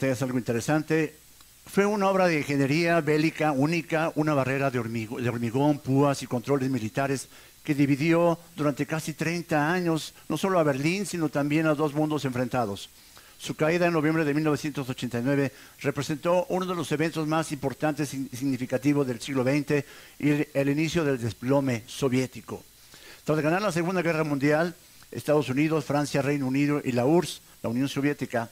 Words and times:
pantallas 0.00 0.22
algo 0.22 0.38
interesante. 0.38 1.14
Fue 1.66 1.84
una 1.84 2.08
obra 2.08 2.26
de 2.26 2.38
ingeniería 2.38 3.02
bélica 3.02 3.52
única, 3.52 4.10
una 4.14 4.32
barrera 4.32 4.70
de, 4.70 4.78
hormigo- 4.80 5.20
de 5.20 5.28
hormigón, 5.28 5.78
púas 5.78 6.22
y 6.22 6.26
controles 6.26 6.70
militares 6.70 7.28
que 7.62 7.74
dividió 7.74 8.38
durante 8.56 8.86
casi 8.86 9.12
30 9.12 9.70
años 9.70 10.14
no 10.30 10.38
solo 10.38 10.58
a 10.58 10.62
Berlín, 10.62 11.04
sino 11.04 11.28
también 11.28 11.66
a 11.66 11.74
dos 11.74 11.92
mundos 11.92 12.24
enfrentados. 12.24 12.88
Su 13.38 13.56
caída 13.56 13.86
en 13.86 13.92
noviembre 13.92 14.24
de 14.24 14.32
1989 14.32 15.52
representó 15.82 16.46
uno 16.48 16.64
de 16.64 16.74
los 16.74 16.90
eventos 16.92 17.26
más 17.28 17.52
importantes 17.52 18.14
y 18.14 18.26
significativos 18.34 19.06
del 19.06 19.20
siglo 19.20 19.42
XX 19.44 19.84
y 20.18 20.30
el, 20.30 20.48
el 20.54 20.68
inicio 20.70 21.04
del 21.04 21.20
desplome 21.20 21.82
soviético. 21.86 22.64
Tras 23.24 23.38
ganar 23.40 23.60
la 23.60 23.70
Segunda 23.72 24.00
Guerra 24.00 24.24
Mundial, 24.24 24.74
Estados 25.12 25.50
Unidos, 25.50 25.84
Francia, 25.84 26.22
Reino 26.22 26.46
Unido 26.46 26.80
y 26.82 26.92
la 26.92 27.04
URSS, 27.04 27.42
la 27.62 27.68
Unión 27.68 27.88
Soviética, 27.88 28.48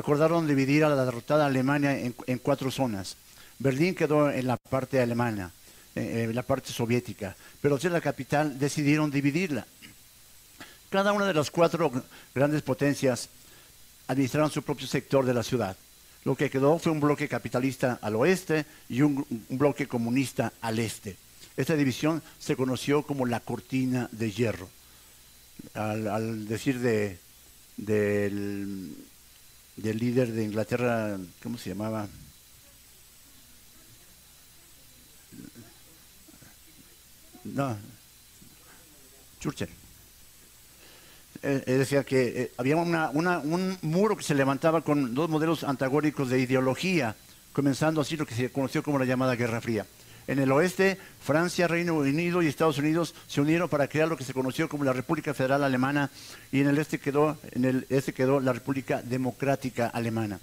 acordaron 0.00 0.48
dividir 0.48 0.84
a 0.84 0.88
la 0.88 1.04
derrotada 1.04 1.46
Alemania 1.46 1.96
en, 1.96 2.14
en 2.26 2.38
cuatro 2.38 2.70
zonas. 2.70 3.16
Berlín 3.58 3.94
quedó 3.94 4.30
en 4.30 4.46
la 4.46 4.56
parte 4.56 5.00
alemana, 5.00 5.52
eh, 5.94 6.26
en 6.28 6.34
la 6.34 6.42
parte 6.42 6.72
soviética, 6.72 7.36
pero 7.60 7.78
ser 7.78 7.92
la 7.92 8.00
capital 8.00 8.58
decidieron 8.58 9.10
dividirla. 9.10 9.66
Cada 10.88 11.12
una 11.12 11.26
de 11.26 11.34
las 11.34 11.50
cuatro 11.50 11.92
grandes 12.34 12.62
potencias 12.62 13.28
administraron 14.08 14.50
su 14.50 14.62
propio 14.62 14.86
sector 14.86 15.24
de 15.24 15.34
la 15.34 15.42
ciudad. 15.42 15.76
Lo 16.24 16.34
que 16.34 16.50
quedó 16.50 16.78
fue 16.78 16.92
un 16.92 17.00
bloque 17.00 17.28
capitalista 17.28 17.98
al 18.02 18.16
oeste 18.16 18.66
y 18.88 19.02
un, 19.02 19.24
un 19.48 19.58
bloque 19.58 19.86
comunista 19.86 20.52
al 20.60 20.78
este. 20.78 21.16
Esta 21.56 21.76
división 21.76 22.22
se 22.38 22.56
conoció 22.56 23.02
como 23.02 23.24
la 23.26 23.40
cortina 23.40 24.08
de 24.12 24.32
hierro. 24.32 24.68
Al, 25.74 26.08
al 26.08 26.48
decir 26.48 26.80
de, 26.80 27.18
del, 27.76 28.96
del 29.82 29.98
líder 29.98 30.32
de 30.32 30.44
Inglaterra, 30.44 31.18
¿cómo 31.42 31.56
se 31.58 31.70
llamaba? 31.70 32.08
No, 37.44 37.76
Churchill. 39.40 39.68
Eh, 41.42 41.64
eh, 41.66 41.72
decía 41.72 42.04
que 42.04 42.42
eh, 42.42 42.52
había 42.58 42.76
una- 42.76 43.08
un 43.10 43.78
muro 43.82 44.16
que 44.16 44.22
se 44.22 44.34
levantaba 44.34 44.82
con 44.82 45.14
dos 45.14 45.30
modelos 45.30 45.64
antagónicos 45.64 46.28
de 46.28 46.38
ideología, 46.40 47.16
comenzando 47.54 48.02
así 48.02 48.16
lo 48.16 48.26
que 48.26 48.34
se 48.34 48.52
conoció 48.52 48.82
como 48.82 48.98
la 48.98 49.06
llamada 49.06 49.36
Guerra 49.36 49.60
Fría. 49.62 49.86
En 50.30 50.38
el 50.38 50.52
oeste, 50.52 50.96
Francia, 51.20 51.66
Reino 51.66 51.94
Unido 51.94 52.40
y 52.40 52.46
Estados 52.46 52.78
Unidos 52.78 53.16
se 53.26 53.40
unieron 53.40 53.68
para 53.68 53.88
crear 53.88 54.06
lo 54.06 54.16
que 54.16 54.22
se 54.22 54.32
conoció 54.32 54.68
como 54.68 54.84
la 54.84 54.92
República 54.92 55.34
Federal 55.34 55.64
Alemana 55.64 56.08
y 56.52 56.60
en 56.60 56.68
el 56.68 56.78
este 56.78 57.00
quedó, 57.00 57.36
este 57.88 58.14
la 58.40 58.52
República 58.52 59.02
Democrática 59.02 59.88
Alemana. 59.88 60.38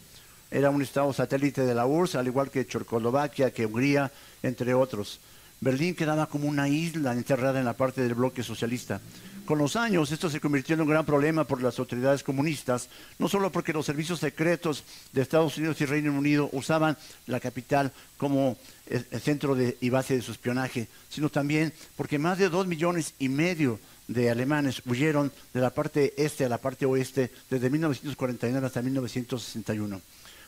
Era 0.51 0.71
un 0.71 0.81
estado 0.81 1.13
satélite 1.13 1.61
de 1.61 1.73
la 1.73 1.85
URSS, 1.85 2.15
al 2.15 2.27
igual 2.27 2.51
que 2.51 2.67
Checoslovaquia, 2.67 3.51
que 3.51 3.65
Hungría, 3.65 4.11
entre 4.43 4.73
otros. 4.73 5.21
Berlín 5.61 5.95
quedaba 5.95 6.25
como 6.25 6.49
una 6.49 6.67
isla 6.67 7.13
enterrada 7.13 7.57
en 7.57 7.65
la 7.65 7.77
parte 7.77 8.01
del 8.01 8.13
bloque 8.13 8.43
socialista. 8.43 8.99
Con 9.47 9.59
los 9.59 9.77
años, 9.77 10.11
esto 10.11 10.29
se 10.29 10.41
convirtió 10.41 10.75
en 10.75 10.81
un 10.81 10.89
gran 10.89 11.05
problema 11.05 11.45
por 11.45 11.61
las 11.61 11.79
autoridades 11.79 12.21
comunistas, 12.21 12.89
no 13.17 13.29
solo 13.29 13.49
porque 13.49 13.71
los 13.71 13.85
servicios 13.85 14.19
secretos 14.19 14.83
de 15.13 15.21
Estados 15.21 15.57
Unidos 15.57 15.79
y 15.79 15.85
Reino 15.85 16.11
Unido 16.11 16.49
usaban 16.51 16.97
la 17.27 17.39
capital 17.39 17.93
como 18.17 18.57
eh, 18.87 19.05
el 19.09 19.21
centro 19.21 19.55
y 19.79 19.89
base 19.89 20.17
de 20.17 20.21
su 20.21 20.33
espionaje, 20.33 20.89
sino 21.07 21.29
también 21.29 21.71
porque 21.95 22.19
más 22.19 22.37
de 22.39 22.49
dos 22.49 22.67
millones 22.67 23.13
y 23.19 23.29
medio 23.29 23.79
de 24.09 24.29
alemanes 24.29 24.81
huyeron 24.85 25.31
de 25.53 25.61
la 25.61 25.69
parte 25.69 26.13
este 26.17 26.43
a 26.43 26.49
la 26.49 26.57
parte 26.57 26.85
oeste 26.85 27.31
desde 27.49 27.69
1949 27.69 28.67
hasta 28.67 28.81
1961. 28.81 30.01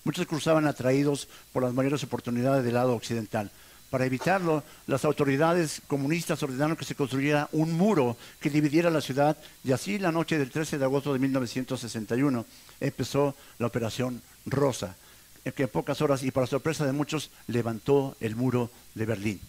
Muchos 0.03 0.27
cruzaban 0.27 0.67
atraídos 0.67 1.29
por 1.53 1.63
las 1.63 1.73
mayores 1.73 2.03
oportunidades 2.03 2.65
del 2.65 2.73
lado 2.73 2.95
occidental. 2.95 3.49
Para 3.89 4.05
evitarlo, 4.05 4.63
las 4.85 5.03
autoridades 5.03 5.81
comunistas 5.87 6.41
ordenaron 6.43 6.77
que 6.77 6.85
se 6.85 6.95
construyera 6.95 7.49
un 7.53 7.73
muro 7.73 8.17
que 8.39 8.51
dividiera 8.51 8.91
la 8.91 9.01
ciudad 9.01 9.35
y 9.63 9.71
así 9.71 9.97
la 9.97 10.11
noche 10.11 10.37
del 10.37 10.51
13 10.51 10.77
de 10.77 10.85
agosto 10.85 11.11
de 11.11 11.19
1961 11.19 12.45
empezó 12.79 13.35
la 13.57 13.67
Operación 13.67 14.21
Rosa, 14.45 14.95
en 15.43 15.53
que 15.53 15.63
en 15.63 15.69
pocas 15.69 16.01
horas 16.01 16.21
y 16.21 16.29
para 16.29 16.45
sorpresa 16.45 16.85
de 16.85 16.91
muchos 16.91 17.31
levantó 17.47 18.15
el 18.19 18.35
muro 18.35 18.69
de 18.93 19.05
Berlín. 19.05 19.41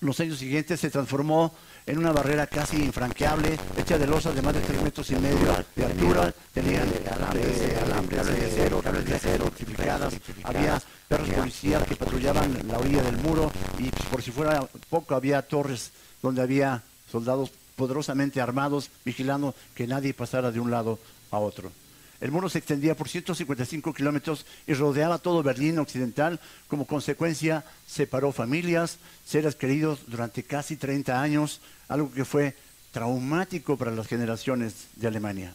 Los 0.00 0.20
años 0.20 0.38
siguientes 0.38 0.78
se 0.78 0.90
transformó 0.90 1.52
en 1.84 1.98
una 1.98 2.12
barrera 2.12 2.46
casi 2.46 2.76
infranqueable, 2.76 3.58
hecha 3.76 3.98
de 3.98 4.06
losas 4.06 4.34
de 4.34 4.42
más 4.42 4.54
de 4.54 4.60
tres 4.60 4.80
metros 4.80 5.10
y 5.10 5.16
medio 5.16 5.64
de 5.74 5.84
altura, 5.84 6.32
tenía 6.52 6.84
alambres 7.10 7.60
de 7.60 8.46
acero, 8.46 8.80
cables 8.80 9.04
de 9.06 9.14
acero, 9.16 9.44
electrificadas, 9.44 10.14
había 10.44 10.80
perros 11.08 11.28
policías 11.30 11.82
que 11.84 11.96
patrullaban 11.96 12.68
la 12.68 12.78
orilla 12.78 13.02
del 13.02 13.16
muro 13.18 13.50
y 13.78 13.90
por 14.10 14.22
si 14.22 14.30
fuera 14.30 14.68
poco 14.88 15.14
había 15.16 15.42
torres 15.42 15.90
donde 16.22 16.42
había 16.42 16.82
soldados 17.10 17.50
poderosamente 17.74 18.40
armados 18.40 18.90
vigilando 19.04 19.54
que 19.74 19.86
nadie 19.86 20.14
pasara 20.14 20.52
de 20.52 20.60
un 20.60 20.70
lado 20.70 20.98
a 21.30 21.38
otro. 21.38 21.72
El 22.20 22.32
muro 22.32 22.48
se 22.48 22.58
extendía 22.58 22.96
por 22.96 23.08
155 23.08 23.94
kilómetros 23.94 24.44
y 24.66 24.74
rodeaba 24.74 25.18
todo 25.18 25.42
Berlín 25.42 25.78
occidental. 25.78 26.40
Como 26.66 26.86
consecuencia, 26.86 27.64
separó 27.86 28.32
familias, 28.32 28.98
seres 29.24 29.54
queridos 29.54 30.00
durante 30.08 30.42
casi 30.42 30.76
30 30.76 31.20
años, 31.20 31.60
algo 31.88 32.12
que 32.12 32.24
fue 32.24 32.56
traumático 32.92 33.76
para 33.76 33.92
las 33.92 34.08
generaciones 34.08 34.88
de 34.96 35.06
Alemania. 35.06 35.54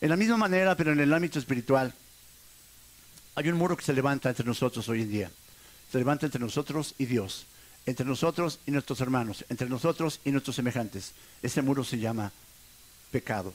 En 0.00 0.08
la 0.08 0.16
misma 0.16 0.36
manera, 0.36 0.76
pero 0.76 0.92
en 0.92 0.98
el 0.98 1.12
ámbito 1.12 1.38
espiritual, 1.38 1.94
hay 3.36 3.48
un 3.48 3.56
muro 3.56 3.76
que 3.76 3.84
se 3.84 3.92
levanta 3.92 4.30
entre 4.30 4.44
nosotros 4.44 4.88
hoy 4.88 5.02
en 5.02 5.10
día. 5.10 5.30
Se 5.92 5.98
levanta 5.98 6.26
entre 6.26 6.40
nosotros 6.40 6.96
y 6.98 7.06
Dios, 7.06 7.46
entre 7.86 8.04
nosotros 8.04 8.58
y 8.66 8.72
nuestros 8.72 9.00
hermanos, 9.00 9.44
entre 9.48 9.68
nosotros 9.68 10.20
y 10.24 10.32
nuestros 10.32 10.56
semejantes. 10.56 11.12
Ese 11.40 11.62
muro 11.62 11.84
se 11.84 11.98
llama 11.98 12.32
pecado. 13.12 13.54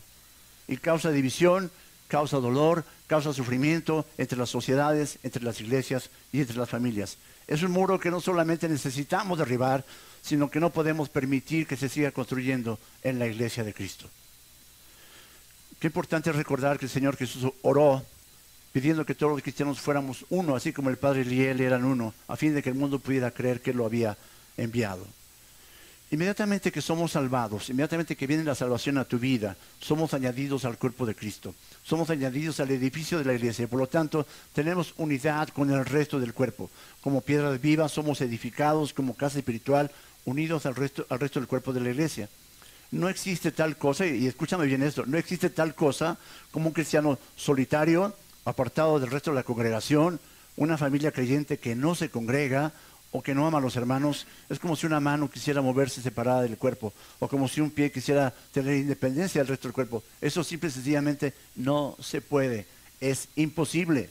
Y 0.69 0.77
causa 0.77 1.11
división, 1.11 1.69
causa 2.07 2.37
dolor, 2.37 2.83
causa 3.07 3.33
sufrimiento 3.33 4.05
entre 4.17 4.37
las 4.37 4.49
sociedades, 4.49 5.19
entre 5.23 5.43
las 5.43 5.59
iglesias 5.61 6.09
y 6.31 6.41
entre 6.41 6.57
las 6.57 6.69
familias. 6.69 7.17
Es 7.47 7.63
un 7.63 7.71
muro 7.71 7.99
que 7.99 8.11
no 8.11 8.19
solamente 8.19 8.67
necesitamos 8.67 9.37
derribar, 9.37 9.85
sino 10.21 10.49
que 10.49 10.59
no 10.59 10.71
podemos 10.71 11.09
permitir 11.09 11.67
que 11.67 11.77
se 11.77 11.89
siga 11.89 12.11
construyendo 12.11 12.79
en 13.03 13.19
la 13.19 13.27
iglesia 13.27 13.63
de 13.63 13.73
Cristo. 13.73 14.09
Qué 15.79 15.87
importante 15.87 16.29
es 16.29 16.35
recordar 16.35 16.79
que 16.79 16.85
el 16.85 16.91
Señor 16.91 17.15
Jesús 17.15 17.51
oró 17.61 18.03
pidiendo 18.71 19.05
que 19.05 19.15
todos 19.15 19.33
los 19.33 19.41
cristianos 19.41 19.79
fuéramos 19.79 20.25
uno, 20.29 20.55
así 20.55 20.73
como 20.73 20.89
el 20.89 20.97
Padre 20.97 21.23
y 21.23 21.41
él 21.41 21.61
eran 21.61 21.85
uno, 21.85 22.13
a 22.27 22.35
fin 22.35 22.53
de 22.53 22.61
que 22.61 22.69
el 22.69 22.75
mundo 22.75 22.99
pudiera 22.99 23.31
creer 23.31 23.61
que 23.61 23.73
lo 23.73 23.85
había 23.85 24.17
enviado. 24.57 25.07
Inmediatamente 26.09 26.71
que 26.71 26.81
somos 26.81 27.11
salvados, 27.11 27.69
inmediatamente 27.69 28.15
que 28.15 28.27
viene 28.27 28.45
la 28.45 28.55
salvación 28.55 28.97
a 28.97 29.03
tu 29.03 29.19
vida, 29.19 29.57
somos 29.79 30.13
añadidos 30.13 30.63
al 30.63 30.77
cuerpo 30.77 31.05
de 31.05 31.15
Cristo, 31.15 31.53
somos 31.83 32.09
añadidos 32.09 32.61
al 32.61 32.71
edificio 32.71 33.17
de 33.17 33.25
la 33.25 33.33
iglesia, 33.33 33.67
por 33.67 33.79
lo 33.79 33.87
tanto 33.87 34.25
tenemos 34.53 34.93
unidad 34.95 35.49
con 35.49 35.69
el 35.69 35.85
resto 35.85 36.17
del 36.17 36.33
cuerpo. 36.33 36.69
Como 37.01 37.19
piedras 37.19 37.59
vivas 37.59 37.91
somos 37.91 38.21
edificados 38.21 38.93
como 38.93 39.17
casa 39.17 39.39
espiritual, 39.39 39.91
unidos 40.23 40.65
al 40.65 40.75
resto, 40.75 41.05
al 41.09 41.19
resto 41.19 41.41
del 41.41 41.49
cuerpo 41.49 41.73
de 41.73 41.81
la 41.81 41.89
iglesia. 41.89 42.29
No 42.89 43.09
existe 43.09 43.51
tal 43.51 43.75
cosa, 43.75 44.05
y 44.05 44.27
escúchame 44.27 44.65
bien 44.65 44.83
esto, 44.83 45.05
no 45.05 45.17
existe 45.17 45.49
tal 45.49 45.75
cosa 45.75 46.17
como 46.51 46.67
un 46.67 46.73
cristiano 46.73 47.19
solitario, 47.35 48.15
apartado 48.45 48.97
del 48.97 49.11
resto 49.11 49.31
de 49.31 49.35
la 49.35 49.43
congregación, 49.43 50.21
una 50.55 50.77
familia 50.77 51.11
creyente 51.11 51.59
que 51.59 51.75
no 51.75 51.95
se 51.95 52.09
congrega 52.09 52.71
que 53.21 53.35
no 53.35 53.47
ama 53.47 53.57
a 53.57 53.61
los 53.61 53.75
hermanos, 53.75 54.27
es 54.49 54.59
como 54.59 54.75
si 54.75 54.85
una 54.85 54.99
mano 54.99 55.29
quisiera 55.29 55.61
moverse 55.61 56.01
separada 56.01 56.41
del 56.41 56.57
cuerpo, 56.57 56.93
o 57.19 57.27
como 57.27 57.47
si 57.47 57.61
un 57.61 57.71
pie 57.71 57.91
quisiera 57.91 58.33
tener 58.51 58.75
independencia 58.75 59.41
del 59.41 59.47
resto 59.47 59.67
del 59.67 59.73
cuerpo. 59.73 60.03
Eso 60.21 60.43
simple 60.43 60.69
y 60.69 60.71
sencillamente 60.71 61.33
no 61.55 61.95
se 61.99 62.21
puede, 62.21 62.65
es 62.99 63.29
imposible. 63.35 64.09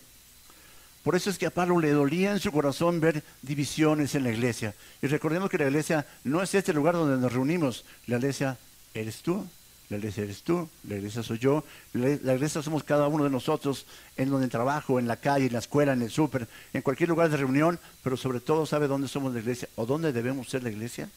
Por 1.03 1.14
eso 1.14 1.31
es 1.31 1.38
que 1.38 1.47
a 1.47 1.50
Pablo 1.50 1.79
le 1.79 1.93
dolía 1.93 2.32
en 2.32 2.41
su 2.41 2.50
corazón 2.50 2.99
ver 2.99 3.23
divisiones 3.43 4.17
en 4.17 4.25
la 4.25 4.32
iglesia. 4.32 4.75
Y 5.00 5.06
recordemos 5.06 5.49
que 5.49 5.58
la 5.58 5.67
iglesia 5.67 6.05
no 6.25 6.43
es 6.43 6.53
este 6.55 6.73
lugar 6.73 6.94
donde 6.94 7.17
nos 7.17 7.32
reunimos, 7.32 7.85
la 8.06 8.17
iglesia 8.17 8.58
eres 8.93 9.19
tú, 9.19 9.47
la 9.88 9.99
iglesia 9.99 10.25
eres 10.25 10.43
tú, 10.43 10.69
la 10.88 10.97
iglesia 10.97 11.23
soy 11.23 11.38
yo, 11.38 11.65
la, 11.93 12.35
iglesia 12.35 12.62
somos 12.62 12.83
cada 12.83 13.06
uno 13.06 13.25
de 13.25 13.31
nosotros 13.31 13.87
en 14.17 14.31
donde 14.31 14.49
trabajo, 14.49 14.99
en 14.99 15.06
la 15.06 15.17
calle, 15.17 15.47
en 15.47 15.53
la 15.53 15.61
escuela, 15.61 15.93
en 15.93 16.03
el 16.03 16.11
súper, 16.11 16.49
en 16.73 16.83
cualquier 16.83 17.09
lugar 17.09 17.31
de 17.31 17.37
reunión, 17.37 17.79
pero 18.03 18.17
sobre 18.17 18.41
todo 18.41 18.67
sabe 18.67 18.88
dónde 18.88 19.09
somos 19.09 19.33
la 19.33 19.41
iglesia 19.41 19.69
o 19.77 19.87
dónde 19.87 20.12
debemos 20.12 20.49
ser 20.49 20.62
la 20.62 20.71
iglesia, 20.71 21.09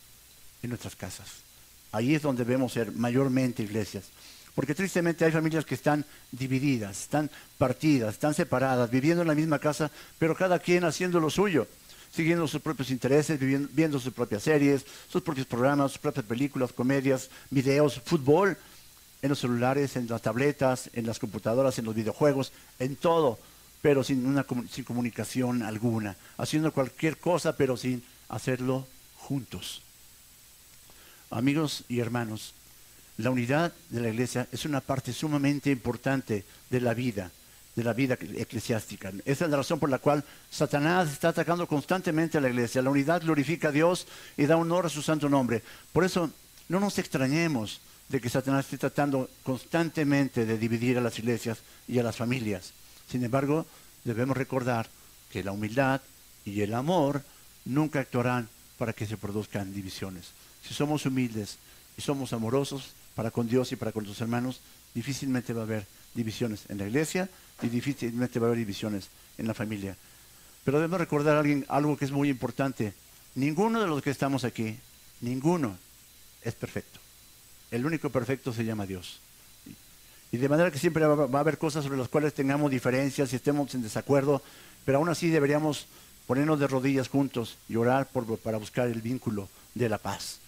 en 0.62 0.70
nuestras 0.70 0.96
casas. 0.96 1.28
Ahí 1.92 2.14
es 2.14 2.22
donde 2.22 2.46
debemos 2.46 2.74
ser 2.74 2.92
mayormente 2.92 3.64
iglesias. 3.64 4.06
Porque 4.54 4.76
tristemente 4.76 5.26
hay 5.26 5.32
familias 5.32 5.66
que 5.66 5.76
están 5.76 6.06
divididas, 6.32 7.04
están 7.04 7.32
partidas, 7.58 8.14
están 8.14 8.34
separadas, 8.34 8.92
viviendo 8.92 9.22
en 9.22 9.28
la 9.28 9.36
misma 9.36 9.60
casa, 9.60 9.90
pero 10.18 10.36
cada 10.36 10.60
quien 10.60 10.84
haciendo 10.84 11.20
lo 11.20 11.30
suyo 11.30 11.68
siguiendo 12.12 12.48
sus 12.48 12.62
propios 12.62 12.92
intereses, 12.92 13.40
viendo 13.74 14.00
sus 14.00 14.14
propias 14.14 14.44
series, 14.44 14.86
sus 15.10 15.22
propios 15.22 15.48
programas, 15.48 15.92
sus 15.92 16.02
propias 16.02 16.26
películas, 16.26 16.74
comedias, 16.74 17.30
videos, 17.50 18.02
fútbol, 18.04 18.58
en 19.22 19.30
los 19.30 19.40
celulares, 19.40 19.96
en 19.96 20.08
las 20.08 20.22
tabletas, 20.22 20.90
en 20.94 21.06
las 21.06 21.20
computadoras, 21.20 21.78
en 21.78 21.86
los 21.86 21.96
videojuegos, 21.96 22.52
en 22.80 22.96
todo. 22.96 23.38
pero 23.82 24.04
sin 24.04 24.84
comunicación 24.86 25.64
alguna, 25.64 26.18
haciendo 26.38 26.74
cualquier 26.74 27.18
cosa, 27.18 27.56
pero 27.56 27.78
sin 27.78 28.04
hacerlo 28.28 28.86
juntos. 29.18 29.82
Amigos 31.32 31.86
y 31.88 32.00
hermanos, 32.00 32.54
la 33.18 33.30
unidad 33.30 33.74
de 33.90 34.02
la 34.02 34.10
iglesia 34.10 34.48
es 34.52 34.66
una 34.66 34.82
parte 34.82 35.14
sumamente 35.14 35.72
importante 35.72 36.44
de 36.70 36.82
la 36.82 36.94
vida, 36.94 37.32
de 37.76 37.84
la 37.84 37.94
vida 37.94 38.16
eclesiástica. 38.16 39.12
Esa 39.26 39.46
es 39.46 39.52
la 39.52 39.58
razón 39.58 39.80
por 39.80 39.90
la 39.90 40.00
cual 40.00 40.24
Satanás 40.50 41.12
está 41.12 41.30
atacando 41.30 41.68
constantemente 41.68 42.38
a 42.38 42.42
la 42.42 42.50
iglesia. 42.50 42.82
La 42.82 42.90
unidad 42.90 43.22
glorifica 43.22 43.70
a 43.70 43.72
Dios 43.72 44.08
y 44.38 44.46
da 44.46 44.58
honor 44.58 44.86
a 44.86 44.90
su 44.90 45.02
santo 45.02 45.30
nombre. 45.30 45.64
Por 45.94 46.04
eso 46.04 46.30
no 46.68 46.80
nos 46.80 46.98
extrañemos 46.98 47.82
de 48.10 48.20
que 48.20 48.30
Satanás 48.30 48.66
esté 48.66 48.78
tratando 48.78 49.30
constantemente 49.44 50.46
de 50.46 50.58
dividir 50.58 50.98
a 50.98 51.02
las 51.02 51.18
iglesias 51.20 51.60
y 51.88 52.00
a 52.00 52.04
las 52.04 52.18
familias. 52.18 52.74
Sin 53.08 53.24
embargo, 53.24 53.66
debemos 54.04 54.36
recordar 54.36 54.90
que 55.32 55.44
la 55.44 55.52
humildad 55.52 56.02
y 56.44 56.62
el 56.62 56.74
amor 56.74 57.24
nunca 57.66 58.00
actuarán 58.00 58.50
para 58.78 58.94
que 58.94 59.06
se 59.06 59.18
produzcan 59.18 59.74
divisiones. 59.74 60.32
Si 60.68 60.74
somos 60.74 61.06
humildes 61.06 61.58
y 61.98 62.02
somos 62.02 62.34
amorosos 62.34 62.92
para 63.16 63.32
con 63.32 63.48
Dios 63.48 63.72
y 63.72 63.76
para 63.76 63.92
con 63.92 64.06
los 64.06 64.20
hermanos, 64.22 64.62
difícilmente 64.96 65.54
va 65.54 65.62
a 65.62 65.66
haber 65.66 65.86
divisiones 66.20 66.66
en 66.68 66.78
la 66.78 66.88
iglesia 66.88 67.30
y 67.62 67.68
difícilmente 67.68 68.40
va 68.40 68.48
a 68.48 68.50
haber 68.50 68.60
divisiones 68.60 69.08
en 69.38 69.48
la 69.48 69.54
familia. 69.54 69.96
Pero 70.64 70.80
debemos 70.80 71.00
recordar 71.00 71.38
alguien, 71.38 71.66
algo 71.70 71.96
que 71.98 72.06
es 72.06 72.12
muy 72.12 72.30
importante. 72.30 72.94
Ninguno 73.36 73.80
de 73.82 73.88
los 73.88 74.02
que 74.02 74.12
estamos 74.12 74.44
aquí, 74.44 74.78
ninguno 75.22 75.78
es 76.44 76.54
perfecto. 76.56 77.00
El 77.72 77.86
único 77.86 78.10
perfecto 78.10 78.52
se 78.52 78.66
llama 78.66 78.86
Dios. 78.86 79.20
Y 80.32 80.38
de 80.38 80.50
manera 80.50 80.72
que 80.72 80.78
siempre 80.78 81.06
va 81.06 81.40
a 81.40 81.42
haber 81.42 81.58
cosas 81.58 81.84
sobre 81.84 81.98
las 81.98 82.10
cuales 82.10 82.34
tengamos 82.34 82.70
diferencias 82.70 83.32
y 83.32 83.38
estemos 83.38 83.74
en 83.74 83.82
desacuerdo, 83.82 84.44
pero 84.86 84.98
aún 84.98 85.10
así 85.10 85.30
deberíamos 85.30 85.88
ponernos 86.28 86.60
de 86.60 86.68
rodillas 86.68 87.08
juntos 87.08 87.58
y 87.68 87.78
orar 87.78 88.10
para 88.44 88.58
buscar 88.58 88.88
el 88.88 89.02
vínculo 89.02 89.50
de 89.74 89.90
la 89.90 89.98
paz. 89.98 90.40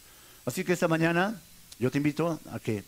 Así 0.46 0.64
que 0.64 0.74
esta 0.74 0.88
mañana 0.88 1.40
yo 1.80 1.90
te 1.90 1.98
invito 1.98 2.40
a 2.52 2.60
que 2.60 2.84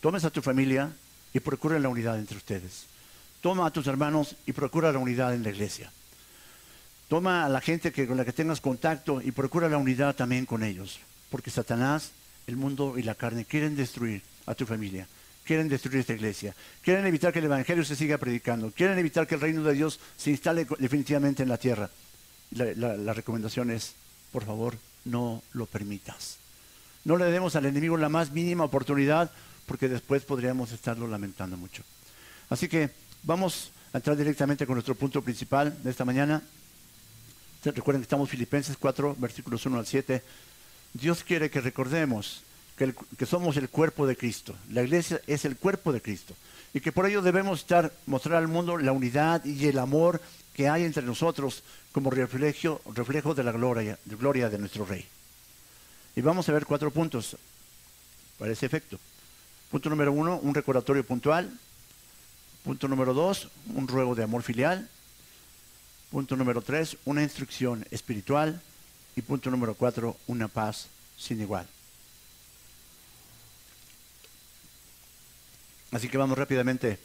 tomes 0.00 0.24
a 0.24 0.30
tu 0.30 0.42
familia 0.42 0.92
y 1.34 1.40
procure 1.40 1.78
la 1.78 1.90
unidad 1.90 2.18
entre 2.18 2.38
ustedes. 2.38 2.86
Toma 3.42 3.66
a 3.66 3.70
tus 3.70 3.86
hermanos 3.86 4.36
y 4.46 4.52
procura 4.52 4.90
la 4.90 4.98
unidad 4.98 5.34
en 5.34 5.42
la 5.42 5.50
iglesia. 5.50 5.92
Toma 7.08 7.44
a 7.44 7.50
la 7.50 7.60
gente 7.60 7.92
con 7.92 8.16
la 8.16 8.24
que 8.24 8.32
tengas 8.32 8.62
contacto 8.62 9.20
y 9.20 9.32
procura 9.32 9.68
la 9.68 9.76
unidad 9.76 10.16
también 10.16 10.46
con 10.46 10.62
ellos. 10.62 11.00
Porque 11.28 11.50
Satanás, 11.50 12.12
el 12.46 12.56
mundo 12.56 12.96
y 12.96 13.02
la 13.02 13.14
carne 13.14 13.44
quieren 13.44 13.76
destruir 13.76 14.22
a 14.46 14.54
tu 14.54 14.64
familia 14.64 15.06
quieren 15.44 15.68
destruir 15.68 16.00
esta 16.00 16.14
iglesia, 16.14 16.54
quieren 16.82 17.06
evitar 17.06 17.32
que 17.32 17.38
el 17.38 17.44
Evangelio 17.44 17.84
se 17.84 17.94
siga 17.94 18.18
predicando, 18.18 18.72
quieren 18.72 18.98
evitar 18.98 19.26
que 19.26 19.36
el 19.36 19.40
reino 19.40 19.62
de 19.62 19.74
Dios 19.74 20.00
se 20.16 20.30
instale 20.30 20.66
definitivamente 20.78 21.42
en 21.42 21.48
la 21.50 21.58
tierra. 21.58 21.90
La, 22.50 23.12
recomendación 23.12 23.70
es, 23.70 23.94
por 24.32 24.44
favor, 24.44 24.76
no 25.04 25.42
lo 25.52 25.66
permitas. 25.66 26.38
No 27.04 27.16
le 27.16 27.26
demos 27.26 27.56
al 27.56 27.66
enemigo 27.66 27.96
la 27.96 28.08
más 28.08 28.32
mínima 28.32 28.64
oportunidad 28.64 29.30
porque 29.66 29.88
después 29.88 30.24
podríamos 30.24 30.72
estarlo 30.72 31.06
lamentando 31.06 31.56
mucho. 31.56 31.82
Así 32.50 32.68
que 32.68 32.90
vamos 33.22 33.70
a 33.92 33.98
entrar 33.98 34.16
directamente 34.16 34.66
con 34.66 34.74
nuestro 34.74 34.94
punto 34.94 35.22
principal 35.22 35.76
de 35.82 35.90
esta 35.90 36.04
mañana. 36.04 36.42
Recuerden 37.64 38.02
que 38.02 38.06
estamos 38.06 38.28
Filipenses 38.28 38.76
4, 38.76 39.16
versículos 39.18 39.64
1 39.64 39.78
al 39.78 39.86
7. 39.86 40.22
Dios 40.92 41.24
quiere 41.24 41.50
que 41.50 41.60
recordemos 41.60 42.42
que, 42.76 43.26
somos 43.26 43.56
el 43.56 43.68
cuerpo 43.68 44.06
de 44.06 44.16
Cristo. 44.16 44.54
La 44.70 44.82
iglesia 44.82 45.20
es 45.26 45.44
el 45.44 45.56
cuerpo 45.56 45.92
de 45.92 46.02
Cristo. 46.02 46.34
Y 46.72 46.80
que 46.80 46.92
por 46.92 47.06
ello 47.06 47.22
debemos 47.22 47.60
estar, 47.60 47.92
mostrar 48.06 48.36
al 48.36 48.48
mundo 48.48 48.76
la 48.76 48.92
unidad 48.92 49.44
y 49.44 49.66
el 49.66 49.78
amor 49.78 50.20
que 50.52 50.68
hay 50.68 50.84
entre 50.84 51.04
nosotros 51.04 51.62
como 51.92 52.10
reflejo, 52.10 52.80
reflejo 52.94 53.34
de 53.34 53.44
la 53.44 53.52
gloria, 53.52 53.98
gloria 54.04 54.50
de 54.50 54.58
nuestro 54.58 54.84
Rey. 54.84 55.06
Y 56.16 56.20
vamos 56.20 56.48
a 56.48 56.52
ver 56.52 56.66
cuatro 56.66 56.90
puntos 56.90 57.36
para 58.38 58.52
ese 58.52 58.66
efecto. 58.66 58.98
Punto 59.70 59.90
número 59.90 60.12
uno, 60.12 60.38
un 60.38 60.54
recordatorio 60.54 61.04
puntual. 61.04 61.52
Punto 62.62 62.88
número 62.88 63.12
dos, 63.12 63.48
un 63.74 63.88
ruego 63.88 64.14
de 64.14 64.24
amor 64.24 64.42
filial. 64.42 64.88
Punto 66.10 66.36
número 66.36 66.62
tres, 66.62 66.96
una 67.04 67.22
instrucción 67.22 67.86
espiritual. 67.90 68.60
Y 69.16 69.22
punto 69.22 69.50
número 69.50 69.74
cuatro, 69.74 70.16
una 70.26 70.48
paz 70.48 70.88
sin 71.16 71.40
igual. 71.40 71.66
Así 75.92 76.08
que 76.08 76.18
vamos 76.18 76.36
rápidamente 76.36 76.98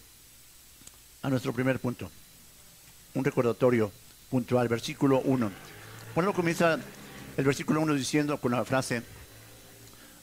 a 1.21 1.29
nuestro 1.29 1.53
primer 1.53 1.79
punto. 1.79 2.09
Un 3.13 3.23
recordatorio 3.23 3.91
puntual, 4.29 4.67
versículo 4.67 5.21
1. 5.21 5.51
Bueno, 6.15 6.33
comienza 6.33 6.79
el 7.37 7.45
versículo 7.45 7.81
1 7.81 7.93
diciendo 7.93 8.39
con 8.39 8.51
la 8.51 8.65
frase, 8.65 9.03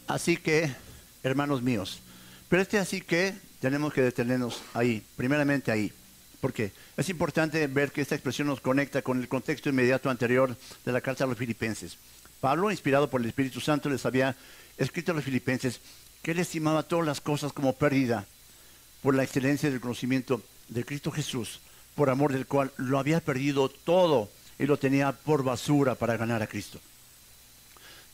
así 0.08 0.36
que, 0.36 0.74
hermanos 1.22 1.62
míos, 1.62 2.00
pero 2.48 2.62
este 2.62 2.78
así 2.78 3.00
que 3.00 3.34
tenemos 3.60 3.92
que 3.92 4.02
detenernos 4.02 4.62
ahí, 4.74 5.02
primeramente 5.16 5.70
ahí. 5.70 5.92
porque 6.40 6.72
Es 6.96 7.08
importante 7.08 7.66
ver 7.66 7.90
que 7.90 8.02
esta 8.02 8.14
expresión 8.14 8.48
nos 8.48 8.60
conecta 8.60 9.02
con 9.02 9.20
el 9.20 9.28
contexto 9.28 9.68
inmediato 9.68 10.10
anterior 10.10 10.56
de 10.84 10.92
la 10.92 11.00
carta 11.00 11.24
a 11.24 11.26
los 11.26 11.38
filipenses. 11.38 11.98
Pablo, 12.40 12.70
inspirado 12.70 13.10
por 13.10 13.20
el 13.20 13.26
Espíritu 13.26 13.60
Santo, 13.60 13.88
les 13.88 14.06
había 14.06 14.36
escrito 14.76 15.12
a 15.12 15.14
los 15.14 15.24
filipenses 15.24 15.80
que 16.22 16.32
él 16.32 16.38
estimaba 16.38 16.82
todas 16.82 17.06
las 17.06 17.20
cosas 17.20 17.52
como 17.52 17.72
pérdida 17.72 18.26
por 19.02 19.14
la 19.14 19.24
excelencia 19.24 19.70
del 19.70 19.80
conocimiento 19.80 20.42
de 20.68 20.84
Cristo 20.84 21.10
Jesús, 21.10 21.60
por 21.94 22.10
amor 22.10 22.32
del 22.32 22.46
cual 22.46 22.72
lo 22.76 22.98
había 22.98 23.20
perdido 23.20 23.68
todo 23.68 24.30
y 24.58 24.66
lo 24.66 24.76
tenía 24.76 25.12
por 25.12 25.42
basura 25.42 25.94
para 25.94 26.16
ganar 26.16 26.42
a 26.42 26.46
Cristo. 26.46 26.80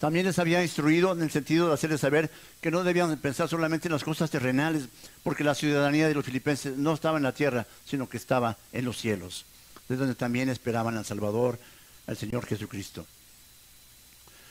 También 0.03 0.27
les 0.27 0.41
había 0.41 0.65
instruido 0.65 1.13
en 1.13 1.23
el 1.23 1.31
sentido 1.31 1.69
de 1.69 1.75
hacerles 1.75 2.01
saber 2.01 2.29
que 2.61 2.73
no 2.73 2.83
debían 2.83 3.17
pensar 3.19 3.49
solamente 3.49 3.87
en 3.87 3.93
las 3.93 4.03
cosas 4.03 4.33
terrenales, 4.33 4.89
porque 5.23 5.45
la 5.45 5.55
ciudadanía 5.55 6.09
de 6.09 6.15
los 6.15 6.25
filipenses 6.25 6.77
no 6.77 6.93
estaba 6.93 7.19
en 7.19 7.23
la 7.23 7.33
tierra, 7.33 7.69
sino 7.85 8.09
que 8.09 8.17
estaba 8.17 8.57
en 8.73 8.85
los 8.85 8.99
cielos, 8.99 9.45
de 9.89 9.95
donde 9.95 10.17
también 10.17 10.49
esperaban 10.49 10.97
al 10.97 11.05
Salvador, 11.05 11.57
al 12.09 12.17
Señor 12.17 12.45
Jesucristo. 12.47 13.07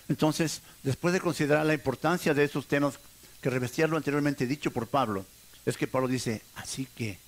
Entonces, 0.07 0.61
después 0.83 1.13
de 1.13 1.19
considerar 1.19 1.65
la 1.65 1.73
importancia 1.73 2.33
de 2.33 2.45
estos 2.45 2.67
temas 2.67 2.97
que 3.41 3.49
revestían 3.49 3.89
lo 3.89 3.97
anteriormente 3.97 4.47
dicho 4.47 4.71
por 4.71 4.87
Pablo, 4.87 5.25
es 5.65 5.75
que 5.75 5.85
Pablo 5.85 6.07
dice, 6.07 6.43
así 6.55 6.87
que, 6.95 7.19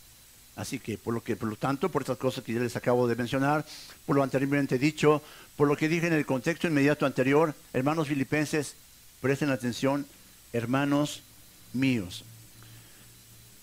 así 0.56 0.80
que, 0.80 0.98
por 0.98 1.14
lo 1.14 1.22
que, 1.22 1.36
por 1.36 1.50
lo 1.50 1.58
tanto, 1.58 1.90
por 1.90 2.04
estas 2.04 2.18
cosas 2.18 2.46
que 2.46 2.54
ya 2.54 2.62
les 2.62 2.78
acabo 2.78 3.06
de 3.06 3.18
mencionar, 3.18 3.66
por 4.06 4.16
lo 4.16 4.24
anteriormente 4.24 4.80
dicho, 4.80 5.22
por 5.56 5.68
lo 5.68 5.78
que 5.78 5.90
dije 5.90 6.08
en 6.08 6.14
el 6.14 6.26
contexto 6.26 6.68
inmediato 6.68 7.06
anterior, 7.06 7.56
hermanos 7.74 8.08
filipenses, 8.08 8.76
presten 9.22 9.50
atención, 9.50 10.06
hermanos 10.52 11.22
míos. 11.74 12.26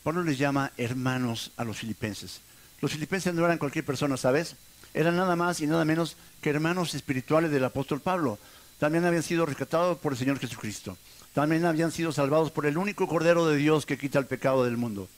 Pablo 0.03 0.25
les 0.25 0.39
llama 0.39 0.73
hermanos 0.77 1.53
a 1.57 1.65
los 1.65 1.79
filipenses. 1.79 2.41
Los 2.81 2.93
filipenses 2.93 3.35
no 3.35 3.45
eran 3.45 3.59
cualquier 3.59 3.85
persona, 3.85 4.17
¿sabes? 4.17 4.57
Eran 4.95 5.17
nada 5.17 5.37
más 5.37 5.61
y 5.61 5.67
nada 5.67 5.85
menos 5.85 6.17
que 6.41 6.51
hermanos 6.51 6.95
espirituales 6.95 7.51
del 7.51 7.65
apóstol 7.65 8.01
Pablo. 8.01 8.39
También 8.79 9.05
habían 9.05 9.23
sido 9.23 9.45
rescatados 9.45 9.99
por 9.99 10.13
el 10.13 10.19
Señor 10.19 10.39
Jesucristo 10.39 10.97
también 11.33 11.65
habían 11.65 11.93
sido 11.93 12.13
salvados 12.13 12.51
por 12.51 12.67
el 12.67 12.79
único 12.79 13.07
Cordero 13.07 13.47
de 13.47 13.57
Dios 13.57 13.87
que 13.87 13.99
quita 13.99 14.19
el 14.19 14.27
pecado 14.27 14.65
del 14.65 14.77
mundo. 14.77 15.09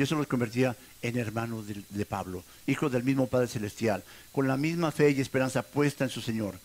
Y 0.00 0.02
eso 0.02 0.14
los 0.14 0.28
convertía 0.28 0.74
en 1.02 1.18
hermanos 1.18 1.66
de, 1.66 2.06
Pablo, 2.06 2.42
hijos 2.66 2.90
del 2.90 3.04
mismo 3.04 3.26
Padre 3.26 3.48
Celestial, 3.48 4.02
con 4.32 4.48
la 4.48 4.56
misma 4.56 4.90
fe 4.92 5.10
y 5.10 5.20
esperanza 5.20 5.60
puesta 5.60 6.04
en 6.04 6.10
su 6.10 6.22
Señor. 6.22 6.58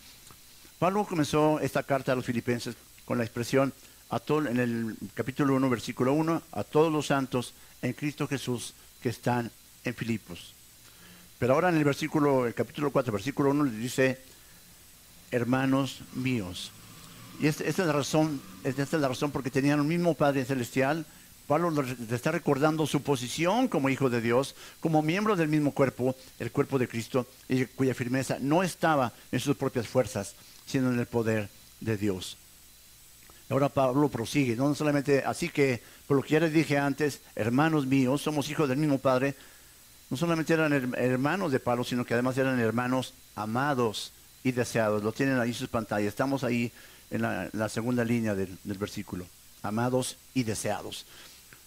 Pablo 0.78 1.04
comenzó 1.04 1.60
esta 1.60 1.82
carta 1.82 2.12
a 2.12 2.14
los 2.14 2.24
filipenses 2.24 2.76
con 3.04 3.18
la 3.18 3.24
expresión 3.24 3.74
a 4.08 4.22
en 4.48 4.58
el 4.58 4.96
capítulo 5.12 5.54
1, 5.54 5.68
versículo 5.68 6.14
1, 6.14 6.42
a 6.50 6.64
todos 6.64 6.90
los 6.90 7.08
santos 7.08 7.52
en 7.82 7.92
Cristo 7.92 8.26
Jesús 8.26 8.72
que 9.02 9.10
están 9.10 9.50
en 9.84 9.94
Filipos. 9.94 10.54
Pero 11.38 11.52
ahora 11.52 11.68
en 11.68 11.76
el 11.76 11.84
versículo, 11.84 12.46
el 12.46 12.54
capítulo 12.54 12.90
4, 12.90 13.12
versículo 13.12 13.50
1, 13.50 13.64
le 13.64 13.70
dice, 13.72 14.18
hermanos 15.30 16.00
míos. 16.14 16.72
Y 17.38 17.48
esta, 17.48 17.64
es 17.64 17.76
la 17.76 17.92
razón, 17.92 18.40
esta 18.64 18.82
es 18.82 18.92
la 18.94 19.08
razón 19.08 19.30
porque 19.30 19.50
tenían 19.50 19.80
un 19.80 19.88
mismo 19.88 20.14
Padre 20.14 20.46
Celestial. 20.46 21.04
Pablo 21.46 21.70
le 21.70 22.14
está 22.14 22.32
recordando 22.32 22.86
su 22.86 23.02
posición 23.02 23.68
como 23.68 23.88
hijo 23.88 24.10
de 24.10 24.20
Dios, 24.20 24.54
como 24.80 25.02
miembro 25.02 25.36
del 25.36 25.48
mismo 25.48 25.72
cuerpo, 25.72 26.16
el 26.38 26.50
cuerpo 26.50 26.78
de 26.78 26.88
Cristo, 26.88 27.26
y 27.48 27.66
cuya 27.66 27.94
firmeza 27.94 28.38
no 28.40 28.62
estaba 28.62 29.12
en 29.30 29.40
sus 29.40 29.56
propias 29.56 29.86
fuerzas, 29.86 30.34
sino 30.66 30.90
en 30.90 30.98
el 30.98 31.06
poder 31.06 31.48
de 31.80 31.96
Dios. 31.96 32.36
Ahora 33.48 33.68
Pablo 33.68 34.08
prosigue, 34.08 34.56
no 34.56 34.74
solamente 34.74 35.22
así 35.24 35.48
que, 35.48 35.80
por 36.08 36.16
lo 36.16 36.22
que 36.22 36.30
ya 36.30 36.40
les 36.40 36.52
dije 36.52 36.78
antes, 36.78 37.20
hermanos 37.36 37.86
míos, 37.86 38.22
somos 38.22 38.50
hijos 38.50 38.68
del 38.68 38.78
mismo 38.78 38.98
Padre, 38.98 39.36
no 40.10 40.16
solamente 40.16 40.54
eran 40.54 40.94
hermanos 40.96 41.52
de 41.52 41.60
Pablo, 41.60 41.84
sino 41.84 42.04
que 42.04 42.14
además 42.14 42.38
eran 42.38 42.58
hermanos 42.60 43.14
amados 43.34 44.12
y 44.44 44.52
deseados. 44.52 45.02
Lo 45.02 45.12
tienen 45.12 45.38
ahí 45.40 45.52
sus 45.52 45.68
pantallas. 45.68 46.08
Estamos 46.08 46.44
ahí 46.44 46.70
en 47.10 47.22
la, 47.22 47.68
segunda 47.68 48.04
línea 48.04 48.34
del, 48.34 48.56
versículo, 48.64 49.26
amados 49.62 50.16
y 50.34 50.44
deseados. 50.44 51.06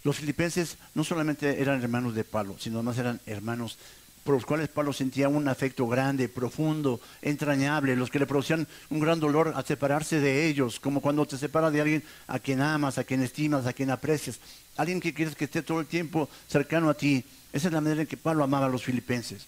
Los 0.03 0.17
filipenses 0.17 0.77
no 0.95 1.03
solamente 1.03 1.61
eran 1.61 1.81
hermanos 1.81 2.15
de 2.15 2.23
Pablo, 2.23 2.55
sino 2.59 2.77
además 2.77 2.97
eran 2.97 3.19
hermanos 3.25 3.77
por 4.23 4.35
los 4.35 4.45
cuales 4.45 4.69
Pablo 4.69 4.93
sentía 4.93 5.27
un 5.27 5.47
afecto 5.47 5.87
grande, 5.87 6.29
profundo, 6.29 6.99
entrañable, 7.21 7.95
los 7.95 8.09
que 8.09 8.19
le 8.19 8.27
producían 8.27 8.67
un 8.89 8.99
gran 8.99 9.19
dolor 9.19 9.53
a 9.55 9.63
separarse 9.63 10.19
de 10.19 10.47
ellos, 10.47 10.79
como 10.79 11.01
cuando 11.01 11.25
te 11.25 11.37
separas 11.37 11.73
de 11.73 11.81
alguien 11.81 12.03
a 12.27 12.37
quien 12.37 12.61
amas, 12.61 12.97
a 12.97 13.03
quien 13.03 13.23
estimas, 13.23 13.65
a 13.65 13.73
quien 13.73 13.89
aprecias, 13.89 14.39
alguien 14.77 14.99
que 14.99 15.13
quieres 15.13 15.35
que 15.35 15.45
esté 15.45 15.63
todo 15.63 15.79
el 15.79 15.87
tiempo 15.87 16.29
cercano 16.47 16.89
a 16.89 16.93
ti. 16.93 17.23
Esa 17.51 17.69
es 17.69 17.73
la 17.73 17.81
manera 17.81 18.01
en 18.01 18.07
que 18.07 18.17
Pablo 18.17 18.43
amaba 18.43 18.67
a 18.67 18.69
los 18.69 18.83
filipenses. 18.83 19.47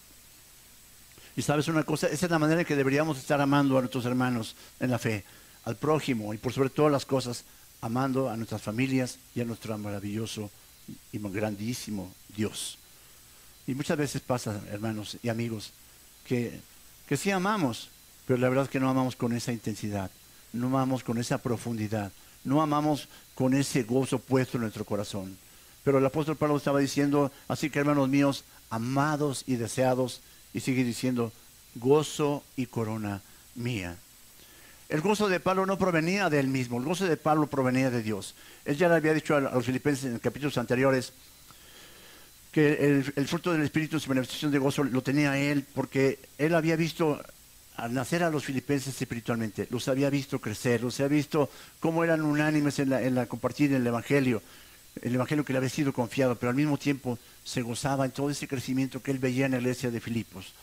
Y 1.36 1.44
sabes 1.44 1.68
una 1.68 1.84
cosa, 1.84 2.08
esa 2.08 2.26
es 2.26 2.32
la 2.32 2.40
manera 2.40 2.62
en 2.62 2.68
que 2.68 2.76
deberíamos 2.76 3.18
estar 3.18 3.40
amando 3.40 3.78
a 3.78 3.82
nuestros 3.82 4.06
hermanos 4.06 4.56
en 4.80 4.90
la 4.90 5.00
fe, 5.00 5.24
al 5.66 5.76
prójimo 5.76 6.34
y 6.34 6.38
por 6.38 6.54
sobre 6.54 6.70
todas 6.70 6.92
las 6.92 7.06
cosas, 7.06 7.46
amando 7.82 8.30
a 8.30 8.38
nuestras 8.38 8.62
familias 8.62 9.18
y 9.36 9.42
a 9.42 9.46
nuestro 9.46 9.78
maravilloso 9.78 10.50
y 11.12 11.18
grandísimo 11.18 12.14
Dios. 12.36 12.78
Y 13.68 13.76
muchas 13.76 13.98
veces 13.98 14.22
pasa, 14.22 14.62
hermanos 14.72 15.18
y 15.22 15.30
amigos, 15.30 15.72
que, 16.26 16.60
que 17.08 17.18
sí 17.18 17.32
amamos, 17.32 17.90
pero 18.26 18.40
la 18.40 18.50
verdad 18.50 18.66
es 18.66 18.72
que 18.72 18.80
no 18.80 18.90
amamos 18.90 19.16
con 19.16 19.34
esa 19.34 19.52
intensidad, 19.52 20.12
no 20.54 20.68
amamos 20.68 21.04
con 21.04 21.18
esa 21.18 21.38
profundidad, 21.40 22.12
no 22.44 22.62
amamos 22.62 23.08
con 23.36 23.54
ese 23.54 23.84
gozo 23.84 24.20
puesto 24.20 24.58
en 24.58 24.62
nuestro 24.62 24.86
corazón. 24.86 25.38
Pero 25.84 25.98
el 25.98 26.06
apóstol 26.06 26.38
Pablo 26.38 26.58
estaba 26.58 26.80
diciendo, 26.80 27.32
así 27.48 27.70
que 27.70 27.80
hermanos 27.80 28.10
míos, 28.10 28.44
amados 28.70 29.44
y 29.48 29.56
deseados, 29.56 30.22
y 30.54 30.60
sigue 30.60 30.84
diciendo, 30.84 31.32
gozo 31.76 32.44
y 32.56 32.66
corona 32.66 33.22
mía. 33.56 33.98
El 34.92 35.00
gozo 35.00 35.30
de 35.30 35.40
Pablo 35.40 35.66
no 35.66 35.78
provenía 35.78 36.30
de 36.30 36.38
él 36.38 36.48
mismo, 36.48 36.78
el 36.78 36.84
gozo 36.84 37.06
de 37.06 37.16
Pablo 37.16 37.48
provenía 37.48 37.90
de 37.90 38.04
Dios. 38.04 38.36
Él 38.66 38.76
ya 38.76 38.90
le 38.90 38.96
había 38.96 39.14
dicho 39.14 39.38
a 39.38 39.40
los 39.40 39.66
filipenses 39.66 40.12
en 40.12 40.20
capítulos 40.20 40.58
anteriores 40.58 41.14
que 42.52 43.02
el, 43.16 43.28
fruto 43.30 43.54
del 43.54 43.62
Espíritu, 43.62 44.02
su 44.02 44.10
manifestación 44.10 44.52
de 44.52 44.60
gozo, 44.60 44.84
lo 44.84 45.02
tenía 45.02 45.38
él 45.38 45.66
porque 45.74 46.20
él 46.38 46.54
había 46.54 46.76
visto 46.76 47.24
al 47.78 47.94
nacer 47.94 48.22
a 48.22 48.30
los 48.30 48.44
filipenses 48.44 49.02
espiritualmente, 49.02 49.66
los 49.70 49.88
había 49.88 50.10
visto 50.10 50.42
crecer, 50.42 50.84
los 50.84 51.00
había 51.00 51.16
visto 51.16 51.50
cómo 51.80 52.04
eran 52.04 52.22
unánimes 52.22 52.78
en 52.80 52.90
la, 52.90 53.02
en 53.02 53.16
la 53.16 53.28
compartir 53.28 53.72
el 53.72 53.88
Evangelio, 53.88 54.44
el 55.02 55.16
Evangelio 55.16 55.46
que 55.46 55.54
le 55.54 55.58
había 55.60 55.70
sido 55.70 55.94
confiado, 55.94 56.36
pero 56.36 56.50
al 56.50 56.58
mismo 56.58 56.78
tiempo 56.78 57.18
se 57.46 57.62
gozaba 57.62 58.04
en 58.04 58.12
todo 58.12 58.30
ese 58.30 58.46
crecimiento 58.46 59.02
que 59.02 59.12
él 59.12 59.20
veía 59.20 59.46
en 59.46 59.54
la 59.54 59.60
iglesia 59.60 59.90
de 59.90 60.02
Filipos. 60.02 60.54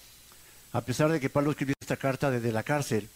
A 0.74 0.82
pesar 0.82 1.10
de 1.10 1.18
que 1.18 1.30
Pablo 1.30 1.52
escribió 1.52 1.74
esta 1.80 1.96
carta 1.96 2.30
desde 2.30 2.52
la 2.52 2.62
cárcel, 2.62 3.08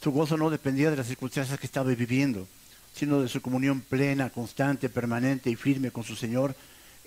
su 0.00 0.12
gozo 0.12 0.36
no 0.36 0.50
dependía 0.50 0.90
de 0.90 0.96
las 0.96 1.06
circunstancias 1.06 1.58
que 1.58 1.66
estaba 1.66 1.90
viviendo, 1.90 2.46
sino 2.94 3.20
de 3.20 3.28
su 3.28 3.40
comunión 3.42 3.80
plena, 3.80 4.30
constante, 4.30 4.88
permanente 4.88 5.50
y 5.50 5.56
firme 5.56 5.90
con 5.90 6.04
su 6.04 6.16
Señor 6.16 6.54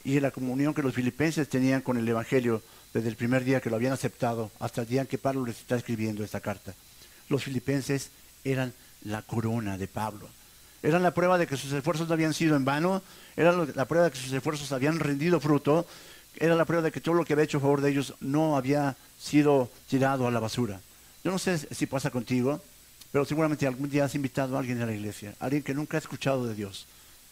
y 0.04 0.14
de 0.16 0.22
la 0.22 0.32
comunión 0.32 0.74
que 0.74 0.82
los 0.82 0.94
filipenses 0.94 1.48
tenían 1.48 1.82
con 1.82 1.98
el 1.98 2.08
Evangelio 2.08 2.62
desde 2.94 3.10
el 3.10 3.16
primer 3.16 3.44
día 3.44 3.62
que 3.62 3.70
lo 3.70 3.76
habían 3.76 3.94
aceptado 3.94 4.52
hasta 4.60 4.82
el 4.82 4.88
día 4.88 5.02
en 5.02 5.08
que 5.08 5.18
Pablo 5.18 5.46
les 5.46 5.60
está 5.60 5.76
escribiendo 5.76 6.24
esta 6.24 6.40
carta. 6.42 6.74
Los 7.30 7.44
filipenses 7.44 8.12
eran 8.44 8.74
la 9.04 9.22
corona 9.22 9.78
de 9.78 9.88
Pablo. 9.88 10.28
Eran 10.84 11.04
la 11.04 11.14
prueba 11.14 11.38
de 11.38 11.48
que 11.48 11.58
sus 11.58 11.72
esfuerzos 11.72 12.08
no 12.08 12.14
habían 12.14 12.34
sido 12.34 12.56
en 12.56 12.66
vano, 12.66 13.04
era 13.38 13.52
la 13.52 13.86
prueba 13.86 14.06
de 14.06 14.12
que 14.12 14.18
sus 14.18 14.34
esfuerzos 14.34 14.72
habían 14.72 15.00
rendido 15.00 15.40
fruto, 15.40 15.86
era 16.38 16.56
la 16.56 16.66
prueba 16.66 16.84
de 16.84 16.92
que 16.92 17.02
todo 17.02 17.16
lo 17.16 17.24
que 17.24 17.34
había 17.34 17.46
hecho 17.46 17.60
a 17.60 17.62
favor 17.62 17.82
de 17.82 17.92
ellos 17.92 18.16
no 18.20 18.58
había 18.58 18.98
sido 19.20 19.70
tirado 19.88 20.28
a 20.28 20.32
la 20.32 20.40
basura. 20.40 20.82
Yo 21.24 21.32
no 21.32 21.38
sé 21.38 21.58
si 21.58 21.86
pasa 21.86 22.10
contigo, 22.10 22.62
pero 23.12 23.26
seguramente 23.26 23.68
algún 23.68 23.90
día 23.90 24.06
has 24.06 24.16
invitado 24.16 24.56
a 24.56 24.60
alguien 24.60 24.82
a 24.82 24.86
la 24.86 24.94
iglesia, 24.94 25.36
alguien 25.40 25.64
que 25.64 25.74
nunca 25.74 25.98
ha 25.98 26.00
escuchado 26.00 26.48
de 26.48 26.56
Dios. 26.56 26.86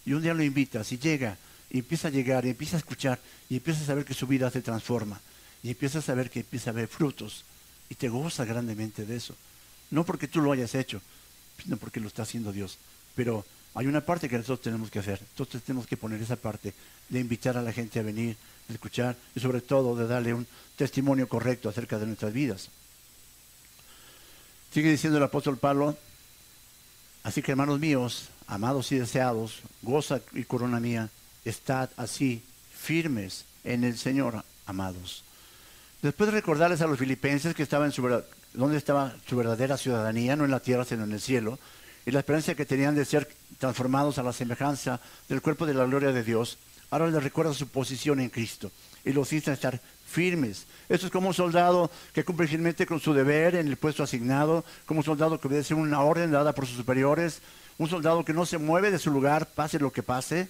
Y 0.05 0.13
un 0.13 0.21
día 0.21 0.33
lo 0.33 0.43
invitas 0.43 0.91
y 0.91 0.97
llega, 0.97 1.37
y 1.69 1.79
empieza 1.79 2.07
a 2.07 2.11
llegar, 2.11 2.45
y 2.45 2.49
empieza 2.49 2.75
a 2.75 2.79
escuchar, 2.79 3.19
y 3.49 3.55
empieza 3.57 3.81
a 3.81 3.85
saber 3.85 4.05
que 4.05 4.13
su 4.13 4.27
vida 4.27 4.49
se 4.49 4.61
transforma, 4.61 5.21
y 5.63 5.69
empieza 5.69 5.99
a 5.99 6.01
saber 6.01 6.29
que 6.29 6.39
empieza 6.39 6.71
a 6.71 6.73
ver 6.73 6.87
frutos, 6.87 7.45
y 7.89 7.95
te 7.95 8.09
goza 8.09 8.45
grandemente 8.45 9.05
de 9.05 9.15
eso. 9.15 9.35
No 9.91 10.03
porque 10.03 10.27
tú 10.27 10.41
lo 10.41 10.51
hayas 10.51 10.75
hecho, 10.75 11.01
sino 11.63 11.77
porque 11.77 11.99
lo 11.99 12.07
está 12.07 12.23
haciendo 12.23 12.51
Dios. 12.51 12.77
Pero 13.15 13.45
hay 13.73 13.87
una 13.87 14.01
parte 14.01 14.29
que 14.29 14.37
nosotros 14.37 14.61
tenemos 14.61 14.91
que 14.91 14.99
hacer. 14.99 15.19
Entonces 15.19 15.63
tenemos 15.63 15.87
que 15.87 15.97
poner 15.97 16.21
esa 16.21 16.35
parte 16.35 16.73
de 17.09 17.19
invitar 17.19 17.57
a 17.57 17.61
la 17.61 17.73
gente 17.73 17.99
a 17.99 18.03
venir, 18.03 18.35
de 18.67 18.73
escuchar 18.73 19.15
y 19.35 19.39
sobre 19.39 19.61
todo 19.61 19.95
de 19.95 20.07
darle 20.07 20.33
un 20.33 20.47
testimonio 20.75 21.27
correcto 21.27 21.69
acerca 21.69 21.97
de 21.97 22.05
nuestras 22.05 22.33
vidas. 22.33 22.69
Sigue 24.71 24.91
diciendo 24.91 25.17
el 25.17 25.23
apóstol 25.23 25.57
Pablo, 25.57 25.97
así 27.23 27.41
que 27.41 27.51
hermanos 27.51 27.79
míos, 27.79 28.29
amados 28.45 28.91
y 28.91 28.99
deseados, 28.99 29.61
goza 29.81 30.21
y 30.33 30.43
corona 30.43 30.79
mía, 30.79 31.09
estad 31.43 31.89
así 31.97 32.43
firmes 32.71 33.45
en 33.63 33.83
el 33.83 33.97
Señor, 33.97 34.43
amados. 34.67 35.23
Después 36.03 36.27
de 36.27 36.37
recordarles 36.37 36.81
a 36.81 36.87
los 36.87 36.99
filipenses 36.99 37.55
que 37.55 37.63
estaban 37.63 37.87
en 37.87 37.91
su, 37.91 38.23
donde 38.53 38.77
estaba 38.77 39.15
su 39.27 39.35
verdadera 39.35 39.75
ciudadanía, 39.75 40.35
no 40.35 40.45
en 40.45 40.51
la 40.51 40.59
tierra, 40.59 40.85
sino 40.85 41.03
en 41.03 41.13
el 41.13 41.21
cielo, 41.21 41.57
y 42.05 42.11
la 42.11 42.19
esperanza 42.19 42.53
que 42.53 42.65
tenían 42.65 42.93
de 42.93 43.05
ser 43.05 43.27
transformados 43.57 44.19
a 44.19 44.23
la 44.23 44.33
semejanza 44.33 45.01
del 45.27 45.41
cuerpo 45.41 45.65
de 45.65 45.73
la 45.73 45.85
gloria 45.85 46.11
de 46.11 46.23
Dios, 46.23 46.59
ahora 46.91 47.07
les 47.07 47.23
recuerda 47.23 47.55
su 47.55 47.67
posición 47.69 48.19
en 48.19 48.29
Cristo 48.29 48.71
y 49.03 49.13
los 49.13 49.33
insta 49.33 49.51
a 49.51 49.55
estar 49.55 49.81
firmes. 50.09 50.65
Esto 50.89 51.05
es 51.05 51.11
como 51.11 51.29
un 51.29 51.33
soldado 51.33 51.91
que 52.13 52.23
cumple 52.23 52.47
firmemente 52.47 52.85
con 52.85 52.99
su 52.99 53.13
deber 53.13 53.55
en 53.55 53.67
el 53.67 53.77
puesto 53.77 54.03
asignado, 54.03 54.65
como 54.85 55.01
un 55.01 55.05
soldado 55.05 55.39
que 55.39 55.47
obedece 55.47 55.73
una 55.73 56.01
orden 56.01 56.31
dada 56.31 56.53
por 56.53 56.65
sus 56.65 56.77
superiores, 56.77 57.41
un 57.77 57.89
soldado 57.89 58.25
que 58.25 58.33
no 58.33 58.45
se 58.45 58.57
mueve 58.57 58.91
de 58.91 58.99
su 58.99 59.11
lugar, 59.11 59.45
pase 59.47 59.79
lo 59.79 59.91
que 59.91 60.03
pase, 60.03 60.49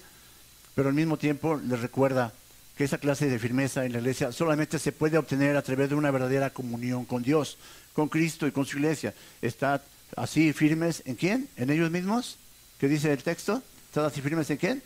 pero 0.76 0.90
al 0.90 0.96
mismo 0.96 1.18
tiempo 1.18 1.58
les 1.58 1.80
recuerda 1.82 2.34
que 2.76 2.86
esa 2.86 2.98
clase 2.98 3.30
de 3.30 3.38
firmeza 3.38 3.86
en 3.86 3.92
la 3.92 4.00
iglesia 4.00 4.32
solamente 4.32 4.80
se 4.80 4.94
puede 4.94 5.18
obtener 5.18 5.58
a 5.58 5.62
través 5.62 5.90
de 5.90 5.96
una 5.96 6.12
verdadera 6.12 6.50
comunión 6.50 7.04
con 7.04 7.22
Dios, 7.22 7.58
con 7.94 8.08
Cristo 8.08 8.48
y 8.48 8.52
con 8.52 8.66
su 8.66 8.78
iglesia. 8.78 9.14
Está 9.42 9.84
así 10.16 10.54
firmes 10.54 11.04
en 11.06 11.16
quién? 11.16 11.50
¿En 11.58 11.70
ellos 11.70 11.92
mismos? 11.92 12.38
¿Qué 12.80 12.88
dice 12.88 13.12
el 13.12 13.22
texto? 13.22 13.62
¿Están 13.88 14.06
así 14.06 14.22
firmes 14.22 14.50
en 14.50 14.58
quién? 14.58 14.84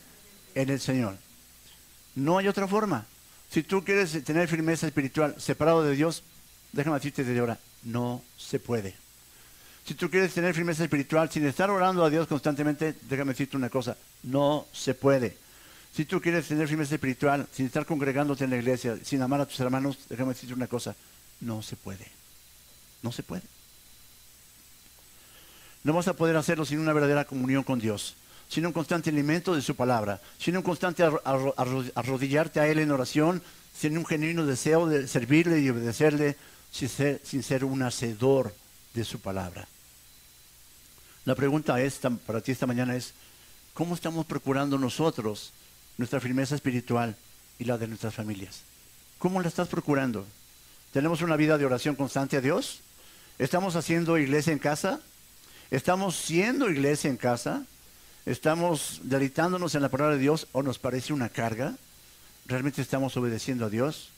En 0.55 0.69
el 0.69 0.79
Señor. 0.79 1.15
No 2.15 2.39
hay 2.39 2.47
otra 2.47 2.67
forma. 2.67 3.05
Si 3.53 3.61
tú 3.61 3.83
quieres 3.83 4.23
tener 4.23 4.47
firmeza 4.47 4.87
espiritual 4.87 5.35
separado 5.37 5.83
de 5.83 5.95
Dios, 5.95 6.23
déjame 6.71 6.97
decirte 6.97 7.23
desde 7.23 7.39
ahora, 7.39 7.59
no 7.83 8.23
se 8.35 8.59
puede. 8.59 8.95
Si 9.85 9.93
tú 9.93 10.09
quieres 10.09 10.33
tener 10.33 10.55
firmeza 10.55 10.83
espiritual 10.83 11.29
sin 11.29 11.45
estar 11.45 11.69
orando 11.69 12.03
a 12.03 12.09
Dios 12.09 12.27
constantemente, 12.27 12.95
déjame 13.07 13.33
decirte 13.33 13.55
una 13.55 13.69
cosa, 13.69 13.95
no 14.23 14.65
se 14.73 14.95
puede. 14.95 15.37
Si 15.95 16.05
tú 16.05 16.19
quieres 16.19 16.47
tener 16.47 16.67
firmeza 16.67 16.95
espiritual 16.95 17.45
sin 17.51 17.67
estar 17.67 17.85
congregándote 17.85 18.43
en 18.43 18.49
la 18.49 18.57
iglesia, 18.57 18.97
sin 19.03 19.21
amar 19.21 19.41
a 19.41 19.45
tus 19.45 19.59
hermanos, 19.59 19.99
déjame 20.09 20.33
decirte 20.33 20.55
una 20.55 20.65
cosa, 20.65 20.95
no 21.39 21.61
se 21.61 21.75
puede. 21.75 22.07
No 23.03 23.11
se 23.11 23.21
puede. 23.21 23.43
No 25.83 25.93
vas 25.93 26.07
a 26.07 26.15
poder 26.15 26.37
hacerlo 26.37 26.65
sin 26.65 26.79
una 26.79 26.93
verdadera 26.93 27.25
comunión 27.25 27.61
con 27.61 27.77
Dios 27.77 28.15
sino 28.53 28.67
un 28.67 28.73
constante 28.73 29.09
alimento 29.09 29.55
de 29.55 29.63
su 29.63 29.75
palabra, 29.75 30.21
sino 30.37 30.59
un 30.59 30.63
constante 30.63 31.03
arrodillarte 31.03 32.59
a 32.59 32.67
Él 32.67 32.77
en 32.77 32.91
oración, 32.91 33.41
sin 33.75 33.97
un 33.97 34.05
genuino 34.05 34.45
deseo 34.45 34.85
de 34.85 35.07
servirle 35.07 35.59
y 35.59 35.71
obedecerle, 35.71 36.37
sin 36.71 37.41
ser, 37.41 37.65
un 37.65 37.81
hacedor 37.81 38.53
de 38.93 39.03
su 39.05 39.19
palabra. 39.19 39.67
La 41.25 41.33
pregunta 41.33 41.81
esta, 41.81 42.11
para 42.11 42.41
ti 42.41 42.51
esta 42.51 42.67
mañana 42.67 42.95
es, 42.95 43.15
¿cómo 43.73 43.95
estamos 43.95 44.27
procurando 44.27 44.77
nosotros 44.77 45.51
nuestra 45.97 46.19
firmeza 46.19 46.53
espiritual 46.53 47.15
y 47.57 47.63
la 47.63 47.79
de 47.79 47.87
nuestras 47.87 48.13
familias? 48.13 48.61
¿Cómo 49.17 49.41
la 49.41 49.47
estás 49.47 49.67
procurando? 49.67 50.27
¿Tenemos 50.91 51.23
una 51.23 51.37
vida 51.37 51.57
de 51.57 51.65
oración 51.65 51.95
constante 51.95 52.37
a 52.37 52.41
Dios? 52.41 52.81
¿Estamos 53.39 53.75
haciendo 53.75 54.19
iglesia 54.19 54.53
en 54.53 54.59
casa? 54.59 55.01
¿Estamos 55.71 56.15
siendo 56.15 56.69
iglesia 56.69 57.09
en 57.09 57.17
casa? 57.17 57.65
¿Estamos 58.25 59.01
deleitándonos 59.03 59.75
en 59.75 59.81
la 59.81 59.89
palabra 59.89 60.15
de 60.15 60.21
Dios 60.21 60.47
o 60.53 60.63
nos 60.63 60.79
parece 60.79 61.11
una 61.11 61.27
carga? 61.27 61.75
¿Realmente 62.45 62.81
estamos 62.81 63.17
obedeciendo 63.17 63.65
a 63.65 63.69
Dios? 63.69 64.09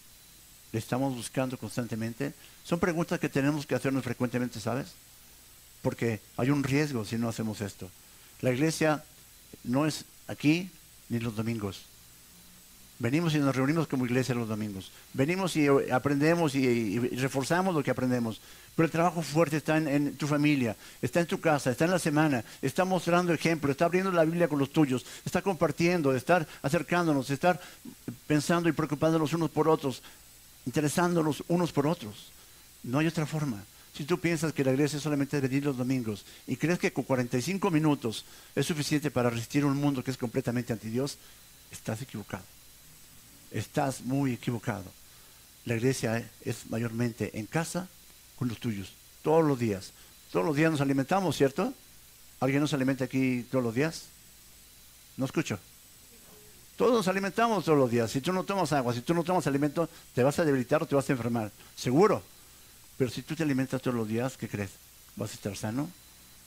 ¿Le 0.71 0.77
estamos 0.77 1.15
buscando 1.15 1.57
constantemente? 1.57 2.33
Son 2.63 2.79
preguntas 2.79 3.19
que 3.19 3.29
tenemos 3.29 3.65
que 3.65 3.73
hacernos 3.73 4.03
frecuentemente, 4.03 4.59
¿sabes? 4.59 4.93
Porque 5.81 6.19
hay 6.37 6.51
un 6.51 6.63
riesgo 6.63 7.03
si 7.03 7.17
no 7.17 7.29
hacemos 7.29 7.61
esto. 7.61 7.89
La 8.41 8.51
iglesia 8.51 9.03
no 9.63 9.87
es 9.87 10.05
aquí 10.27 10.69
ni 11.09 11.19
los 11.19 11.35
domingos. 11.35 11.85
Venimos 12.97 13.35
y 13.35 13.39
nos 13.39 13.53
reunimos 13.53 13.87
como 13.87 14.05
iglesia 14.05 14.33
los 14.35 14.47
domingos. 14.47 14.89
Venimos 15.13 15.57
y 15.57 15.67
aprendemos 15.91 16.55
y, 16.55 16.97
reforzamos 16.99 17.75
lo 17.75 17.83
que 17.83 17.91
aprendemos. 17.91 18.39
Pero 18.73 18.85
el 18.85 18.91
trabajo 18.91 19.21
fuerte 19.21 19.57
está 19.57 19.77
en, 19.77 20.15
tu 20.15 20.27
familia, 20.27 20.77
está 21.01 21.19
en 21.19 21.27
tu 21.27 21.41
casa, 21.41 21.71
está 21.71 21.85
en 21.85 21.91
la 21.91 21.99
semana, 21.99 22.43
está 22.61 22.85
mostrando 22.85 23.33
ejemplo, 23.33 23.71
está 23.71 23.85
abriendo 23.85 24.11
la 24.11 24.23
Biblia 24.23 24.47
con 24.47 24.59
los 24.59 24.71
tuyos, 24.71 25.05
está 25.25 25.41
compartiendo, 25.41 26.15
está 26.15 26.47
acercándonos, 26.61 27.29
está 27.29 27.59
pensando 28.27 28.69
y 28.69 28.71
preocupándonos 28.71 29.33
unos 29.33 29.49
por 29.49 29.67
otros, 29.67 30.01
interesándonos 30.65 31.43
unos 31.49 31.73
por 31.73 31.87
otros. 31.87 32.31
No 32.83 32.99
hay 32.99 33.07
otra 33.07 33.25
forma. 33.25 33.61
Si 33.93 34.05
tú 34.05 34.19
piensas 34.19 34.53
que 34.53 34.63
la 34.63 34.71
iglesia 34.71 34.99
solamente 34.99 35.37
es 35.37 35.43
venir 35.43 35.65
los 35.65 35.77
domingos 35.77 36.25
y 36.47 36.55
crees 36.55 36.79
que 36.79 36.93
con 36.93 37.03
45 37.03 37.71
minutos 37.71 38.25
es 38.53 38.65
suficiente 38.65 39.11
para 39.11 39.29
resistir 39.29 39.65
un 39.65 39.77
mundo 39.77 40.03
que 40.03 40.11
es 40.11 40.17
completamente 40.17 40.71
anti 40.71 40.89
Dios, 40.89 41.17
estás 41.71 42.01
equivocado. 42.01 42.43
Estás 43.55 44.01
muy 44.01 44.33
equivocado. 44.33 44.83
La 45.63 45.75
iglesia 45.75 46.29
es 46.41 46.69
mayormente 46.69 47.39
en 47.39 47.45
casa 47.45 47.87
con 48.37 48.49
los 48.49 48.59
tuyos, 48.59 48.91
todos 49.23 49.45
los 49.45 49.57
días. 49.57 49.93
Todos 50.29 50.45
los 50.45 50.57
días 50.57 50.71
nos 50.71 50.81
alimentamos, 50.81 51.37
¿cierto? 51.37 51.73
¿Alguien 52.41 52.59
nos 52.59 52.73
alimenta 52.73 53.05
aquí 53.05 53.47
todos 53.49 53.63
los 53.63 53.73
días? 53.73 54.07
No 55.15 55.23
escucho. 55.23 55.57
Todos 56.75 56.91
nos 56.91 57.07
alimentamos 57.07 57.63
todos 57.63 57.77
los 57.77 57.89
días. 57.89 58.11
Si 58.11 58.19
tú 58.19 58.33
no 58.33 58.43
tomas 58.43 58.73
agua, 58.73 58.93
si 58.93 58.99
tú 58.99 59.13
no 59.13 59.23
tomas 59.23 59.47
alimento, 59.47 59.87
te 60.13 60.21
vas 60.21 60.37
a 60.37 60.43
debilitar 60.43 60.83
o 60.83 60.85
te 60.85 60.95
vas 60.95 61.09
a 61.09 61.13
enfermar. 61.13 61.49
Seguro. 61.77 62.21
Pero 62.97 63.09
si 63.09 63.21
tú 63.21 63.37
te 63.37 63.43
alimentas 63.43 63.81
todos 63.81 63.95
los 63.95 64.09
días, 64.09 64.35
¿qué 64.35 64.49
crees? 64.49 64.71
Vas 65.15 65.31
a 65.31 65.35
estar 65.35 65.55
sano 65.55 65.89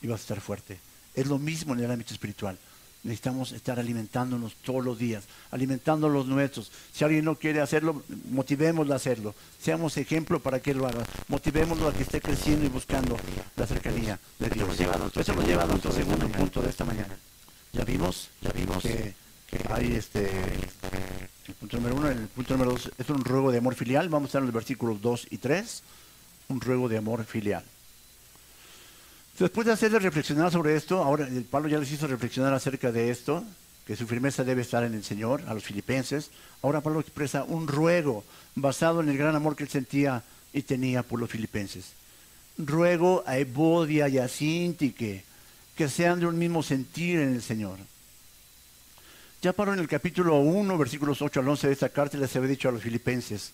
y 0.03 0.05
vas 0.07 0.19
a 0.19 0.21
estar 0.21 0.41
fuerte. 0.41 0.77
Es 1.15 1.25
lo 1.25 1.39
mismo 1.39 1.73
en 1.73 1.79
el 1.79 1.89
ámbito 1.89 2.13
espiritual. 2.13 2.59
Necesitamos 3.01 3.53
estar 3.53 3.79
alimentándonos 3.79 4.55
todos 4.55 4.83
los 4.83 4.97
días, 4.97 5.23
alimentando 5.51 6.09
los 6.09 6.27
nuestros. 6.27 6.69
Si 6.91 7.05
alguien 7.05 7.23
no 7.23 7.35
quiere 7.35 7.61
hacerlo, 7.61 8.03
motivémoslo 8.29 8.91
a 8.91 8.97
hacerlo. 8.97 9.33
Seamos 9.61 9.95
ejemplo 9.95 10.41
para 10.41 10.59
que 10.59 10.73
lo 10.73 10.85
haga. 10.85 11.05
Motivémoslo 11.29 11.87
a 11.87 11.93
que 11.93 12.03
esté 12.03 12.19
creciendo 12.19 12.65
y 12.65 12.69
buscando 12.69 13.17
la 13.55 13.65
cercanía 13.65 14.19
de 14.37 14.49
Dios. 14.49 14.77
Eso 15.15 15.33
nos 15.33 15.47
lleva 15.47 15.63
a 15.63 15.67
nuestro 15.67 15.93
segundo 15.93 16.27
punto 16.27 16.61
de 16.61 16.69
esta 16.69 16.83
mañana. 16.83 17.17
Ya 17.71 17.85
vimos, 17.85 18.29
ya 18.41 18.51
vimos 18.51 18.83
que, 18.83 19.13
hay 19.69 19.93
este, 19.93 20.29
el 21.47 21.53
punto 21.53 21.77
número 21.77 21.95
uno, 21.95 22.09
el 22.09 22.27
punto 22.27 22.53
número 22.55 22.71
dos 22.71 22.91
es 22.97 23.09
un 23.09 23.23
ruego 23.23 23.51
de 23.51 23.59
amor 23.59 23.75
filial. 23.75 24.09
Vamos 24.09 24.27
a 24.27 24.29
estar 24.29 24.41
en 24.41 24.47
los 24.47 24.55
versículos 24.55 25.01
2 25.01 25.27
y 25.29 25.37
3. 25.37 25.83
Un 26.49 26.59
ruego 26.59 26.89
de 26.89 26.97
amor 26.97 27.23
filial. 27.23 27.63
Después 29.39 29.65
de 29.65 29.71
hacerles 29.71 30.03
reflexionar 30.03 30.51
sobre 30.51 30.75
esto, 30.75 31.01
ahora 31.01 31.25
Pablo 31.49 31.69
ya 31.69 31.79
les 31.79 31.89
hizo 31.93 32.07
reflexionar 32.07 32.53
acerca 32.53 32.91
de 32.91 33.09
esto, 33.09 33.45
que 33.87 33.95
su 33.95 34.05
firmeza 34.05 34.43
debe 34.43 34.63
estar 34.63 34.83
en 34.83 34.93
el 34.93 35.03
Señor, 35.05 35.41
a 35.47 35.53
los 35.53 35.63
filipenses. 35.63 36.29
Ahora 36.61 36.81
Pablo 36.81 36.99
expresa 36.99 37.45
un 37.45 37.65
ruego 37.65 38.25
basado 38.55 38.99
en 38.99 39.07
el 39.07 39.17
gran 39.17 39.37
amor 39.37 39.55
que 39.55 39.63
él 39.63 39.69
sentía 39.69 40.23
y 40.51 40.63
tenía 40.63 41.03
por 41.03 41.21
los 41.21 41.29
filipenses. 41.29 41.93
Ruego 42.57 43.23
a 43.25 43.37
Evodia 43.37 44.09
y 44.09 44.17
a 44.17 44.27
Sintique 44.27 45.23
que 45.77 45.87
sean 45.87 46.19
de 46.19 46.25
un 46.25 46.37
mismo 46.37 46.61
sentir 46.61 47.19
en 47.19 47.33
el 47.33 47.41
Señor. 47.41 47.77
Ya 49.41 49.53
Pablo 49.53 49.73
en 49.73 49.79
el 49.79 49.87
capítulo 49.87 50.35
1, 50.39 50.77
versículos 50.77 51.21
8 51.21 51.39
al 51.39 51.47
11 51.47 51.67
de 51.67 51.73
esta 51.73 51.87
carta 51.87 52.17
les 52.17 52.35
había 52.35 52.49
dicho 52.49 52.67
a 52.67 52.73
los 52.73 52.83
filipenses, 52.83 53.53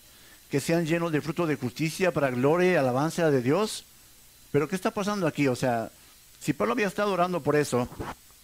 que 0.51 0.59
sean 0.59 0.85
llenos 0.85 1.13
de 1.13 1.21
fruto 1.21 1.47
de 1.47 1.55
justicia 1.55 2.11
para 2.11 2.29
gloria 2.29 2.73
y 2.73 2.75
alabanza 2.75 3.31
de 3.31 3.41
Dios. 3.41 3.85
Pero 4.51 4.67
¿qué 4.67 4.75
está 4.75 4.91
pasando 4.91 5.25
aquí? 5.25 5.47
O 5.47 5.55
sea, 5.55 5.89
si 6.41 6.51
Pablo 6.51 6.73
había 6.73 6.87
estado 6.87 7.13
orando 7.13 7.41
por 7.41 7.55
eso, 7.55 7.87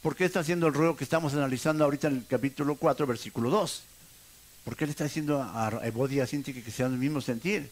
¿por 0.02 0.16
qué 0.16 0.24
está 0.24 0.40
haciendo 0.40 0.68
el 0.68 0.74
ruego 0.74 0.96
que 0.96 1.04
estamos 1.04 1.34
analizando 1.34 1.84
ahorita 1.84 2.08
en 2.08 2.16
el 2.16 2.26
capítulo 2.26 2.76
4, 2.76 3.06
versículo 3.06 3.50
2? 3.50 3.84
¿Por 4.64 4.78
qué 4.78 4.86
le 4.86 4.92
está 4.92 5.04
diciendo 5.04 5.44
a 5.44 5.82
Evodia 5.84 6.26
y 6.32 6.38
a 6.38 6.44
que 6.44 6.72
sean 6.72 6.92
del 6.92 7.00
mismo 7.00 7.20
sentir? 7.20 7.70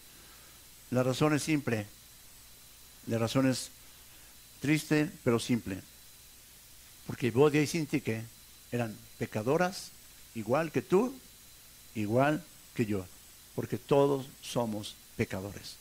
La 0.92 1.02
razón 1.02 1.34
es 1.34 1.42
simple. 1.42 1.88
La 3.08 3.18
razón 3.18 3.50
es 3.50 3.72
triste, 4.60 5.10
pero 5.24 5.40
simple. 5.40 5.80
Porque 7.08 7.28
Evodia 7.28 7.62
y 7.62 7.68
Sintique 7.68 8.26
eran 8.74 8.98
pecadoras, 9.18 9.92
igual 10.36 10.74
que 10.74 10.82
tú, 10.82 11.16
igual 11.96 12.44
que 12.74 12.86
yo 12.86 13.06
porque 13.56 13.78
todos 13.78 14.28
somos 14.42 14.96
pecadores. 15.16 15.78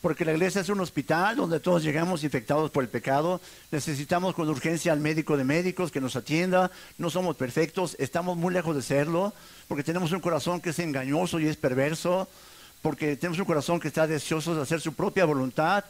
Porque 0.00 0.24
la 0.24 0.32
iglesia 0.32 0.60
es 0.60 0.68
un 0.68 0.80
hospital 0.80 1.36
donde 1.36 1.58
todos 1.58 1.82
llegamos 1.82 2.22
infectados 2.22 2.70
por 2.70 2.84
el 2.84 2.88
pecado. 2.88 3.40
Necesitamos 3.72 4.32
con 4.32 4.48
urgencia 4.48 4.92
al 4.92 5.00
médico 5.00 5.36
de 5.36 5.42
médicos 5.42 5.90
que 5.90 6.00
nos 6.00 6.14
atienda. 6.14 6.70
No 6.98 7.10
somos 7.10 7.34
perfectos, 7.34 7.96
estamos 7.98 8.36
muy 8.36 8.54
lejos 8.54 8.76
de 8.76 8.82
serlo. 8.82 9.32
Porque 9.66 9.82
tenemos 9.82 10.12
un 10.12 10.20
corazón 10.20 10.60
que 10.60 10.70
es 10.70 10.78
engañoso 10.78 11.40
y 11.40 11.48
es 11.48 11.56
perverso. 11.56 12.28
Porque 12.80 13.16
tenemos 13.16 13.40
un 13.40 13.44
corazón 13.44 13.80
que 13.80 13.88
está 13.88 14.06
deseoso 14.06 14.54
de 14.54 14.62
hacer 14.62 14.80
su 14.80 14.94
propia 14.94 15.24
voluntad 15.24 15.84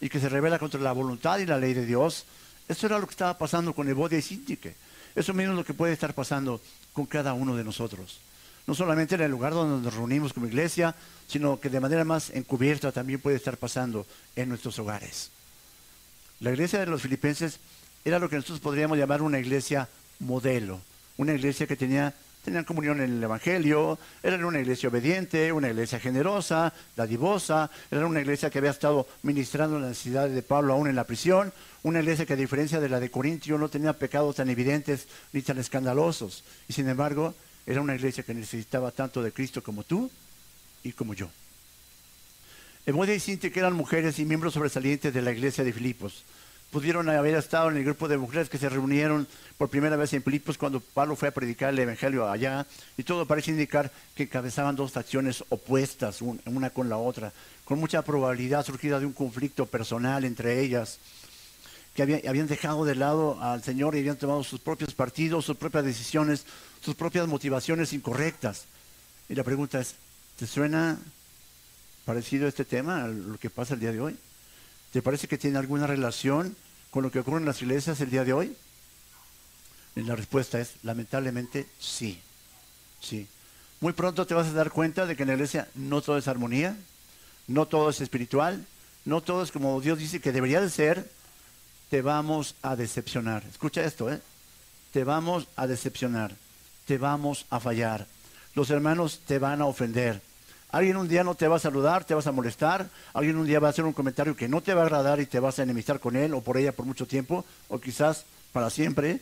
y 0.00 0.08
que 0.08 0.20
se 0.20 0.30
revela 0.30 0.58
contra 0.58 0.80
la 0.80 0.92
voluntad 0.92 1.38
y 1.38 1.44
la 1.44 1.58
ley 1.58 1.74
de 1.74 1.84
Dios. 1.84 2.24
Eso 2.66 2.86
era 2.86 2.98
lo 2.98 3.06
que 3.06 3.12
estaba 3.12 3.36
pasando 3.36 3.74
con 3.74 3.86
Evodia 3.90 4.18
y 4.18 4.22
Sintique. 4.22 4.74
Eso 5.14 5.34
mismo 5.34 5.52
es 5.52 5.58
lo 5.58 5.64
que 5.66 5.74
puede 5.74 5.92
estar 5.92 6.14
pasando 6.14 6.62
con 6.94 7.04
cada 7.04 7.34
uno 7.34 7.54
de 7.56 7.64
nosotros 7.64 8.20
no 8.70 8.76
solamente 8.76 9.16
en 9.16 9.22
el 9.22 9.32
lugar 9.32 9.52
donde 9.52 9.84
nos 9.84 9.96
reunimos 9.96 10.32
como 10.32 10.46
iglesia, 10.46 10.94
sino 11.26 11.58
que 11.58 11.68
de 11.68 11.80
manera 11.80 12.04
más 12.04 12.30
encubierta 12.30 12.92
también 12.92 13.18
puede 13.18 13.34
estar 13.34 13.56
pasando 13.56 14.06
en 14.36 14.48
nuestros 14.48 14.78
hogares. 14.78 15.32
La 16.38 16.52
iglesia 16.52 16.78
de 16.78 16.86
los 16.86 17.02
filipenses 17.02 17.58
era 18.04 18.20
lo 18.20 18.30
que 18.30 18.36
nosotros 18.36 18.60
podríamos 18.60 18.96
llamar 18.96 19.22
una 19.22 19.40
iglesia 19.40 19.88
modelo, 20.20 20.80
una 21.16 21.32
iglesia 21.32 21.66
que 21.66 21.74
tenía 21.74 22.14
comunión 22.64 23.00
en 23.00 23.16
el 23.16 23.24
Evangelio, 23.24 23.98
era 24.22 24.36
una 24.46 24.60
iglesia 24.60 24.88
obediente, 24.88 25.50
una 25.50 25.68
iglesia 25.68 25.98
generosa, 25.98 26.72
dadivosa, 26.94 27.72
era 27.90 28.06
una 28.06 28.20
iglesia 28.20 28.50
que 28.50 28.58
había 28.58 28.70
estado 28.70 29.08
ministrando 29.24 29.80
las 29.80 29.88
necesidades 29.88 30.32
de 30.32 30.42
Pablo 30.42 30.74
aún 30.74 30.86
en 30.86 30.94
la 30.94 31.08
prisión, 31.08 31.52
una 31.82 31.98
iglesia 31.98 32.24
que 32.24 32.34
a 32.34 32.36
diferencia 32.36 32.78
de 32.78 32.88
la 32.88 33.00
de 33.00 33.10
Corintio 33.10 33.58
no 33.58 33.68
tenía 33.68 33.94
pecados 33.94 34.36
tan 34.36 34.48
evidentes 34.48 35.08
ni 35.32 35.42
tan 35.42 35.58
escandalosos, 35.58 36.44
y 36.68 36.72
sin 36.72 36.88
embargo 36.88 37.34
era 37.70 37.80
una 37.80 37.94
iglesia 37.94 38.24
que 38.24 38.34
necesitaba 38.34 38.90
tanto 38.90 39.22
de 39.22 39.30
Cristo 39.30 39.62
como 39.62 39.84
tú 39.84 40.10
y 40.82 40.92
como 40.92 41.14
yo. 41.14 41.30
Emodia 42.84 43.14
y 43.14 43.20
Cintia, 43.20 43.52
que 43.52 43.60
eran 43.60 43.74
mujeres 43.74 44.18
y 44.18 44.24
miembros 44.24 44.54
sobresalientes 44.54 45.14
de 45.14 45.22
la 45.22 45.30
iglesia 45.30 45.62
de 45.62 45.72
Filipos, 45.72 46.24
pudieron 46.72 47.08
haber 47.08 47.36
estado 47.36 47.70
en 47.70 47.76
el 47.76 47.84
grupo 47.84 48.08
de 48.08 48.18
mujeres 48.18 48.48
que 48.48 48.58
se 48.58 48.68
reunieron 48.68 49.28
por 49.56 49.68
primera 49.68 49.96
vez 49.96 50.12
en 50.14 50.22
Filipos 50.22 50.58
cuando 50.58 50.80
Pablo 50.80 51.14
fue 51.14 51.28
a 51.28 51.32
predicar 51.34 51.70
el 51.70 51.78
Evangelio 51.78 52.28
allá, 52.28 52.66
y 52.96 53.04
todo 53.04 53.26
parece 53.26 53.52
indicar 53.52 53.92
que 54.16 54.24
encabezaban 54.24 54.74
dos 54.74 54.90
facciones 54.90 55.44
opuestas, 55.48 56.22
una 56.22 56.70
con 56.70 56.88
la 56.88 56.96
otra, 56.96 57.32
con 57.64 57.78
mucha 57.78 58.02
probabilidad 58.02 58.64
surgida 58.64 58.98
de 58.98 59.06
un 59.06 59.12
conflicto 59.12 59.66
personal 59.66 60.24
entre 60.24 60.60
ellas, 60.60 60.98
que 61.94 62.02
habían 62.02 62.46
dejado 62.46 62.84
de 62.84 62.94
lado 62.94 63.40
al 63.42 63.62
Señor 63.62 63.94
y 63.94 63.98
habían 63.98 64.16
tomado 64.16 64.44
sus 64.44 64.60
propios 64.60 64.94
partidos, 64.94 65.44
sus 65.44 65.56
propias 65.56 65.84
decisiones, 65.84 66.44
sus 66.80 66.94
propias 66.94 67.26
motivaciones 67.26 67.92
incorrectas. 67.92 68.64
Y 69.28 69.34
la 69.34 69.44
pregunta 69.44 69.80
es, 69.80 69.96
¿te 70.38 70.46
suena 70.46 70.98
parecido 72.04 72.48
este 72.48 72.64
tema 72.64 73.04
a 73.04 73.08
lo 73.08 73.38
que 73.38 73.50
pasa 73.50 73.74
el 73.74 73.80
día 73.80 73.92
de 73.92 74.00
hoy? 74.00 74.18
¿Te 74.92 75.02
parece 75.02 75.28
que 75.28 75.38
tiene 75.38 75.58
alguna 75.58 75.86
relación 75.86 76.56
con 76.90 77.02
lo 77.02 77.10
que 77.10 77.20
ocurre 77.20 77.38
en 77.38 77.46
las 77.46 77.62
iglesias 77.62 78.00
el 78.00 78.10
día 78.10 78.24
de 78.24 78.32
hoy? 78.32 78.56
Y 79.96 80.02
la 80.02 80.16
respuesta 80.16 80.60
es, 80.60 80.74
lamentablemente, 80.82 81.66
sí. 81.78 82.20
Sí. 83.00 83.26
Muy 83.80 83.92
pronto 83.92 84.26
te 84.26 84.34
vas 84.34 84.48
a 84.48 84.52
dar 84.52 84.70
cuenta 84.70 85.06
de 85.06 85.16
que 85.16 85.22
en 85.22 85.28
la 85.28 85.34
iglesia 85.34 85.68
no 85.74 86.02
todo 86.02 86.18
es 86.18 86.28
armonía, 86.28 86.76
no 87.46 87.66
todo 87.66 87.90
es 87.90 88.00
espiritual, 88.00 88.66
no 89.04 89.22
todo 89.22 89.42
es 89.42 89.50
como 89.50 89.80
Dios 89.80 89.98
dice 89.98 90.20
que 90.20 90.32
debería 90.32 90.60
de 90.60 90.70
ser. 90.70 91.10
Te 91.90 92.00
vamos 92.00 92.54
a 92.62 92.76
decepcionar. 92.76 93.42
Escucha 93.50 93.84
esto, 93.84 94.10
¿eh? 94.10 94.20
Te 94.92 95.04
vamos 95.04 95.46
a 95.56 95.66
decepcionar 95.66 96.34
te 96.90 96.98
vamos 96.98 97.46
a 97.50 97.60
fallar. 97.60 98.04
Los 98.56 98.68
hermanos 98.70 99.20
te 99.24 99.38
van 99.38 99.62
a 99.62 99.66
ofender. 99.66 100.20
Alguien 100.72 100.96
un 100.96 101.06
día 101.06 101.22
no 101.22 101.36
te 101.36 101.46
va 101.46 101.54
a 101.54 101.60
saludar, 101.60 102.02
te 102.02 102.14
vas 102.14 102.26
a 102.26 102.32
molestar. 102.32 102.88
Alguien 103.14 103.36
un 103.36 103.46
día 103.46 103.60
va 103.60 103.68
a 103.68 103.70
hacer 103.70 103.84
un 103.84 103.92
comentario 103.92 104.34
que 104.34 104.48
no 104.48 104.60
te 104.60 104.74
va 104.74 104.82
a 104.82 104.86
agradar 104.86 105.20
y 105.20 105.26
te 105.26 105.38
vas 105.38 105.60
a 105.60 105.62
enemistar 105.62 106.00
con 106.00 106.16
él 106.16 106.34
o 106.34 106.40
por 106.40 106.56
ella 106.56 106.72
por 106.72 106.86
mucho 106.86 107.06
tiempo, 107.06 107.44
o 107.68 107.78
quizás 107.78 108.24
para 108.52 108.70
siempre. 108.70 109.20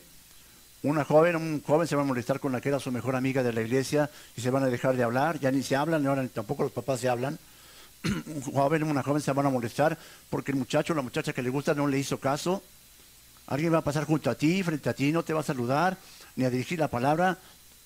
Una 0.83 1.05
joven, 1.05 1.37
un 1.37 1.63
joven 1.63 1.87
se 1.87 1.95
va 1.95 2.01
a 2.01 2.07
molestar 2.07 2.41
con 2.41 2.53
la 2.53 2.63
que 2.63 2.71
era 2.71 2.81
su 2.81 2.91
mejor 2.91 3.17
amiga 3.17 3.43
de 3.43 3.53
la 3.53 3.61
iglesia 3.61 4.09
y 4.35 4.41
se 4.41 4.49
van 4.49 4.63
a 4.63 4.69
dejar 4.69 4.97
de 4.97 5.03
hablar, 5.03 5.39
ya 5.39 5.51
ni 5.51 5.63
se 5.63 5.77
hablan, 5.77 6.07
ahora 6.07 6.27
tampoco 6.29 6.63
los 6.63 6.73
papás 6.73 7.01
se 7.01 7.11
hablan. 7.11 7.39
Un 8.05 8.41
joven, 8.43 8.85
una 8.85 9.03
joven 9.03 9.23
se 9.23 9.33
van 9.33 9.47
a 9.47 9.51
molestar 9.51 9.99
porque 10.31 10.53
el 10.53 10.59
muchacho 10.59 10.93
o 10.93 10.97
la 10.97 11.03
muchacha 11.03 11.33
que 11.33 11.43
le 11.43 11.51
gusta 11.51 11.75
no 11.75 11.87
le 11.87 11.99
hizo 11.99 12.19
caso. 12.19 12.63
Alguien 13.47 13.73
va 13.73 13.79
a 13.79 13.85
pasar 13.85 14.05
junto 14.05 14.31
a 14.31 14.35
ti, 14.35 14.63
frente 14.63 14.89
a 14.89 14.95
ti, 14.95 15.11
no 15.11 15.23
te 15.23 15.33
va 15.33 15.41
a 15.41 15.45
saludar 15.45 15.97
ni 16.37 16.45
a 16.45 16.51
dirigir 16.51 16.79
la 16.79 16.89
palabra, 16.89 17.39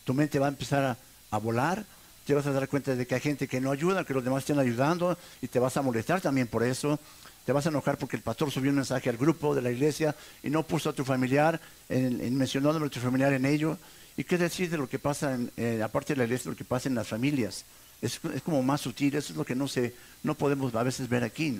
tu 0.04 0.12
mente 0.12 0.38
va 0.38 0.46
a 0.46 0.50
empezar 0.50 0.96
a, 1.30 1.38
volar, 1.38 1.84
te 2.26 2.34
vas 2.34 2.46
a 2.46 2.52
dar 2.52 2.68
cuenta 2.68 2.94
de 2.94 3.06
que 3.06 3.14
hay 3.14 3.20
gente 3.20 3.48
que 3.48 3.60
no 3.60 3.70
ayuda, 3.70 4.04
que 4.04 4.12
los 4.12 4.22
demás 4.22 4.42
estén 4.42 4.58
ayudando 4.58 5.16
y 5.40 5.48
te 5.48 5.58
vas 5.58 5.76
a 5.76 5.82
molestar 5.82 6.20
también 6.20 6.48
por 6.48 6.62
eso. 6.62 6.98
Te 7.46 7.52
vas 7.52 7.66
a 7.66 7.70
enojar 7.70 7.96
porque 7.96 8.16
el 8.16 8.22
pastor 8.22 8.50
subió 8.50 8.70
un 8.70 8.76
mensaje 8.76 9.08
al 9.08 9.16
grupo 9.16 9.54
de 9.54 9.62
la 9.62 9.70
iglesia 9.70 10.14
y 10.42 10.50
no 10.50 10.62
puso 10.64 10.90
a 10.90 10.92
tu 10.92 11.04
familiar, 11.04 11.60
en, 11.88 12.20
en 12.20 12.36
mencionando 12.36 12.84
a 12.84 12.88
tu 12.88 13.00
familiar 13.00 13.32
en 13.32 13.46
ello. 13.46 13.78
¿Y 14.16 14.24
qué 14.24 14.36
decir 14.36 14.68
de 14.68 14.76
lo 14.76 14.88
que 14.88 14.98
pasa, 14.98 15.34
en, 15.34 15.50
eh, 15.56 15.80
aparte 15.82 16.12
de 16.12 16.18
la 16.18 16.24
iglesia, 16.24 16.50
lo 16.50 16.56
que 16.56 16.64
pasa 16.64 16.88
en 16.88 16.94
las 16.94 17.08
familias? 17.08 17.64
Es, 18.02 18.20
como 18.44 18.62
más 18.62 18.80
sutil, 18.80 19.14
eso 19.14 19.32
es 19.32 19.36
lo 19.38 19.44
que 19.44 19.54
no, 19.54 19.68
se, 19.68 19.94
no 20.22 20.34
podemos 20.34 20.74
a 20.74 20.82
veces 20.82 21.08
ver 21.08 21.22
aquí. 21.22 21.50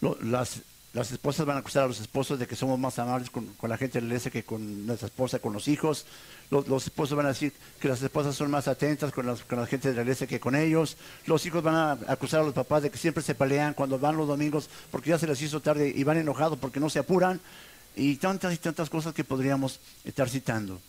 ¿no? 0.00 0.16
las, 0.22 0.62
las 0.92 1.12
esposas 1.12 1.46
van 1.46 1.56
a 1.56 1.60
acusar 1.60 1.84
a 1.84 1.86
los 1.86 2.00
esposos 2.00 2.38
de 2.40 2.48
que 2.48 2.56
somos 2.56 2.76
más 2.76 2.98
amables 2.98 3.30
con, 3.30 3.48
la 3.62 3.76
gente 3.76 3.98
de 3.98 4.02
la 4.02 4.08
iglesia 4.08 4.30
que 4.32 4.42
con 4.42 4.86
nuestra 4.86 5.06
esposa, 5.06 5.38
con 5.38 5.52
los 5.52 5.68
hijos. 5.68 6.04
Los, 6.50 6.84
esposos 6.84 7.16
van 7.16 7.26
a 7.26 7.28
decir 7.28 7.52
que 7.78 7.86
las 7.86 8.02
esposas 8.02 8.34
son 8.34 8.50
más 8.50 8.66
atentas 8.66 9.12
con, 9.12 9.36
con, 9.36 9.60
la 9.60 9.66
gente 9.66 9.90
de 9.90 9.94
la 9.94 10.02
iglesia 10.02 10.26
que 10.26 10.40
con 10.40 10.56
ellos. 10.56 10.96
Los 11.26 11.46
hijos 11.46 11.62
van 11.62 11.76
a 11.76 11.92
acusar 12.08 12.40
a 12.40 12.44
los 12.44 12.54
papás 12.54 12.82
de 12.82 12.90
que 12.90 12.98
siempre 12.98 13.22
se 13.22 13.36
pelean 13.36 13.74
cuando 13.74 14.00
van 14.00 14.16
los 14.16 14.26
domingos 14.26 14.68
porque 14.90 15.10
ya 15.10 15.18
se 15.18 15.28
les 15.28 15.40
hizo 15.40 15.60
tarde 15.60 15.92
y 15.94 16.02
van 16.02 16.16
enojados 16.16 16.58
porque 16.58 16.80
no 16.80 16.90
se 16.90 16.98
apuran. 16.98 17.40
Y 17.94 18.16
tantas 18.16 18.52
y 18.54 18.56
tantas 18.56 18.90
cosas 18.90 19.14
que 19.14 19.22
podríamos 19.22 19.78
estar 20.04 20.28
citando. 20.28 20.80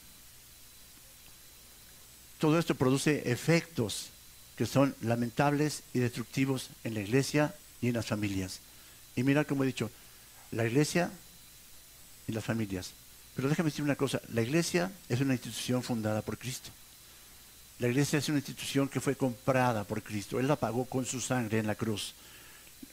Todo 2.42 2.58
esto 2.58 2.74
produce 2.74 3.32
efectos 3.32 4.10
que 4.58 4.66
son 4.66 4.96
lamentables 5.02 5.84
y 5.94 6.00
destructivos 6.00 6.72
en 6.84 6.96
la 6.96 7.02
iglesia 7.02 7.54
y 7.82 7.90
en 7.90 7.94
las 7.94 8.08
familias. 8.08 8.62
Y 9.16 9.22
mira 9.22 9.46
como 9.46 9.64
he 9.64 9.68
dicho, 9.68 9.92
la 10.50 10.66
iglesia 10.66 11.12
y 12.28 12.32
las 12.32 12.44
familias. 12.44 12.94
Pero 13.36 13.48
déjame 13.48 13.70
decir 13.70 13.86
una 13.86 13.96
cosa, 13.96 14.20
la 14.34 14.42
iglesia 14.42 14.92
es 15.08 15.22
una 15.22 15.34
institución 15.34 15.84
fundada 15.84 16.24
por 16.24 16.40
Cristo. 16.40 16.72
La 17.78 17.90
iglesia 17.90 18.18
es 18.18 18.28
una 18.28 18.40
institución 18.40 18.90
que 18.90 19.02
fue 19.02 19.16
comprada 19.16 19.84
por 19.84 20.02
Cristo. 20.02 20.40
Él 20.40 20.48
la 20.48 20.56
pagó 20.56 20.86
con 20.86 21.06
su 21.06 21.22
sangre 21.22 21.60
en 21.60 21.68
la 21.68 21.76
cruz. 21.76 22.16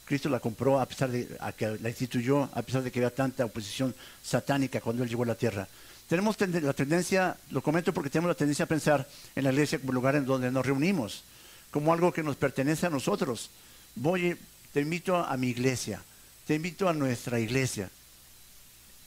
Cristo 0.04 0.28
la 0.28 0.40
compró 0.40 0.78
a 0.78 0.84
pesar 0.84 1.10
de 1.10 1.26
que 1.56 1.78
la 1.80 1.88
instituyó, 1.88 2.50
a 2.52 2.60
pesar 2.60 2.82
de 2.82 2.92
que 2.92 2.98
había 2.98 3.14
tanta 3.14 3.46
oposición 3.46 3.94
satánica 4.22 4.82
cuando 4.82 5.04
él 5.04 5.08
llegó 5.08 5.22
a 5.22 5.26
la 5.28 5.34
tierra. 5.36 5.66
Tenemos 6.08 6.40
la 6.40 6.72
tendencia, 6.72 7.36
lo 7.50 7.62
comento 7.62 7.92
porque 7.92 8.08
tenemos 8.08 8.30
la 8.30 8.34
tendencia 8.34 8.64
a 8.64 8.68
pensar 8.68 9.06
en 9.36 9.44
la 9.44 9.52
iglesia 9.52 9.78
como 9.78 9.92
lugar 9.92 10.16
en 10.16 10.24
donde 10.24 10.50
nos 10.50 10.64
reunimos, 10.64 11.22
como 11.70 11.92
algo 11.92 12.12
que 12.12 12.22
nos 12.22 12.36
pertenece 12.36 12.86
a 12.86 12.90
nosotros. 12.90 13.50
Voy, 13.94 14.36
te 14.72 14.80
invito 14.80 15.16
a 15.16 15.36
mi 15.36 15.48
iglesia, 15.48 16.02
te 16.46 16.54
invito 16.54 16.88
a 16.88 16.94
nuestra 16.94 17.38
iglesia. 17.38 17.90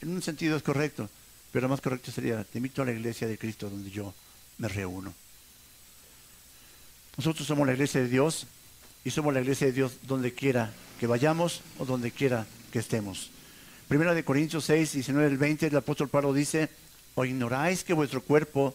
En 0.00 0.10
un 0.10 0.22
sentido 0.22 0.56
es 0.56 0.62
correcto, 0.62 1.10
pero 1.50 1.68
más 1.68 1.80
correcto 1.80 2.12
sería, 2.12 2.44
te 2.44 2.58
invito 2.58 2.82
a 2.82 2.84
la 2.84 2.92
iglesia 2.92 3.26
de 3.26 3.36
Cristo 3.36 3.68
donde 3.68 3.90
yo 3.90 4.14
me 4.58 4.68
reúno. 4.68 5.12
Nosotros 7.16 7.46
somos 7.46 7.66
la 7.66 7.72
iglesia 7.72 8.00
de 8.00 8.08
Dios 8.08 8.46
y 9.04 9.10
somos 9.10 9.34
la 9.34 9.40
iglesia 9.40 9.66
de 9.66 9.72
Dios 9.72 9.98
donde 10.02 10.32
quiera 10.34 10.72
que 11.00 11.08
vayamos 11.08 11.62
o 11.78 11.84
donde 11.84 12.12
quiera 12.12 12.46
que 12.70 12.78
estemos. 12.78 13.30
Primera 13.88 14.14
de 14.14 14.24
Corintios 14.24 14.64
6, 14.64 14.92
19 14.92 15.26
al 15.26 15.36
20, 15.36 15.66
el 15.66 15.76
apóstol 15.76 16.08
Pablo 16.08 16.32
dice, 16.32 16.70
¿o 17.14 17.24
ignoráis 17.24 17.84
que 17.84 17.92
vuestro 17.92 18.22
cuerpo 18.22 18.74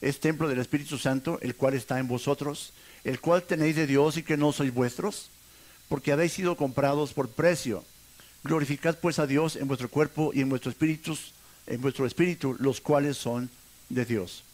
es 0.00 0.20
templo 0.20 0.48
del 0.48 0.58
Espíritu 0.58 0.98
Santo, 0.98 1.38
el 1.42 1.54
cual 1.54 1.74
está 1.74 1.98
en 1.98 2.08
vosotros, 2.08 2.72
el 3.04 3.20
cual 3.20 3.42
tenéis 3.42 3.76
de 3.76 3.86
Dios 3.86 4.16
y 4.16 4.22
que 4.22 4.36
no 4.36 4.52
sois 4.52 4.72
vuestros? 4.72 5.30
Porque 5.88 6.12
habéis 6.12 6.32
sido 6.32 6.56
comprados 6.56 7.12
por 7.12 7.28
precio. 7.28 7.84
Glorificad 8.42 8.98
pues 8.98 9.18
a 9.18 9.26
Dios 9.26 9.56
en 9.56 9.68
vuestro 9.68 9.88
cuerpo 9.88 10.32
y 10.34 10.40
en 10.40 10.48
vuestro 10.48 10.70
espíritu, 10.70 11.16
en 11.66 11.80
vuestro 11.80 12.06
espíritu, 12.06 12.56
los 12.58 12.80
cuales 12.80 13.16
son 13.16 13.50
de 13.88 14.04
Dios. 14.04 14.44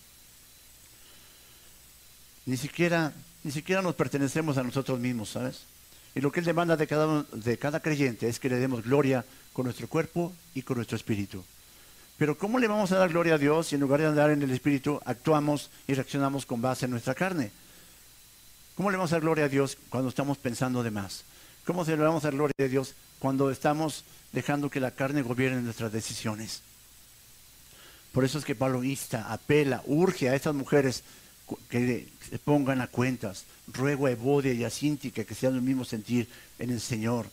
Ni 2.46 2.56
siquiera, 2.56 3.12
ni 3.44 3.52
siquiera 3.52 3.82
nos 3.82 3.94
pertenecemos 3.94 4.56
a 4.58 4.62
nosotros 4.62 4.98
mismos, 4.98 5.30
¿sabes? 5.30 5.62
Y 6.14 6.20
lo 6.20 6.32
que 6.32 6.40
Él 6.40 6.46
demanda 6.46 6.76
de 6.76 6.86
cada, 6.86 7.24
de 7.32 7.58
cada 7.58 7.80
creyente 7.80 8.28
es 8.28 8.40
que 8.40 8.48
le 8.48 8.56
demos 8.56 8.82
gloria 8.82 9.24
con 9.52 9.64
nuestro 9.64 9.88
cuerpo 9.88 10.32
y 10.54 10.62
con 10.62 10.76
nuestro 10.76 10.96
espíritu. 10.96 11.44
Pero 12.20 12.36
¿cómo 12.36 12.58
le 12.58 12.68
vamos 12.68 12.92
a 12.92 12.98
dar 12.98 13.08
gloria 13.08 13.34
a 13.34 13.38
Dios 13.38 13.68
si 13.68 13.76
en 13.76 13.80
lugar 13.80 14.00
de 14.00 14.06
andar 14.06 14.30
en 14.30 14.42
el 14.42 14.50
espíritu 14.50 15.00
actuamos 15.06 15.70
y 15.88 15.94
reaccionamos 15.94 16.44
con 16.44 16.60
base 16.60 16.84
en 16.84 16.90
nuestra 16.90 17.14
carne? 17.14 17.50
¿Cómo 18.76 18.90
le 18.90 18.98
vamos 18.98 19.10
a 19.10 19.16
dar 19.16 19.22
gloria 19.22 19.46
a 19.46 19.48
Dios 19.48 19.78
cuando 19.88 20.10
estamos 20.10 20.36
pensando 20.36 20.82
de 20.82 20.90
más? 20.90 21.24
¿Cómo 21.64 21.82
se 21.84 21.96
le 21.96 22.02
vamos 22.02 22.22
a 22.22 22.26
dar 22.26 22.34
gloria 22.34 22.54
a 22.58 22.68
Dios 22.68 22.94
cuando 23.20 23.50
estamos 23.50 24.04
dejando 24.32 24.70
que 24.70 24.80
la 24.80 24.90
carne 24.90 25.22
gobierne 25.22 25.62
nuestras 25.62 25.92
decisiones. 25.92 26.62
Por 28.12 28.24
eso 28.24 28.38
es 28.38 28.44
que 28.44 28.54
Pablo 28.54 28.84
insta, 28.84 29.32
apela, 29.32 29.82
urge 29.86 30.28
a 30.28 30.34
estas 30.34 30.54
mujeres 30.54 31.04
que 31.68 32.08
se 32.28 32.38
pongan 32.38 32.80
a 32.80 32.88
cuentas. 32.88 33.44
Ruego 33.68 34.06
a 34.06 34.10
Evodia 34.10 34.52
y 34.52 34.64
a 34.64 34.70
Cíntica 34.70 35.24
que 35.24 35.34
sean 35.34 35.54
del 35.54 35.62
mismo 35.62 35.84
sentir 35.84 36.28
en 36.58 36.70
el 36.70 36.80
Señor. 36.80 37.26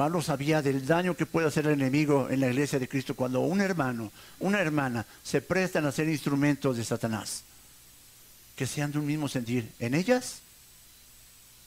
Pablo 0.00 0.22
sabía 0.22 0.62
del 0.62 0.86
daño 0.86 1.14
que 1.14 1.26
puede 1.26 1.48
hacer 1.48 1.66
el 1.66 1.74
enemigo 1.74 2.30
en 2.30 2.40
la 2.40 2.46
iglesia 2.46 2.78
de 2.78 2.88
Cristo 2.88 3.14
cuando 3.14 3.40
un 3.40 3.60
hermano, 3.60 4.10
una 4.38 4.58
hermana 4.58 5.04
se 5.22 5.42
prestan 5.42 5.84
a 5.84 5.92
ser 5.92 6.08
instrumentos 6.08 6.78
de 6.78 6.84
Satanás. 6.86 7.42
Que 8.56 8.66
sean 8.66 8.92
de 8.92 8.98
un 8.98 9.04
mismo 9.04 9.28
sentir 9.28 9.70
en 9.78 9.92
ellas. 9.92 10.40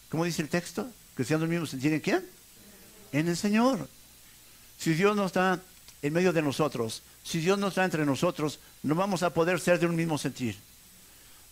¿Cómo 0.10 0.26
dice 0.26 0.42
el 0.42 0.50
texto? 0.50 0.90
Que 1.16 1.24
sean 1.24 1.42
del 1.42 1.50
mismo 1.50 1.68
sentir 1.68 1.94
en 1.94 2.00
quién? 2.00 2.26
en 3.12 3.28
el 3.28 3.38
Señor. 3.38 3.88
Si 4.80 4.96
Dios 4.96 5.16
no 5.16 5.28
está 5.28 5.62
en 6.02 6.14
medio 6.14 6.34
de 6.34 6.42
nosotros, 6.42 7.04
si 7.24 7.40
Dios 7.40 7.60
no 7.60 7.68
está 7.68 7.86
entre 7.86 8.04
nosotros, 8.04 8.60
no 8.82 8.96
vamos 8.96 9.22
a 9.22 9.32
poder 9.32 9.60
ser 9.60 9.80
de 9.80 9.86
un 9.86 9.96
mismo 9.96 10.18
sentir. 10.18 10.58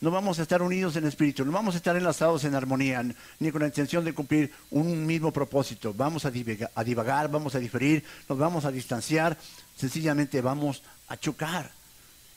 No 0.02 0.10
vamos 0.10 0.40
a 0.40 0.42
estar 0.42 0.64
unidos 0.64 0.96
en 0.96 1.06
espíritu, 1.06 1.46
no 1.46 1.52
vamos 1.52 1.76
a 1.76 1.78
estar 1.78 1.96
enlazados 1.96 2.44
en 2.44 2.56
armonía, 2.56 3.04
ni 3.40 3.52
con 3.52 3.62
la 3.62 3.68
intención 3.68 4.04
de 4.04 4.14
cumplir 4.14 4.52
un 4.72 5.06
mismo 5.06 5.32
propósito. 5.32 5.94
Vamos 5.94 6.26
a 6.26 6.32
divagar, 6.32 7.26
a 7.26 7.28
vamos 7.28 7.54
a 7.54 7.60
diferir, 7.60 8.04
nos 8.28 8.38
vamos 8.38 8.66
a 8.66 8.72
distanciar, 8.72 9.38
sencillamente 9.76 10.42
vamos 10.42 10.82
a 11.08 11.18
chocar 11.18 11.72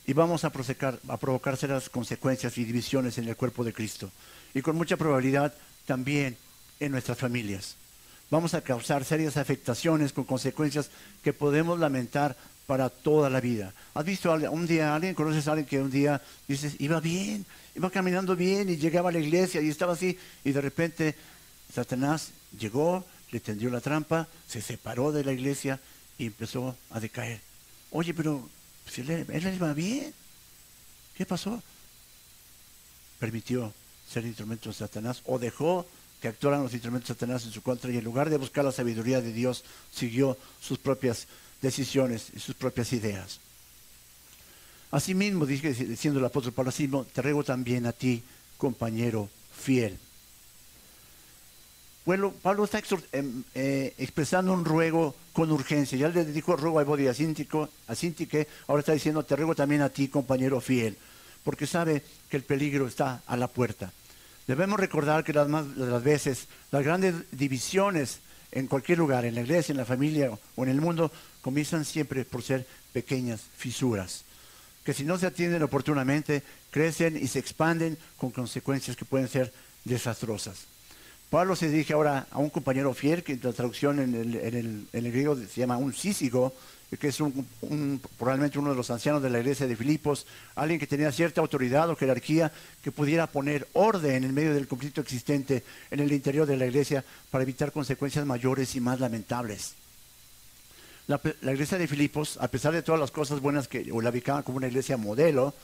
y 0.07 0.13
vamos 0.13 0.45
a, 0.45 0.49
a 0.49 1.17
provocar 1.17 1.57
serias 1.57 1.89
consecuencias 1.89 2.59
y 2.59 2.65
divisiones 2.65 3.17
en 3.17 3.29
el 3.29 3.37
cuerpo 3.37 3.65
de 3.65 3.73
Cristo. 3.73 4.11
Y 4.53 4.61
con 4.61 4.77
mucha 4.77 4.99
probabilidad 4.99 5.55
también 5.87 6.37
en 6.81 6.93
nuestras 6.93 7.17
familias 7.17 7.77
vamos 8.31 8.55
a 8.55 8.63
causar 8.63 9.05
serias 9.05 9.37
afectaciones 9.37 10.13
con 10.13 10.25
consecuencias 10.25 10.91
que 11.23 11.33
podemos 11.33 11.79
lamentar 11.79 12.37
para 12.67 12.89
toda 12.89 13.29
la 13.31 13.41
vida. 13.41 13.73
¿Has 13.95 14.05
visto 14.05 14.33
un 14.33 14.67
día, 14.67 14.95
alguien 14.95 15.15
conoces 15.15 15.47
a 15.49 15.53
alguien 15.53 15.67
que 15.67 15.81
un 15.81 15.91
día 15.91 16.21
dices, 16.49 16.77
iba 16.79 17.01
bien, 17.01 17.45
iba 17.75 17.91
caminando 17.91 18.35
bien 18.37 18.69
y 18.69 18.77
llegaba 18.77 19.11
a 19.11 19.13
la 19.13 19.19
iglesia 19.19 19.61
y 19.61 19.69
estaba 19.69 19.93
así 19.93 20.19
y 20.45 20.53
de 20.53 20.61
repente 20.61 21.15
Satanás 21.73 22.31
llegó, 22.59 23.05
le 23.31 23.41
tendió 23.41 23.71
la 23.71 23.81
trampa, 23.81 24.29
se 24.49 24.63
separó 24.63 25.13
de 25.13 25.25
la 25.25 25.33
iglesia 25.33 25.81
y 26.19 26.27
empezó 26.27 26.77
a 26.91 27.01
decaer. 27.01 27.41
Oye, 27.91 28.15
pero 28.15 28.49
si 28.89 29.03
él, 29.03 29.27
él 29.29 29.55
iba 29.55 29.73
bien, 29.73 30.13
¿qué 31.17 31.27
pasó? 31.27 31.63
Permitió 33.19 33.73
ser 34.09 34.25
instrumento 34.25 34.69
de 34.69 34.75
Satanás 34.75 35.23
o 35.27 35.39
dejó 35.39 35.87
que 36.21 36.29
actuaran 36.29 36.63
los 36.63 36.73
instrumentos 36.73 37.09
de 37.09 37.15
Satanás 37.15 37.45
en 37.45 37.53
su 37.53 37.63
contra 37.63 37.91
y 37.91 37.99
en 37.99 38.05
lugar 38.05 38.31
de 38.31 38.39
buscar 38.39 38.65
la 38.65 38.73
sabiduría 38.73 39.21
de 39.21 39.33
Dios, 39.33 39.65
siguió 39.93 40.39
sus 40.61 40.79
propias 40.79 41.27
decisiones 41.65 42.29
y 42.37 42.39
sus 42.39 42.55
propias 42.55 42.93
ideas. 42.93 43.41
Asimismo, 44.93 45.45
diciendo 45.47 46.21
el 46.21 46.27
apóstol 46.27 46.53
Pablo, 46.53 46.69
así 46.69 46.89
te 47.13 47.23
ruego 47.23 47.43
también 47.43 47.87
a 47.87 47.93
ti, 47.93 48.23
compañero 48.57 49.29
fiel. 49.53 49.99
Bueno, 52.07 52.33
Pablo 52.43 52.65
está 52.65 52.81
em, 53.13 53.43
eh, 53.55 53.95
expresando 53.99 54.53
un 54.53 54.65
ruego 54.65 55.17
con 55.33 55.51
urgencia. 55.51 55.99
Ya 55.99 56.09
le 56.09 56.25
dijo 56.27 56.55
ruego 56.55 56.79
a 56.79 56.83
Evodia 56.83 57.11
a 57.11 57.15
Sintique, 57.15 58.47
ahora 58.69 58.81
está 58.81 58.93
diciendo, 58.93 59.25
te 59.25 59.35
ruego 59.35 59.55
también 59.55 59.81
a 59.81 59.89
ti, 59.89 60.09
compañero 60.09 60.61
fiel, 60.61 60.97
porque 61.43 61.67
sabe 61.67 62.03
que 62.29 62.37
el 62.37 62.45
peligro 62.45 62.87
está 62.87 63.23
a 63.27 63.37
la 63.37 63.49
puerta. 63.49 63.91
Debemos 64.47 64.79
recordar 64.79 65.25
que 65.25 65.33
las, 65.33 65.49
más, 65.49 65.67
las 65.79 66.05
veces 66.05 66.47
las 66.71 66.85
grandes 66.85 67.15
divisiones 67.33 68.21
en 68.53 68.69
cualquier 68.69 68.99
lugar, 68.99 69.25
en 69.25 69.35
la 69.35 69.41
iglesia, 69.41 69.73
en 69.73 69.79
la 69.79 69.85
familia 69.85 70.31
o 70.55 70.63
en 70.63 70.69
el 70.69 70.81
mundo, 70.81 71.11
comienzan 71.45 71.85
siempre 71.85 72.25
por 72.25 72.43
ser 72.43 72.67
pequeñas 72.95 73.43
fisuras, 73.59 74.25
que 74.83 74.95
si 74.95 75.05
no 75.05 75.19
se 75.19 75.27
atienden 75.27 75.63
oportunamente, 75.63 76.43
crecen 76.71 77.19
y 77.23 77.29
se 77.29 77.39
expanden 77.39 77.99
con 78.17 78.31
consecuencias 78.31 78.97
que 78.97 79.05
pueden 79.05 79.29
ser 79.29 79.53
desastrosas. 79.85 80.65
Pablo 81.29 81.55
se 81.55 81.69
dirige 81.69 81.93
ahora 81.93 82.27
a 82.31 82.39
un 82.39 82.49
compañero 82.49 82.95
fiel, 82.95 83.23
que 83.23 83.33
en 83.33 83.41
la 83.43 83.53
traducción 83.53 83.99
en 83.99 84.15
el, 84.15 85.13
griego 85.13 85.37
se 85.37 85.61
llama 85.61 85.77
un 85.77 85.93
sísigo, 85.93 86.55
que 86.99 87.09
es 87.09 87.19
probablemente 88.17 88.59
uno 88.59 88.71
de 88.71 88.77
los 88.77 88.91
ancianos 88.91 89.23
de 89.23 89.29
la 89.29 89.41
iglesia 89.41 89.67
de 89.67 89.77
Filipos, 89.77 90.27
alguien 90.55 90.81
que 90.81 90.87
tenía 90.87 91.13
cierta 91.13 91.43
autoridad 91.43 91.91
o 91.91 91.97
jerarquía 91.97 92.53
que 92.83 92.91
pudiera 92.91 93.27
poner 93.27 93.69
orden 93.75 94.25
en 94.25 94.33
medio 94.33 94.55
del 94.55 94.67
conflicto 94.67 95.03
existente 95.03 95.63
en 95.91 96.01
el 96.01 96.11
interior 96.11 96.47
de 96.47 96.57
la 96.57 96.67
iglesia 96.67 97.05
para 97.31 97.43
evitar 97.43 97.71
consecuencias 97.71 98.25
mayores 98.25 98.75
y 98.77 98.81
más 98.81 98.99
lamentables. 98.99 99.75
La, 101.07 101.21
iglesia 101.53 101.77
de 101.77 101.87
Filipos, 101.87 102.39
a 102.41 102.49
pesar 102.49 102.73
de 102.73 102.83
todas 102.83 103.01
las 103.01 103.11
cosas 103.11 103.41
buenas 103.41 103.69
que 103.69 103.85
la 103.85 104.11
ubicaban 104.11 104.43
como 104.43 104.57
una 104.57 104.69
iglesia 104.69 104.97
modelo, 104.97 105.55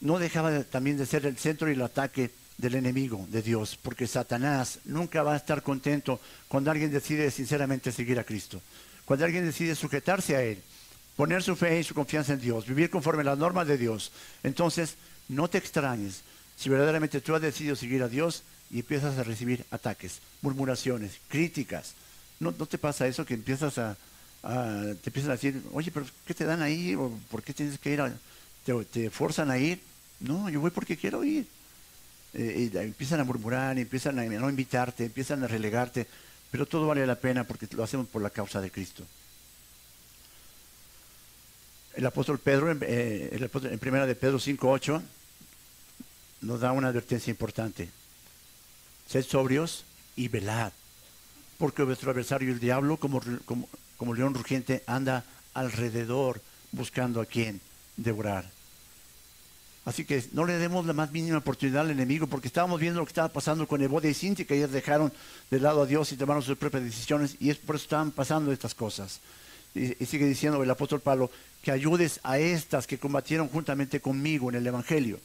no 0.00 0.20
dejaba 0.20 0.62
también 0.62 0.96
de 0.96 1.06
ser 1.06 1.26
el 1.26 1.36
centro 1.36 1.68
y 1.68 1.72
el 1.72 1.82
ataque 1.82 2.30
del 2.58 2.76
enemigo 2.76 3.26
de 3.28 3.42
Dios, 3.42 3.76
porque 3.80 4.06
Satanás 4.06 4.78
nunca 4.84 5.24
va 5.24 5.34
a 5.34 5.36
estar 5.36 5.62
contento 5.62 6.20
cuando 6.46 6.70
alguien 6.70 6.92
decide 6.92 7.30
sinceramente 7.32 7.90
seguir 7.90 8.20
a 8.20 8.24
Cristo. 8.24 8.60
Cuando 9.04 9.24
alguien 9.24 9.44
decide 9.44 9.74
sujetarse 9.74 10.36
a 10.36 10.42
Él, 10.42 10.62
poner 11.16 11.42
su 11.42 11.56
fe 11.56 11.80
y 11.80 11.84
su 11.84 11.94
confianza 11.94 12.34
en 12.34 12.40
Dios, 12.40 12.66
vivir 12.66 12.90
conforme 12.90 13.22
a 13.22 13.26
las 13.26 13.38
normas 13.38 13.66
de 13.66 13.78
Dios, 13.78 14.12
entonces 14.44 14.94
no 15.28 15.48
te 15.48 15.58
extrañes 15.58 16.22
Si 16.56 16.68
verdaderamente 16.68 17.20
tú 17.20 17.34
has 17.34 17.42
decidido 17.42 17.76
seguir 17.76 18.02
a 18.02 18.08
Dios 18.08 18.42
y 18.70 18.80
empiezas 18.80 19.18
a 19.18 19.22
recibir 19.22 19.64
ataques, 19.70 20.20
murmuraciones, 20.42 21.20
críticas, 21.28 21.94
¿no, 22.40 22.54
no 22.56 22.66
te 22.66 22.78
pasa 22.78 23.06
eso 23.06 23.24
que 23.24 23.34
empiezas 23.34 23.78
a, 23.78 23.96
te 24.42 25.08
empiezan 25.10 25.30
a 25.30 25.34
decir, 25.34 25.62
oye, 25.72 25.90
pero 25.90 26.06
¿qué 26.26 26.34
te 26.34 26.44
dan 26.44 26.62
ahí? 26.62 26.94
¿O 26.94 27.10
¿Por 27.30 27.42
qué 27.42 27.52
tienes 27.52 27.78
que 27.78 27.92
ir? 27.92 28.02
te, 28.64 28.84
te 28.84 29.10
forzan 29.10 29.50
a 29.50 29.58
ir. 29.58 29.80
No, 30.20 30.48
yo 30.48 30.60
voy 30.60 30.70
porque 30.70 30.96
quiero 30.96 31.24
ir. 31.24 31.46
Eh, 32.34 32.70
empiezan 32.74 33.20
a 33.20 33.24
murmurar, 33.24 33.78
empiezan 33.78 34.18
a 34.18 34.24
no 34.24 34.50
invitarte, 34.50 35.04
empiezan 35.04 35.42
a 35.42 35.46
relegarte, 35.46 36.06
pero 36.50 36.66
todo 36.66 36.86
vale 36.86 37.06
la 37.06 37.14
pena 37.14 37.44
porque 37.44 37.66
lo 37.72 37.82
hacemos 37.82 38.06
por 38.06 38.22
la 38.22 38.30
causa 38.30 38.60
de 38.60 38.70
Cristo. 38.70 39.04
El 41.94 42.06
apóstol 42.06 42.38
Pedro, 42.38 42.70
eh, 42.82 43.48
en 43.50 43.78
primera 43.78 44.06
de 44.06 44.14
Pedro 44.14 44.38
5.8, 44.38 45.02
nos 46.42 46.60
da 46.60 46.72
una 46.72 46.88
advertencia 46.88 47.30
importante. 47.30 47.88
Sed 49.08 49.24
sobrios 49.24 49.84
y 50.14 50.28
velad, 50.28 50.72
porque 51.58 51.82
vuestro 51.82 52.12
adversario 52.12 52.52
el 52.52 52.60
diablo, 52.60 52.96
como, 52.96 54.14
león 54.14 54.34
rugiente, 54.34 54.82
anda 54.86 55.24
alrededor 55.54 56.40
buscando 56.72 57.20
a 57.20 57.26
quien 57.26 57.60
devorar. 57.96 58.48
Así 59.84 60.04
que 60.04 60.22
no 60.32 60.44
le 60.44 60.58
demos 60.58 60.86
la 60.86 60.92
más 60.92 61.10
mínima 61.10 61.38
oportunidad 61.38 61.82
al 61.82 61.90
enemigo, 61.90 62.26
porque 62.26 62.46
estábamos 62.46 62.78
viendo 62.78 63.00
lo 63.00 63.06
que 63.06 63.10
estaba 63.10 63.28
pasando 63.28 63.66
con 63.66 63.82
Evodia 63.82 64.10
y 64.10 64.14
Cintia, 64.14 64.44
que 64.44 64.56
ellos 64.56 64.70
dejaron 64.70 65.12
de 65.50 65.60
lado 65.60 65.82
a 65.82 65.86
Dios 65.86 66.12
y 66.12 66.16
tomaron 66.16 66.42
sus 66.42 66.58
propias 66.58 66.84
decisiones, 66.84 67.36
y 67.40 67.50
es 67.50 67.56
por 67.56 67.76
eso 67.76 67.84
estaban 67.84 68.12
pasando 68.12 68.52
estas 68.52 68.74
cosas. 68.74 69.20
Y, 69.74 69.94
sigue 70.06 70.26
diciendo 70.26 70.62
el 70.62 70.70
apóstol 70.70 71.00
Pablo, 71.00 71.30
que 71.62 71.72
ayudes 71.72 72.20
a 72.22 72.38
estas 72.38 72.86
que 72.86 72.98
combatieron 72.98 73.48
juntamente 73.48 74.00
conmigo 74.00 74.50
en 74.50 74.56
el 74.56 74.66
Evangelio. 74.66 75.18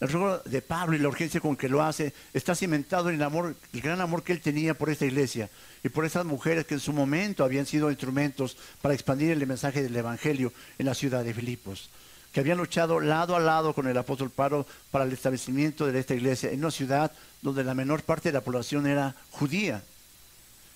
El 0.00 0.08
ruego 0.08 0.38
de 0.44 0.62
Pablo 0.62 0.96
y 0.96 1.00
la 1.00 1.08
urgencia 1.08 1.40
con 1.40 1.56
que 1.56 1.68
lo 1.68 1.82
hace 1.82 2.14
está 2.32 2.54
cimentado 2.54 3.08
en 3.08 3.16
el 3.16 3.22
amor, 3.22 3.56
el 3.72 3.80
gran 3.80 4.00
amor 4.00 4.22
que 4.22 4.32
él 4.32 4.40
tenía 4.40 4.74
por 4.74 4.90
esta 4.90 5.06
iglesia 5.06 5.50
y 5.82 5.88
por 5.88 6.04
esas 6.04 6.24
mujeres 6.24 6.66
que 6.66 6.74
en 6.74 6.80
su 6.80 6.92
momento 6.92 7.42
habían 7.42 7.66
sido 7.66 7.90
instrumentos 7.90 8.56
para 8.80 8.94
expandir 8.94 9.32
el 9.32 9.46
mensaje 9.46 9.82
del 9.82 9.96
Evangelio 9.96 10.52
en 10.78 10.86
la 10.86 10.94
ciudad 10.94 11.24
de 11.24 11.34
Filipos 11.34 11.90
que 12.32 12.40
habían 12.40 12.58
luchado 12.58 13.00
lado 13.00 13.36
a 13.36 13.40
lado 13.40 13.72
con 13.72 13.86
el 13.86 13.96
apóstol 13.96 14.30
Pablo 14.30 14.66
para 14.90 15.04
el 15.04 15.12
establecimiento 15.12 15.86
de 15.86 15.98
esta 15.98 16.14
iglesia 16.14 16.50
en 16.50 16.60
una 16.60 16.70
ciudad 16.70 17.12
donde 17.42 17.64
la 17.64 17.74
menor 17.74 18.02
parte 18.02 18.28
de 18.28 18.34
la 18.34 18.42
población 18.42 18.86
era 18.86 19.14
judía. 19.30 19.82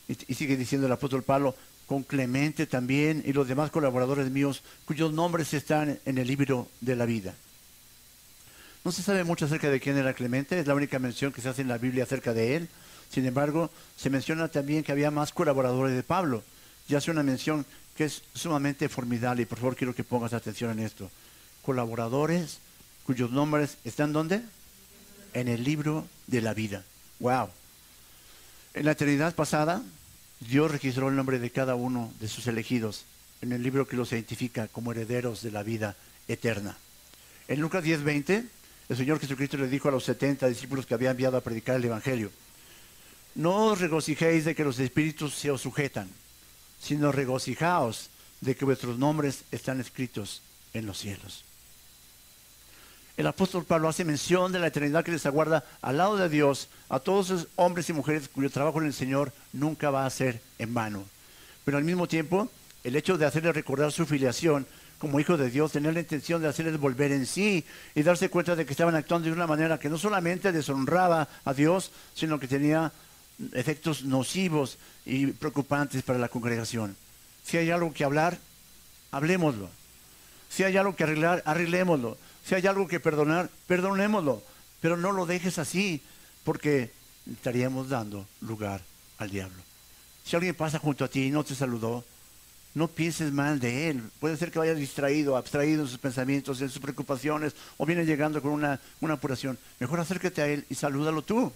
Y, 0.08 0.34
sigue 0.34 0.56
diciendo 0.56 0.86
el 0.86 0.92
apóstol 0.92 1.22
Pablo, 1.22 1.54
con 1.86 2.02
Clemente 2.04 2.66
también 2.66 3.22
y 3.26 3.32
los 3.32 3.48
demás 3.48 3.70
colaboradores 3.70 4.30
míos 4.30 4.62
cuyos 4.86 5.12
nombres 5.12 5.52
están 5.52 5.98
en 6.04 6.18
el 6.18 6.26
libro 6.26 6.68
de 6.80 6.96
la 6.96 7.06
vida. 7.06 7.34
No 8.84 8.92
se 8.92 9.02
sabe 9.02 9.24
mucho 9.24 9.44
acerca 9.44 9.70
de 9.70 9.80
quién 9.80 9.96
era 9.96 10.14
Clemente, 10.14 10.58
es 10.58 10.66
la 10.66 10.74
única 10.74 10.98
mención 10.98 11.32
que 11.32 11.40
se 11.40 11.48
hace 11.48 11.62
en 11.62 11.68
la 11.68 11.78
Biblia 11.78 12.04
acerca 12.04 12.32
de 12.34 12.56
él. 12.56 12.68
Sin 13.10 13.26
embargo, 13.26 13.70
se 13.96 14.10
menciona 14.10 14.48
también 14.48 14.82
que 14.82 14.92
había 14.92 15.10
más 15.10 15.32
colaboradores 15.32 15.94
de 15.94 16.02
Pablo. 16.02 16.42
Y 16.88 16.94
hace 16.94 17.10
una 17.10 17.22
mención 17.22 17.64
que 17.96 18.04
es 18.04 18.22
sumamente 18.34 18.88
formidable 18.88 19.42
y 19.42 19.46
por 19.46 19.58
favor 19.58 19.76
quiero 19.76 19.94
que 19.94 20.02
pongas 20.02 20.32
atención 20.32 20.70
en 20.72 20.80
esto 20.80 21.10
colaboradores 21.62 22.58
cuyos 23.04 23.30
nombres 23.30 23.78
están 23.84 24.12
¿dónde? 24.12 24.42
En 25.32 25.48
el 25.48 25.64
libro 25.64 26.06
de 26.26 26.42
la 26.42 26.54
vida. 26.54 26.84
Wow. 27.20 27.48
En 28.74 28.84
la 28.84 28.92
eternidad 28.92 29.34
pasada, 29.34 29.82
Dios 30.40 30.70
registró 30.70 31.08
el 31.08 31.16
nombre 31.16 31.38
de 31.38 31.50
cada 31.50 31.74
uno 31.74 32.12
de 32.20 32.28
sus 32.28 32.46
elegidos 32.46 33.04
en 33.40 33.52
el 33.52 33.62
libro 33.62 33.88
que 33.88 33.96
los 33.96 34.12
identifica 34.12 34.68
como 34.68 34.92
herederos 34.92 35.42
de 35.42 35.50
la 35.50 35.62
vida 35.62 35.96
eterna. 36.28 36.76
En 37.48 37.60
Lucas 37.60 37.84
10:20, 37.84 38.44
el 38.92 38.98
Señor 38.98 39.20
Jesucristo 39.20 39.56
le 39.56 39.68
dijo 39.68 39.88
a 39.88 39.92
los 39.92 40.04
70 40.04 40.46
discípulos 40.48 40.86
que 40.86 40.94
había 40.94 41.10
enviado 41.10 41.36
a 41.36 41.40
predicar 41.40 41.76
el 41.76 41.84
Evangelio, 41.84 42.30
no 43.34 43.66
os 43.66 43.80
regocijéis 43.80 44.44
de 44.44 44.54
que 44.54 44.64
los 44.64 44.78
espíritus 44.78 45.34
se 45.34 45.50
os 45.50 45.60
sujetan, 45.60 46.08
sino 46.80 47.12
regocijaos 47.12 48.10
de 48.40 48.54
que 48.54 48.64
vuestros 48.64 48.98
nombres 48.98 49.44
están 49.50 49.80
escritos 49.80 50.42
en 50.74 50.86
los 50.86 50.98
cielos 50.98 51.44
el 53.16 53.26
apóstol 53.26 53.64
Pablo 53.64 53.88
hace 53.88 54.04
mención 54.04 54.52
de 54.52 54.58
la 54.58 54.68
eternidad 54.68 55.04
que 55.04 55.12
les 55.12 55.26
aguarda 55.26 55.64
al 55.82 55.98
lado 55.98 56.16
de 56.16 56.28
Dios 56.28 56.68
a 56.88 56.98
todos 56.98 57.30
esos 57.30 57.48
hombres 57.56 57.88
y 57.88 57.92
mujeres 57.92 58.28
cuyo 58.28 58.50
trabajo 58.50 58.80
en 58.80 58.86
el 58.86 58.94
Señor 58.94 59.32
nunca 59.52 59.90
va 59.90 60.06
a 60.06 60.10
ser 60.10 60.40
en 60.58 60.72
vano. 60.72 61.04
Pero 61.64 61.78
al 61.78 61.84
mismo 61.84 62.08
tiempo, 62.08 62.48
el 62.84 62.96
hecho 62.96 63.18
de 63.18 63.26
hacerles 63.26 63.54
recordar 63.54 63.92
su 63.92 64.06
filiación 64.06 64.66
como 65.02 65.18
hijos 65.18 65.36
de 65.36 65.50
Dios, 65.50 65.72
tener 65.72 65.94
la 65.94 65.98
intención 65.98 66.40
de 66.40 66.46
hacerles 66.46 66.78
volver 66.78 67.10
en 67.10 67.26
sí 67.26 67.64
y 67.92 68.04
darse 68.04 68.28
cuenta 68.28 68.54
de 68.54 68.64
que 68.64 68.72
estaban 68.72 68.94
actuando 68.94 69.26
de 69.26 69.32
una 69.32 69.48
manera 69.48 69.76
que 69.76 69.88
no 69.88 69.98
solamente 69.98 70.52
deshonraba 70.52 71.26
a 71.44 71.52
Dios, 71.52 71.90
sino 72.14 72.38
que 72.38 72.46
tenía 72.46 72.92
efectos 73.52 74.04
nocivos 74.04 74.78
y 75.04 75.26
preocupantes 75.26 76.04
para 76.04 76.20
la 76.20 76.28
congregación. 76.28 76.96
Si 77.42 77.56
hay 77.56 77.72
algo 77.72 77.92
que 77.92 78.04
hablar, 78.04 78.38
hablemoslo. 79.10 79.70
Si 80.48 80.62
hay 80.62 80.76
algo 80.76 80.94
que 80.94 81.02
arreglar, 81.02 81.42
arreglémoslo. 81.46 82.16
Si 82.44 82.54
hay 82.54 82.64
algo 82.68 82.86
que 82.86 83.00
perdonar, 83.00 83.50
perdonémoslo. 83.66 84.40
Pero 84.80 84.96
no 84.96 85.10
lo 85.10 85.26
dejes 85.26 85.58
así, 85.58 86.00
porque 86.44 86.92
estaríamos 87.28 87.88
dando 87.88 88.24
lugar 88.40 88.82
al 89.18 89.30
diablo. 89.30 89.64
Si 90.24 90.36
alguien 90.36 90.54
pasa 90.54 90.78
junto 90.78 91.04
a 91.04 91.08
ti 91.08 91.24
y 91.24 91.30
no 91.32 91.42
te 91.42 91.56
saludó, 91.56 92.04
no 92.74 92.88
pienses 92.88 93.32
mal 93.32 93.60
de 93.60 93.90
él. 93.90 94.02
Puede 94.20 94.36
ser 94.36 94.50
que 94.50 94.58
vaya 94.58 94.74
distraído, 94.74 95.36
abstraído 95.36 95.82
en 95.82 95.88
sus 95.88 95.98
pensamientos, 95.98 96.60
en 96.60 96.70
sus 96.70 96.80
preocupaciones, 96.80 97.54
o 97.76 97.86
viene 97.86 98.06
llegando 98.06 98.40
con 98.40 98.52
una, 98.52 98.80
una 99.00 99.14
apuración. 99.14 99.58
Mejor 99.78 100.00
acércate 100.00 100.42
a 100.42 100.48
él 100.48 100.64
y 100.70 100.74
salúdalo 100.74 101.22
tú. 101.22 101.52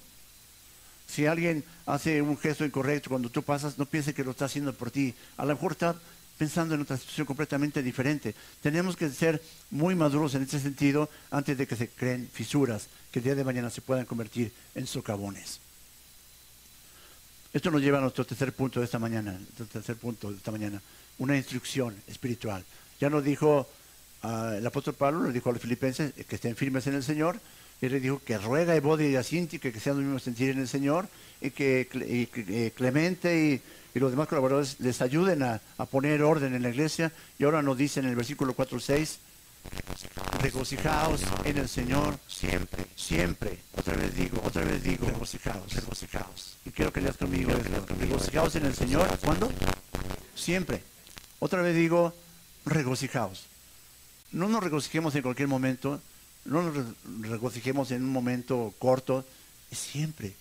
Si 1.06 1.26
alguien 1.26 1.64
hace 1.86 2.20
un 2.20 2.36
gesto 2.36 2.64
incorrecto 2.64 3.10
cuando 3.10 3.30
tú 3.30 3.42
pasas, 3.42 3.78
no 3.78 3.86
pienses 3.86 4.14
que 4.14 4.24
lo 4.24 4.32
está 4.32 4.46
haciendo 4.46 4.72
por 4.72 4.90
ti. 4.90 5.14
A 5.36 5.44
lo 5.44 5.54
mejor 5.54 5.72
está 5.72 5.94
pensando 6.36 6.74
en 6.74 6.82
otra 6.82 6.96
situación 6.96 7.26
completamente 7.26 7.82
diferente. 7.82 8.34
Tenemos 8.60 8.96
que 8.96 9.08
ser 9.08 9.42
muy 9.70 9.94
maduros 9.94 10.34
en 10.34 10.42
ese 10.42 10.60
sentido 10.60 11.08
antes 11.30 11.56
de 11.56 11.66
que 11.66 11.76
se 11.76 11.88
creen 11.88 12.28
fisuras 12.32 12.88
que 13.10 13.20
el 13.20 13.24
día 13.24 13.34
de 13.34 13.44
mañana 13.44 13.70
se 13.70 13.80
puedan 13.80 14.04
convertir 14.04 14.52
en 14.74 14.86
socavones. 14.86 15.60
Esto 17.52 17.70
nos 17.70 17.80
lleva 17.80 17.98
a 17.98 18.02
nuestro 18.02 18.26
tercer 18.26 18.52
punto 18.52 18.80
de 18.80 18.84
esta 18.84 18.98
mañana, 18.98 19.38
tercer 19.72 19.96
punto 19.96 20.30
de 20.30 20.36
esta 20.36 20.50
mañana, 20.50 20.82
una 21.18 21.36
instrucción 21.36 21.94
espiritual. 22.06 22.64
Ya 23.00 23.10
nos 23.10 23.24
dijo 23.24 23.68
ah, 24.22 24.54
el 24.56 24.66
apóstol 24.66 24.94
Pablo, 24.94 25.24
le 25.24 25.32
dijo 25.32 25.50
a 25.50 25.52
los 25.52 25.62
filipenses 25.62 26.12
que 26.12 26.34
estén 26.36 26.56
firmes 26.56 26.86
en 26.86 26.94
el 26.94 27.02
Señor, 27.02 27.38
y 27.80 27.88
le 27.88 28.00
dijo 28.00 28.22
que 28.24 28.38
ruega 28.38 28.72
a 28.72 28.76
Evodia 28.76 29.08
y 29.08 29.16
a 29.16 29.22
Cinti 29.22 29.58
que, 29.58 29.70
sean 29.78 29.96
los 29.96 30.04
mismos 30.04 30.22
sentir 30.22 30.50
en 30.50 30.60
el 30.60 30.68
Señor, 30.68 31.08
y 31.40 31.50
que 31.50 31.88
eh, 31.92 32.72
Clemente 32.74 33.38
y 33.38 33.62
y 33.96 33.98
los 33.98 34.10
demás 34.10 34.28
colaboradores 34.28 34.78
les 34.80 35.00
ayuden 35.00 35.42
a, 35.42 35.58
poner 35.90 36.22
orden 36.22 36.54
en 36.54 36.62
la 36.62 36.68
iglesia. 36.68 37.10
Y 37.38 37.44
ahora 37.44 37.62
nos 37.62 37.78
dice 37.78 38.00
en 38.00 38.06
el 38.06 38.14
versículo 38.14 38.52
4 38.52 38.78
6, 38.78 39.18
regocijaos 40.42 41.22
en 41.44 41.56
el 41.56 41.66
Señor 41.66 42.18
siempre, 42.28 42.84
siempre. 42.94 43.58
Otra 43.74 43.96
vez 43.96 44.14
digo, 44.14 44.42
otra 44.44 44.64
vez 44.64 44.82
digo, 44.82 45.06
regocijaos, 45.06 45.72
regocijaos. 45.72 46.58
Y 46.66 46.72
quiero 46.72 46.92
que 46.92 47.00
leas 47.00 47.16
conmigo, 47.16 47.52
regocijaos 47.98 48.54
en 48.56 48.66
el 48.66 48.74
Señor. 48.74 49.08
¿Cuándo? 49.24 49.50
Siempre. 50.34 50.82
Otra 51.38 51.62
vez 51.62 51.74
digo, 51.74 52.14
regocijaos. 52.64 53.46
No 54.32 54.48
nos 54.48 54.62
regocijemos 54.62 55.14
en 55.14 55.22
cualquier 55.22 55.48
momento, 55.48 56.00
no 56.44 56.62
nos 56.62 56.86
regocijemos 57.20 57.90
en 57.90 58.02
un 58.02 58.10
momento 58.10 58.74
corto, 58.78 59.24
siempre. 59.70 60.34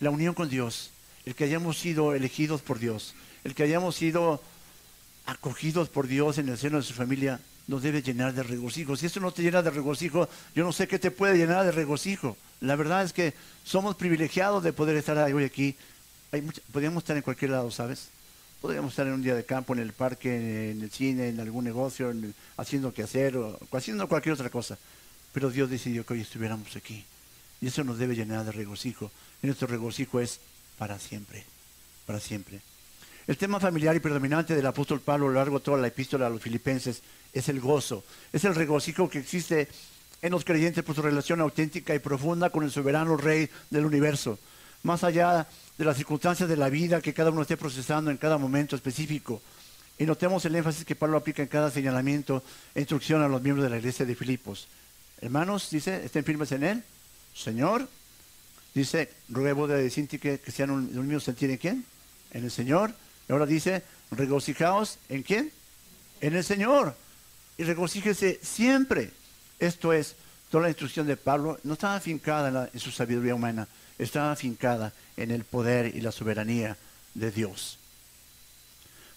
La 0.00 0.10
unión 0.10 0.34
con 0.34 0.48
Dios 0.48 0.90
el 1.26 1.34
que 1.34 1.44
hayamos 1.44 1.76
sido 1.76 2.14
elegidos 2.14 2.62
por 2.62 2.78
Dios, 2.78 3.14
el 3.44 3.54
que 3.54 3.64
hayamos 3.64 3.96
sido 3.96 4.40
acogidos 5.26 5.88
por 5.88 6.06
Dios 6.06 6.38
en 6.38 6.48
el 6.48 6.56
seno 6.56 6.78
de 6.78 6.84
su 6.84 6.94
familia, 6.94 7.40
nos 7.66 7.82
debe 7.82 8.00
llenar 8.00 8.32
de 8.32 8.44
regocijo. 8.44 8.96
Si 8.96 9.06
esto 9.06 9.18
no 9.18 9.32
te 9.32 9.42
llena 9.42 9.60
de 9.60 9.70
regocijo, 9.70 10.28
yo 10.54 10.64
no 10.64 10.72
sé 10.72 10.86
qué 10.86 11.00
te 11.00 11.10
puede 11.10 11.36
llenar 11.36 11.64
de 11.64 11.72
regocijo. 11.72 12.36
La 12.60 12.76
verdad 12.76 13.02
es 13.02 13.12
que 13.12 13.34
somos 13.64 13.96
privilegiados 13.96 14.62
de 14.62 14.72
poder 14.72 14.96
estar 14.96 15.18
hoy 15.32 15.44
aquí. 15.44 15.74
podríamos 16.72 17.02
estar 17.02 17.16
en 17.16 17.24
cualquier 17.24 17.50
lado, 17.50 17.72
¿sabes? 17.72 18.08
Podríamos 18.60 18.92
estar 18.92 19.06
en 19.06 19.12
un 19.12 19.22
día 19.22 19.34
de 19.34 19.44
campo, 19.44 19.74
en 19.74 19.80
el 19.80 19.92
parque, 19.92 20.70
en 20.70 20.82
el 20.82 20.90
cine, 20.90 21.28
en 21.28 21.40
algún 21.40 21.64
negocio, 21.64 22.12
haciendo 22.56 22.92
que 22.92 23.02
hacer 23.02 23.36
o 23.36 23.58
haciendo 23.72 24.08
cualquier 24.08 24.34
otra 24.34 24.50
cosa. 24.50 24.78
Pero 25.32 25.50
Dios 25.50 25.70
decidió 25.70 26.04
que 26.04 26.14
hoy 26.14 26.22
estuviéramos 26.22 26.74
aquí. 26.76 27.04
Y 27.60 27.68
eso 27.68 27.84
nos 27.84 27.98
debe 27.98 28.16
llenar 28.16 28.44
de 28.44 28.52
regocijo. 28.52 29.10
Y 29.42 29.46
nuestro 29.46 29.68
regocijo 29.68 30.20
es 30.20 30.40
para 30.78 30.98
siempre, 30.98 31.44
para 32.06 32.20
siempre. 32.20 32.60
El 33.26 33.36
tema 33.36 33.58
familiar 33.58 33.96
y 33.96 34.00
predominante 34.00 34.54
del 34.54 34.66
apóstol 34.66 35.00
Pablo 35.00 35.26
a 35.26 35.28
lo 35.30 35.34
largo 35.34 35.58
de 35.58 35.64
toda 35.64 35.78
la 35.78 35.88
epístola 35.88 36.28
a 36.28 36.30
los 36.30 36.40
filipenses 36.40 37.02
es 37.32 37.48
el 37.48 37.60
gozo, 37.60 38.04
es 38.32 38.44
el 38.44 38.54
regocijo 38.54 39.10
que 39.10 39.18
existe 39.18 39.68
en 40.22 40.30
los 40.30 40.44
creyentes 40.44 40.84
por 40.84 40.94
su 40.94 41.02
relación 41.02 41.40
auténtica 41.40 41.94
y 41.94 41.98
profunda 41.98 42.50
con 42.50 42.62
el 42.62 42.70
soberano 42.70 43.16
Rey 43.16 43.50
del 43.68 43.84
universo, 43.84 44.38
más 44.82 45.04
allá 45.04 45.46
de 45.76 45.84
las 45.84 45.96
circunstancias 45.96 46.48
de 46.48 46.56
la 46.56 46.68
vida 46.68 47.00
que 47.00 47.14
cada 47.14 47.30
uno 47.30 47.42
esté 47.42 47.56
procesando 47.56 48.10
en 48.10 48.16
cada 48.16 48.38
momento 48.38 48.76
específico. 48.76 49.42
Y 49.98 50.04
notemos 50.04 50.44
el 50.44 50.54
énfasis 50.54 50.84
que 50.84 50.94
Pablo 50.94 51.16
aplica 51.16 51.42
en 51.42 51.48
cada 51.48 51.70
señalamiento 51.70 52.42
e 52.74 52.80
instrucción 52.80 53.22
a 53.22 53.28
los 53.28 53.42
miembros 53.42 53.64
de 53.64 53.70
la 53.70 53.78
iglesia 53.78 54.04
de 54.04 54.14
Filipos. 54.14 54.68
Hermanos, 55.20 55.70
dice, 55.70 56.04
estén 56.04 56.24
firmes 56.24 56.52
en 56.52 56.64
él. 56.64 56.82
Señor, 57.34 57.88
dice, 58.74 59.10
ruego 59.28 59.66
de 59.66 59.82
decirte 59.82 60.18
que, 60.18 60.40
sean 60.50 60.70
un, 60.70 60.98
un 60.98 61.06
mismo 61.06 61.20
sentir 61.20 61.50
en 61.50 61.56
quién? 61.56 61.84
En 62.32 62.44
el 62.44 62.50
Señor. 62.50 62.92
Y 63.28 63.32
ahora 63.32 63.46
dice, 63.46 63.82
regocijaos 64.10 64.98
en 65.08 65.22
quién? 65.22 65.50
En 66.20 66.34
el 66.36 66.44
Señor. 66.44 66.94
Y 67.56 67.64
regocíjese 67.64 68.38
siempre. 68.42 69.10
Esto 69.58 69.92
es, 69.92 70.16
toda 70.50 70.64
la 70.64 70.68
instrucción 70.68 71.06
de 71.06 71.16
Pablo 71.16 71.58
no 71.64 71.72
estaba 71.72 71.96
afincada 71.96 72.68
en 72.72 72.80
su 72.80 72.90
sabiduría 72.90 73.34
humana, 73.34 73.66
estaba 73.98 74.32
afincada 74.32 74.92
en 75.16 75.30
el 75.30 75.44
poder 75.44 75.94
y 75.94 76.00
la 76.00 76.12
soberanía 76.12 76.76
de 77.14 77.30
Dios. 77.30 77.78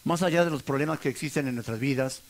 Más 0.04 0.24
allá 0.24 0.46
de 0.46 0.52
los 0.52 0.64
problemas 0.64 1.00
que 1.00 1.10
existen 1.10 1.48
en 1.48 1.56
nuestras 1.56 1.80
vidas, 1.80 2.22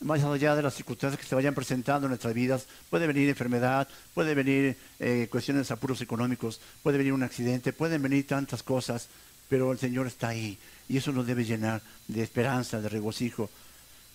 más 0.00 0.22
allá 0.22 0.54
de 0.54 0.62
las 0.62 0.74
circunstancias 0.74 1.20
que 1.20 1.26
se 1.26 1.34
vayan 1.34 1.54
presentando 1.54 2.06
en 2.06 2.10
nuestras 2.10 2.34
vidas, 2.34 2.66
puede 2.90 3.06
venir 3.06 3.28
enfermedad, 3.28 3.88
puede 4.12 4.34
venir 4.34 4.76
eh, 5.00 5.28
cuestiones 5.30 5.68
de 5.68 5.74
apuros 5.74 6.00
económicos, 6.02 6.60
puede 6.82 6.98
venir 6.98 7.12
un 7.12 7.22
accidente, 7.22 7.72
pueden 7.72 8.02
venir 8.02 8.26
tantas 8.26 8.62
cosas, 8.62 9.08
pero 9.48 9.72
el 9.72 9.78
Señor 9.78 10.06
está 10.06 10.28
ahí 10.28 10.58
y 10.88 10.98
eso 10.98 11.12
nos 11.12 11.26
debe 11.26 11.44
llenar 11.44 11.80
de 12.08 12.22
esperanza, 12.22 12.80
de 12.80 12.88
regocijo, 12.88 13.48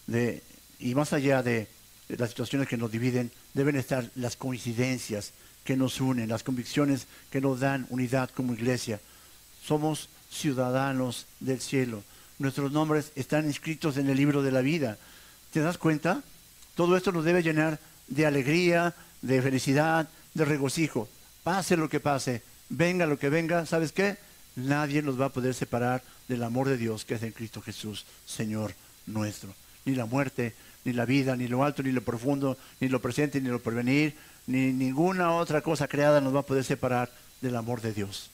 de, 0.06 0.44
y 0.80 0.94
más 0.94 1.14
allá 1.14 1.42
de, 1.42 1.68
de 2.08 2.18
las 2.18 2.30
situaciones 2.30 2.68
que 2.68 2.78
nos 2.78 2.92
dividen, 2.92 3.32
deben 3.54 3.76
estar 3.76 4.10
las 4.16 4.36
coincidencias 4.36 5.34
que 5.64 5.78
nos 5.78 6.02
unen, 6.02 6.30
las 6.30 6.44
convicciones 6.44 7.08
que 7.30 7.42
nos 7.42 7.60
dan 7.60 7.86
unidad 7.90 8.30
como 8.30 8.54
iglesia. 8.54 9.00
Somos 9.64 10.10
ciudadanos 10.32 11.26
del 11.40 11.60
cielo. 11.60 12.04
Nuestros 12.38 12.72
nombres 12.72 13.12
están 13.16 13.46
inscritos 13.46 13.98
en 13.98 14.10
el 14.10 14.18
libro 14.18 14.42
de 14.42 14.52
la 14.52 14.62
vida. 14.62 14.98
¿Te 15.52 15.60
das 15.60 15.78
cuenta? 15.78 16.24
Todo 16.76 16.96
esto 16.96 17.12
nos 17.12 17.26
debe 17.26 17.44
llenar 17.44 17.80
de 18.08 18.26
alegría, 18.26 18.96
de 19.22 19.42
felicidad, 19.42 20.08
de 20.34 20.46
regocijo. 20.46 21.10
Pase 21.44 21.76
lo 21.76 21.90
que 21.90 22.00
pase, 22.00 22.42
venga 22.70 23.06
lo 23.06 23.20
que 23.20 23.30
venga, 23.30 23.66
¿sabes 23.66 23.92
qué? 23.92 24.18
Nadie 24.56 25.02
nos 25.02 25.20
va 25.20 25.26
a 25.26 25.34
poder 25.34 25.54
separar 25.54 26.04
del 26.28 26.44
amor 26.44 26.68
de 26.68 26.78
Dios 26.78 27.06
que 27.06 27.16
es 27.16 27.24
en 27.24 27.32
Cristo 27.32 27.62
Jesús, 27.62 28.06
Señor 28.26 28.74
nuestro. 29.06 29.54
Ni 29.86 29.96
la 29.96 30.06
muerte, 30.06 30.54
ni 30.86 30.94
la 30.94 31.06
vida, 31.06 31.36
ni 31.36 31.48
lo 31.48 31.64
alto, 31.64 31.84
ni 31.84 31.92
lo 31.92 32.04
profundo, 32.04 32.58
ni 32.80 32.88
lo 32.88 33.02
presente, 33.02 33.42
ni 33.42 33.50
lo 33.50 33.60
porvenir, 33.60 34.16
ni 34.50 34.74
ninguna 34.74 35.36
otra 35.36 35.62
cosa 35.62 35.88
creada 35.88 36.20
nos 36.22 36.34
va 36.34 36.40
a 36.40 36.46
poder 36.46 36.64
separar 36.64 37.12
del 37.40 37.56
amor 37.56 37.82
de 37.82 37.94
Dios. 37.94 38.32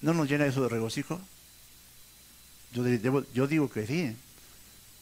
¿No 0.00 0.14
nos 0.14 0.26
llena 0.26 0.46
eso 0.46 0.62
de 0.62 0.70
regocijo? 0.70 1.20
Yo, 2.72 2.82
digo 3.46 3.70
que 3.70 3.86
sí. 3.86 4.16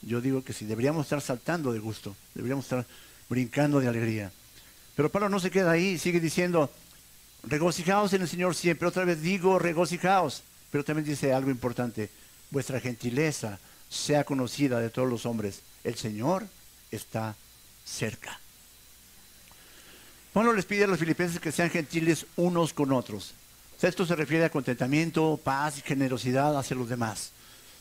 Yo 0.03 0.21
digo 0.21 0.43
que 0.43 0.53
sí. 0.53 0.65
Deberíamos 0.65 1.07
estar 1.07 1.21
saltando 1.21 1.73
de 1.73 1.79
gusto. 1.79 2.17
Deberíamos 2.35 2.65
estar 2.65 2.85
brincando 3.29 3.79
de 3.79 3.87
alegría. 3.87 4.33
Pero 4.97 5.13
Pablo 5.13 5.29
no 5.29 5.39
se 5.39 5.53
queda 5.53 5.71
ahí. 5.71 5.97
Sigue 5.97 6.19
diciendo, 6.19 6.69
regocijaos 7.45 8.13
en 8.13 8.23
el 8.23 8.29
Señor 8.29 8.57
siempre. 8.57 8.89
Otra 8.89 9.05
vez 9.05 9.23
digo, 9.23 9.61
regocijaos. 9.61 10.43
Pero 10.73 10.83
también 10.83 11.07
dice 11.07 11.33
algo 11.33 11.51
importante. 11.51 12.11
Vuestra 12.51 12.81
gentileza 12.81 13.61
sea 13.89 14.25
conocida 14.25 14.81
de 14.81 14.91
todos 14.91 15.09
los 15.09 15.25
hombres. 15.25 15.63
El 15.85 15.95
Señor 15.95 16.49
está 16.91 17.37
cerca. 17.85 18.40
Pablo 20.33 20.53
les 20.53 20.65
pide 20.65 20.85
a 20.85 20.87
los 20.87 20.99
filipenses 20.99 21.41
que 21.41 21.51
sean 21.51 21.71
gentiles 21.71 22.27
unos 22.37 22.73
con 22.73 22.93
otros. 22.93 23.35
Esto 23.83 24.07
se 24.07 24.15
refiere 24.15 24.45
a 24.45 24.51
contentamiento, 24.51 25.41
paz 25.43 25.79
y 25.79 25.81
generosidad 25.81 26.57
hacia 26.57 26.77
los 26.77 26.89
demás. 26.89 27.33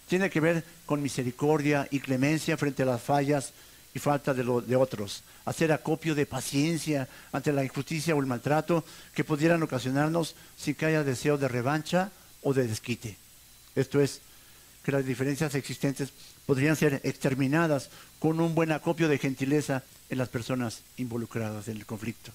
Tiene 0.07 0.29
que 0.29 0.39
ver 0.39 0.63
con 0.85 1.01
misericordia 1.01 1.87
y 1.91 1.99
clemencia 1.99 2.57
frente 2.57 2.83
a 2.83 2.87
las 2.87 3.01
fallas 3.01 3.53
y 3.93 3.99
falta 3.99 4.33
de, 4.33 4.43
de 4.65 4.75
otros. 4.75 5.23
Hacer 5.45 5.71
acopio 5.71 6.15
de 6.15 6.25
paciencia 6.25 7.07
ante 7.31 7.51
la 7.51 7.63
injusticia 7.63 8.15
o 8.15 8.19
el 8.19 8.25
maltrato 8.25 8.83
que 9.13 9.23
pudieran 9.23 9.61
ocasionarnos 9.61 10.35
sin 10.57 10.73
que 10.73 10.85
haya 10.85 11.03
deseo 11.03 11.37
de 11.37 11.47
revancha 11.47 12.11
o 12.41 12.53
de 12.53 12.67
desquite. 12.67 13.17
Esto 13.75 14.01
es, 14.01 14.21
que 14.83 14.91
las 14.91 15.05
diferencias 15.05 15.53
existentes 15.55 16.09
podrían 16.45 16.75
ser 16.75 17.01
exterminadas 17.03 17.89
con 18.17 18.39
un 18.39 18.55
buen 18.55 18.71
acopio 18.71 19.07
de 19.07 19.17
gentileza 19.17 19.83
en 20.09 20.17
las 20.17 20.29
personas 20.29 20.83
involucradas 20.97 21.67
en 21.67 21.77
el 21.77 21.85
conflicto. 21.85 22.31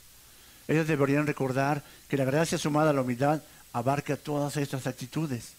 Ellos 0.68 0.86
deberían 0.86 1.26
recordar 1.26 1.82
que 2.08 2.16
la 2.16 2.24
gracia 2.24 2.58
sumada 2.58 2.90
a 2.90 2.92
la 2.92 3.02
humildad 3.02 3.42
abarca 3.72 4.16
todas 4.16 4.56
estas 4.56 4.86
actitudes. 4.86 5.54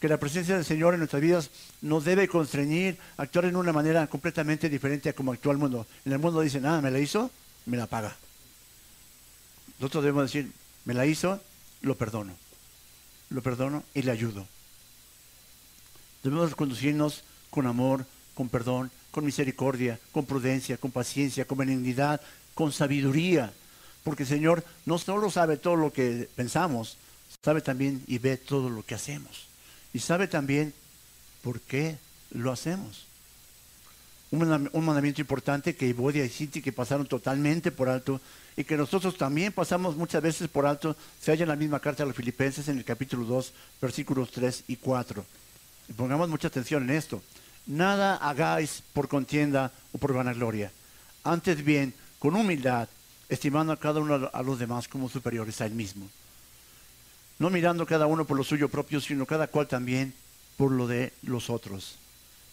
Que 0.00 0.08
la 0.08 0.18
presencia 0.18 0.54
del 0.54 0.64
Señor 0.64 0.94
en 0.94 1.00
nuestras 1.00 1.22
vidas 1.22 1.50
nos 1.80 2.04
debe 2.04 2.28
constreñir 2.28 2.98
a 3.16 3.22
actuar 3.22 3.46
en 3.46 3.56
una 3.56 3.72
manera 3.72 4.06
completamente 4.06 4.68
diferente 4.68 5.08
a 5.08 5.14
como 5.14 5.32
actúa 5.32 5.52
el 5.52 5.58
mundo. 5.58 5.86
En 6.04 6.12
el 6.12 6.18
mundo 6.18 6.40
dicen, 6.40 6.66
ah, 6.66 6.80
me 6.80 6.90
la 6.90 6.98
hizo, 6.98 7.30
me 7.64 7.76
la 7.76 7.86
paga. 7.86 8.14
Nosotros 9.78 10.04
debemos 10.04 10.24
decir, 10.24 10.52
me 10.84 10.94
la 10.94 11.06
hizo, 11.06 11.40
lo 11.82 11.96
perdono. 11.96 12.34
Lo 13.30 13.42
perdono 13.42 13.82
y 13.94 14.02
le 14.02 14.12
ayudo. 14.12 14.46
Debemos 16.22 16.54
conducirnos 16.54 17.24
con 17.50 17.66
amor, 17.66 18.06
con 18.34 18.48
perdón, 18.48 18.90
con 19.16 19.24
misericordia, 19.24 19.98
con 20.12 20.26
prudencia, 20.26 20.76
con 20.76 20.90
paciencia, 20.90 21.46
con 21.46 21.56
benignidad, 21.56 22.20
con 22.52 22.70
sabiduría. 22.70 23.50
Porque 24.04 24.24
el 24.24 24.28
Señor 24.28 24.62
no 24.84 24.98
solo 24.98 25.30
sabe 25.30 25.56
todo 25.56 25.74
lo 25.74 25.90
que 25.90 26.28
pensamos, 26.36 26.98
sabe 27.42 27.62
también 27.62 28.04
y 28.06 28.18
ve 28.18 28.36
todo 28.36 28.68
lo 28.68 28.84
que 28.84 28.94
hacemos. 28.94 29.46
Y 29.94 30.00
sabe 30.00 30.28
también 30.28 30.74
por 31.42 31.62
qué 31.62 31.96
lo 32.30 32.52
hacemos. 32.52 33.06
Un 34.32 34.40
mandam- 34.40 34.68
un 34.74 34.84
mandamiento 34.84 35.22
importante 35.22 35.74
que 35.74 35.88
Evodia 35.88 36.22
y 36.22 36.28
Cinti 36.28 36.60
que 36.60 36.72
pasaron 36.72 37.06
totalmente 37.06 37.70
por 37.72 37.88
alto 37.88 38.20
y 38.54 38.64
que 38.64 38.76
nosotros 38.76 39.16
también 39.16 39.50
pasamos 39.50 39.96
muchas 39.96 40.20
veces 40.22 40.50
por 40.50 40.66
alto, 40.66 40.94
se 41.22 41.30
halla 41.30 41.44
en 41.44 41.48
la 41.48 41.56
misma 41.56 41.80
carta 41.80 42.02
a 42.02 42.06
los 42.06 42.14
filipenses 42.16 42.68
en 42.68 42.76
el 42.76 42.84
capítulo 42.84 43.24
2, 43.24 43.52
versículos 43.80 44.30
3 44.30 44.64
y 44.68 44.76
4. 44.76 45.24
Y 45.88 45.94
pongamos 45.94 46.28
mucha 46.28 46.48
atención 46.48 46.82
en 46.82 46.96
esto. 46.96 47.22
Nada 47.66 48.16
hagáis 48.16 48.82
por 48.92 49.08
contienda 49.08 49.72
o 49.92 49.98
por 49.98 50.14
vanagloria. 50.14 50.70
Antes 51.24 51.64
bien, 51.64 51.94
con 52.18 52.36
humildad, 52.36 52.88
estimando 53.28 53.72
a 53.72 53.76
cada 53.76 54.00
uno 54.00 54.30
a 54.32 54.42
los 54.42 54.58
demás 54.58 54.86
como 54.86 55.08
superiores 55.08 55.60
a 55.60 55.66
él 55.66 55.74
mismo. 55.74 56.08
No 57.38 57.50
mirando 57.50 57.84
cada 57.84 58.06
uno 58.06 58.24
por 58.24 58.36
lo 58.36 58.44
suyo 58.44 58.68
propio, 58.68 59.00
sino 59.00 59.26
cada 59.26 59.48
cual 59.48 59.66
también 59.66 60.14
por 60.56 60.70
lo 60.70 60.86
de 60.86 61.12
los 61.22 61.50
otros. 61.50 61.98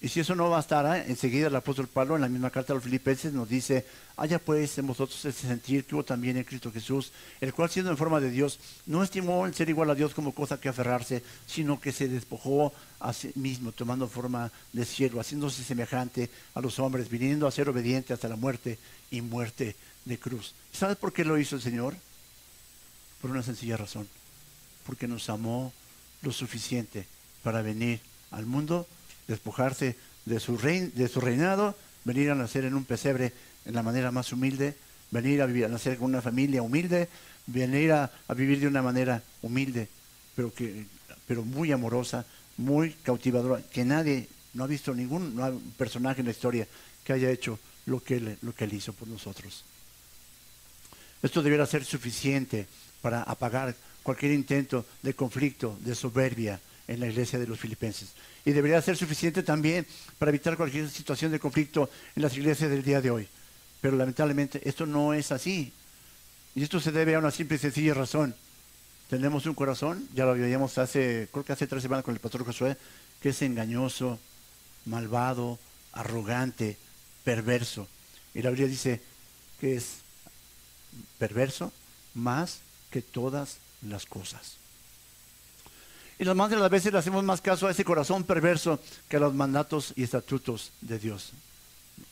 Y 0.03 0.09
si 0.09 0.19
eso 0.19 0.35
no 0.35 0.49
bastara, 0.49 1.01
enseguida 1.05 1.47
el 1.47 1.55
apóstol 1.55 1.87
Pablo 1.87 2.15
en 2.15 2.21
la 2.23 2.27
misma 2.27 2.49
carta 2.49 2.73
a 2.73 2.75
los 2.75 2.83
filipenses 2.83 3.31
nos 3.31 3.47
dice, 3.47 3.85
haya 4.17 4.37
pues 4.37 4.77
en 4.77 4.85
vosotros 4.85 5.23
ese 5.23 5.47
sentir 5.47 5.85
que 5.85 5.95
hubo 5.95 6.03
también 6.03 6.35
en 6.35 6.43
Cristo 6.43 6.73
Jesús, 6.73 7.13
el 7.39 7.53
cual 7.53 7.69
siendo 7.69 7.89
en 7.89 7.95
forma 7.95 8.19
de 8.19 8.29
Dios, 8.29 8.59
no 8.85 9.01
estimó 9.01 9.45
el 9.45 9.53
ser 9.53 9.69
igual 9.69 9.89
a 9.89 9.95
Dios 9.95 10.13
como 10.13 10.35
cosa 10.35 10.59
que 10.59 10.67
aferrarse, 10.67 11.23
sino 11.47 11.79
que 11.79 11.93
se 11.93 12.09
despojó 12.09 12.73
a 12.99 13.13
sí 13.13 13.31
mismo, 13.35 13.71
tomando 13.71 14.09
forma 14.09 14.51
de 14.73 14.83
siervo, 14.83 15.21
haciéndose 15.21 15.63
semejante 15.63 16.29
a 16.53 16.59
los 16.59 16.79
hombres, 16.79 17.07
viniendo 17.07 17.47
a 17.47 17.51
ser 17.51 17.69
obediente 17.69 18.11
hasta 18.11 18.27
la 18.27 18.35
muerte 18.35 18.77
y 19.09 19.21
muerte 19.21 19.77
de 20.03 20.19
cruz. 20.19 20.53
¿Sabes 20.73 20.97
por 20.97 21.13
qué 21.13 21.23
lo 21.23 21.37
hizo 21.37 21.55
el 21.55 21.61
Señor? 21.61 21.95
Por 23.21 23.31
una 23.31 23.41
sencilla 23.41 23.77
razón, 23.77 24.09
porque 24.85 25.07
nos 25.07 25.29
amó 25.29 25.71
lo 26.23 26.33
suficiente 26.33 27.07
para 27.41 27.61
venir 27.61 28.01
al 28.31 28.45
mundo 28.45 28.85
despojarse 29.27 29.95
de 30.25 30.39
su, 30.39 30.57
rein- 30.57 30.91
de 30.93 31.07
su 31.07 31.21
reinado, 31.21 31.75
venir 32.05 32.31
a 32.31 32.35
nacer 32.35 32.65
en 32.65 32.75
un 32.75 32.85
pesebre 32.85 33.33
en 33.65 33.75
la 33.75 33.83
manera 33.83 34.11
más 34.11 34.31
humilde, 34.33 34.75
venir 35.11 35.41
a, 35.41 35.45
vivir, 35.45 35.65
a 35.65 35.69
nacer 35.69 35.97
con 35.97 36.07
una 36.07 36.21
familia 36.21 36.61
humilde, 36.61 37.07
venir 37.47 37.91
a, 37.91 38.11
vivir 38.35 38.59
de 38.59 38.67
una 38.67 38.81
manera 38.81 39.21
humilde, 39.41 39.87
pero, 40.35 40.53
que, 40.53 40.85
pero 41.27 41.43
muy 41.43 41.71
amorosa, 41.71 42.25
muy 42.57 42.91
cautivadora, 43.03 43.61
que 43.61 43.85
nadie, 43.85 44.27
no 44.53 44.63
ha 44.63 44.67
visto 44.67 44.93
ningún 44.93 45.35
no 45.35 45.59
personaje 45.77 46.21
en 46.21 46.25
la 46.25 46.31
historia 46.31 46.67
que 47.03 47.13
haya 47.13 47.29
hecho 47.29 47.59
lo 47.85 48.01
que 48.01 48.15
él, 48.17 48.37
lo 48.41 48.53
que 48.53 48.65
él 48.65 48.73
hizo 48.73 48.93
por 48.93 49.07
nosotros. 49.07 49.63
Esto 51.21 51.41
debiera 51.41 51.65
ser 51.65 51.85
suficiente 51.85 52.67
para 53.01 53.23
apagar 53.23 53.75
cualquier 54.03 54.33
intento 54.33 54.85
de 55.01 55.13
conflicto, 55.13 55.77
de 55.81 55.95
soberbia 55.95 56.59
en 56.87 56.99
la 56.99 57.07
iglesia 57.07 57.39
de 57.39 57.47
los 57.47 57.59
filipenses. 57.59 58.09
Y 58.45 58.51
debería 58.51 58.81
ser 58.81 58.97
suficiente 58.97 59.43
también 59.43 59.85
para 60.17 60.29
evitar 60.29 60.57
cualquier 60.57 60.89
situación 60.89 61.31
de 61.31 61.39
conflicto 61.39 61.89
en 62.15 62.21
las 62.21 62.35
iglesias 62.35 62.69
del 62.69 62.83
día 62.83 63.01
de 63.01 63.11
hoy. 63.11 63.27
Pero 63.81 63.97
lamentablemente 63.97 64.61
esto 64.67 64.85
no 64.85 65.13
es 65.13 65.31
así. 65.31 65.71
Y 66.55 66.63
esto 66.63 66.79
se 66.79 66.91
debe 66.91 67.15
a 67.15 67.19
una 67.19 67.31
simple 67.31 67.57
y 67.57 67.59
sencilla 67.59 67.93
razón. 67.93 68.35
Tenemos 69.09 69.45
un 69.45 69.53
corazón, 69.53 70.07
ya 70.13 70.25
lo 70.25 70.33
veíamos 70.33 70.77
hace, 70.77 71.27
creo 71.31 71.43
que 71.43 71.53
hace 71.53 71.67
tres 71.67 71.83
semanas 71.83 72.05
con 72.05 72.13
el 72.13 72.19
pastor 72.19 72.45
Josué, 72.45 72.77
que 73.21 73.29
es 73.29 73.41
engañoso, 73.41 74.19
malvado, 74.85 75.59
arrogante, 75.91 76.77
perverso. 77.23 77.87
Y 78.33 78.41
la 78.41 78.49
Biblia 78.49 78.67
dice 78.67 79.01
que 79.59 79.75
es 79.75 79.97
perverso 81.17 81.71
más 82.13 82.59
que 82.91 83.01
todas 83.01 83.57
las 83.81 84.05
cosas. 84.05 84.57
Y 86.23 86.25
las 86.25 86.37
más 86.37 86.49
de 86.49 86.55
las 86.55 86.69
veces 86.69 86.93
le 86.93 86.99
hacemos 86.99 87.21
más 87.25 87.41
caso 87.41 87.67
a 87.67 87.71
ese 87.71 87.83
corazón 87.83 88.23
perverso 88.23 88.79
que 89.09 89.17
a 89.17 89.19
los 89.19 89.33
mandatos 89.33 89.91
y 89.97 90.03
estatutos 90.03 90.71
de 90.79 90.97
Dios. 90.97 91.33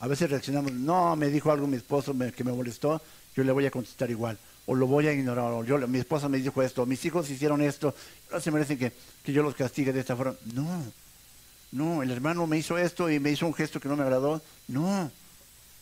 A 0.01 0.07
veces 0.09 0.30
reaccionamos, 0.30 0.74
no, 0.74 1.16
me 1.16 1.30
dijo 1.30 1.49
algo 1.49 1.66
mi 1.66 1.78
esposo 1.78 2.14
que 2.36 2.43
me 2.43 2.51
molestó, 2.51 3.01
yo 3.38 3.45
le 3.45 3.53
voy 3.53 3.68
a 3.68 3.72
contestar 3.72 4.12
igual, 4.12 4.38
o 4.66 4.76
lo 4.76 4.86
voy 4.86 5.07
a 5.07 5.14
ignorar, 5.14 5.53
o 5.53 5.64
yo, 5.64 5.78
mi 5.88 5.99
esposa 5.99 6.28
me 6.28 6.39
dijo 6.39 6.62
esto, 6.62 6.86
mis 6.86 7.05
hijos 7.05 7.30
hicieron 7.30 7.62
esto, 7.62 7.95
no 8.30 8.41
se 8.41 8.51
merecen 8.51 8.78
que, 8.78 8.91
que 9.24 9.32
yo 9.32 9.43
los 9.43 9.55
castigue 9.55 9.93
de 9.93 10.01
esta 10.01 10.18
forma. 10.18 10.36
No, 10.55 10.84
no, 11.72 12.03
el 12.03 12.12
hermano 12.12 12.45
me 12.47 12.57
hizo 12.57 12.78
esto 12.78 13.09
y 13.09 13.18
me 13.18 13.32
hizo 13.32 13.47
un 13.47 13.53
gesto 13.53 13.80
que 13.80 13.88
no 13.88 13.95
me 13.95 14.03
agradó. 14.03 14.41
No, 14.68 15.09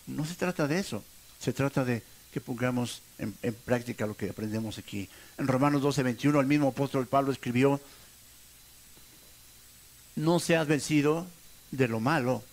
no 0.06 0.24
se 0.24 0.36
trata 0.36 0.68
de 0.68 0.78
eso, 0.78 1.04
se 1.40 1.52
trata 1.52 1.84
de 1.84 2.04
que 2.32 2.42
pongamos 2.42 3.02
en, 3.18 3.34
práctica 3.66 4.06
lo 4.06 4.16
que 4.16 4.30
aprendemos 4.30 4.78
aquí. 4.78 5.10
En 5.40 5.48
Romanos 5.48 5.82
12, 5.82 6.04
21, 6.04 6.40
el 6.40 6.46
mismo 6.46 6.68
apóstol 6.68 7.08
Pablo 7.08 7.32
escribió, 7.32 7.82
no 10.20 10.40
seas 10.40 10.68
vencido 10.68 11.26
de 11.72 11.88
lo 11.88 12.00
malo, 12.02 12.44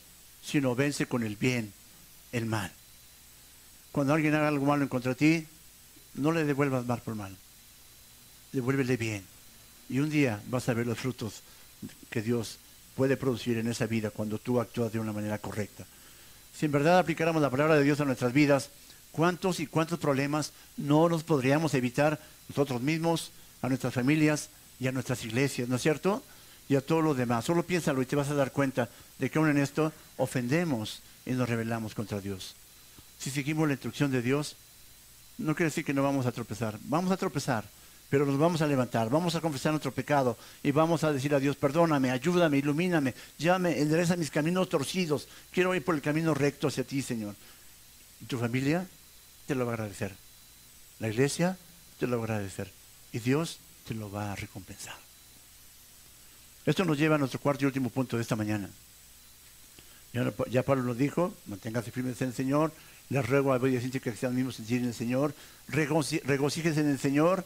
sino 0.42 0.76
vence 0.76 1.06
con 1.06 1.24
el 1.24 1.36
bien 1.36 1.72
el 2.32 2.46
mal. 2.46 2.70
Cuando 3.90 4.14
alguien 4.14 4.34
haga 4.34 4.48
algo 4.48 4.66
malo 4.66 4.82
en 4.82 4.88
contra 4.88 5.14
de 5.14 5.16
ti, 5.16 5.46
no 6.14 6.30
le 6.30 6.44
devuelvas 6.44 6.86
mal 6.86 7.02
por 7.02 7.16
mal, 7.16 7.36
devuélvele 8.52 8.96
bien. 8.96 9.24
Y 9.88 9.98
un 9.98 10.10
día 10.10 10.40
vas 10.48 10.68
a 10.68 10.74
ver 10.74 10.86
los 10.86 10.98
frutos 10.98 11.42
que 12.08 12.22
Dios 12.22 12.58
puede 12.94 13.16
producir 13.16 13.58
en 13.58 13.68
esa 13.68 13.86
vida 13.86 14.10
cuando 14.10 14.38
tú 14.38 14.60
actúas 14.60 14.92
de 14.92 15.00
una 15.00 15.12
manera 15.12 15.38
correcta. 15.38 15.84
Si 16.56 16.66
en 16.66 16.72
verdad 16.72 16.98
aplicáramos 16.98 17.42
la 17.42 17.50
palabra 17.50 17.74
de 17.74 17.84
Dios 17.84 18.00
a 18.00 18.04
nuestras 18.04 18.32
vidas, 18.32 18.70
¿cuántos 19.10 19.58
y 19.58 19.66
cuántos 19.66 19.98
problemas 19.98 20.52
no 20.76 21.08
nos 21.08 21.24
podríamos 21.24 21.74
evitar 21.74 22.20
nosotros 22.48 22.80
mismos, 22.80 23.32
a 23.60 23.68
nuestras 23.68 23.94
familias 23.94 24.50
y 24.78 24.86
a 24.86 24.92
nuestras 24.92 25.24
iglesias, 25.24 25.68
¿no 25.68 25.76
es 25.76 25.82
cierto? 25.82 26.22
Y 26.68 26.76
a 26.76 26.80
todos 26.80 27.02
los 27.02 27.16
demás. 27.16 27.44
Solo 27.44 27.64
piénsalo 27.64 28.02
y 28.02 28.06
te 28.06 28.16
vas 28.16 28.28
a 28.28 28.34
dar 28.34 28.52
cuenta 28.52 28.88
de 29.18 29.30
que 29.30 29.38
aún 29.38 29.50
en 29.50 29.58
esto 29.58 29.92
ofendemos 30.16 31.02
y 31.24 31.32
nos 31.32 31.48
rebelamos 31.48 31.94
contra 31.94 32.20
Dios. 32.20 32.54
Si 33.18 33.30
seguimos 33.30 33.66
la 33.66 33.74
instrucción 33.74 34.10
de 34.10 34.22
Dios, 34.22 34.56
no 35.38 35.54
quiere 35.54 35.70
decir 35.70 35.84
que 35.84 35.94
no 35.94 36.02
vamos 36.02 36.26
a 36.26 36.32
tropezar. 36.32 36.78
Vamos 36.84 37.12
a 37.12 37.16
tropezar, 37.16 37.64
pero 38.08 38.26
nos 38.26 38.38
vamos 38.38 38.62
a 38.62 38.66
levantar, 38.66 39.10
vamos 39.10 39.34
a 39.34 39.40
confesar 39.40 39.72
nuestro 39.72 39.92
pecado 39.92 40.36
y 40.62 40.70
vamos 40.70 41.04
a 41.04 41.12
decir 41.12 41.34
a 41.34 41.40
Dios, 41.40 41.56
perdóname, 41.56 42.10
ayúdame, 42.10 42.58
ilumíname, 42.58 43.14
llame, 43.38 43.80
endereza 43.80 44.16
mis 44.16 44.30
caminos 44.30 44.68
torcidos, 44.68 45.28
quiero 45.50 45.74
ir 45.74 45.84
por 45.84 45.94
el 45.94 46.02
camino 46.02 46.34
recto 46.34 46.68
hacia 46.68 46.84
ti, 46.84 47.02
Señor. 47.02 47.34
Y 48.20 48.24
tu 48.26 48.38
familia 48.38 48.86
te 49.46 49.54
lo 49.54 49.66
va 49.66 49.72
a 49.72 49.74
agradecer. 49.74 50.14
La 50.98 51.08
iglesia 51.08 51.58
te 51.98 52.06
lo 52.06 52.18
va 52.18 52.22
a 52.22 52.26
agradecer. 52.26 52.72
Y 53.12 53.18
Dios 53.18 53.58
te 53.86 53.94
lo 53.94 54.10
va 54.10 54.32
a 54.32 54.36
recompensar. 54.36 55.05
Esto 56.66 56.84
nos 56.84 56.98
lleva 56.98 57.14
a 57.14 57.18
nuestro 57.18 57.40
cuarto 57.40 57.64
y 57.64 57.66
último 57.66 57.90
punto 57.90 58.16
de 58.16 58.22
esta 58.22 58.34
mañana. 58.34 58.68
Ya, 60.50 60.62
Pablo 60.62 60.82
lo 60.82 60.94
dijo, 60.94 61.34
manténgase 61.46 61.90
firmes 61.92 62.20
en 62.22 62.28
el 62.28 62.34
Señor, 62.34 62.72
les 63.08 63.26
ruego 63.28 63.52
a 63.52 63.56
obediencia 63.56 64.00
que 64.00 64.12
sean 64.16 64.34
mismos 64.34 64.58
en 64.58 64.84
el 64.86 64.94
Señor, 64.94 65.34
regocíjense 65.68 66.80
en 66.80 66.90
el 66.90 66.98
Señor, 66.98 67.44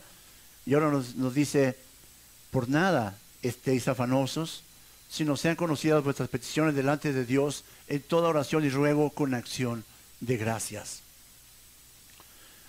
y 0.64 0.74
ahora 0.74 0.90
nos, 0.90 1.34
dice, 1.34 1.76
por 2.50 2.68
nada 2.68 3.18
estéis 3.42 3.88
afanosos, 3.88 4.62
sino 5.10 5.36
sean 5.36 5.56
conocidas 5.56 6.04
vuestras 6.04 6.28
peticiones 6.28 6.74
delante 6.74 7.12
de 7.12 7.26
Dios 7.26 7.64
en 7.88 8.00
toda 8.02 8.28
oración 8.28 8.64
y 8.64 8.70
ruego 8.70 9.10
con 9.10 9.34
acción 9.34 9.84
de 10.20 10.36
gracias. 10.36 11.00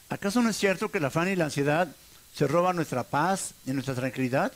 ¿Acaso 0.10 0.42
no 0.42 0.50
es 0.50 0.58
cierto 0.58 0.90
que 0.90 0.98
el 0.98 1.06
afán 1.06 1.30
y 1.30 1.36
la 1.36 1.46
ansiedad 1.46 1.88
se 2.36 2.48
roban 2.48 2.76
nuestra 2.76 3.04
paz 3.04 3.54
y 3.66 3.72
nuestra 3.72 3.94
tranquilidad? 3.94 4.52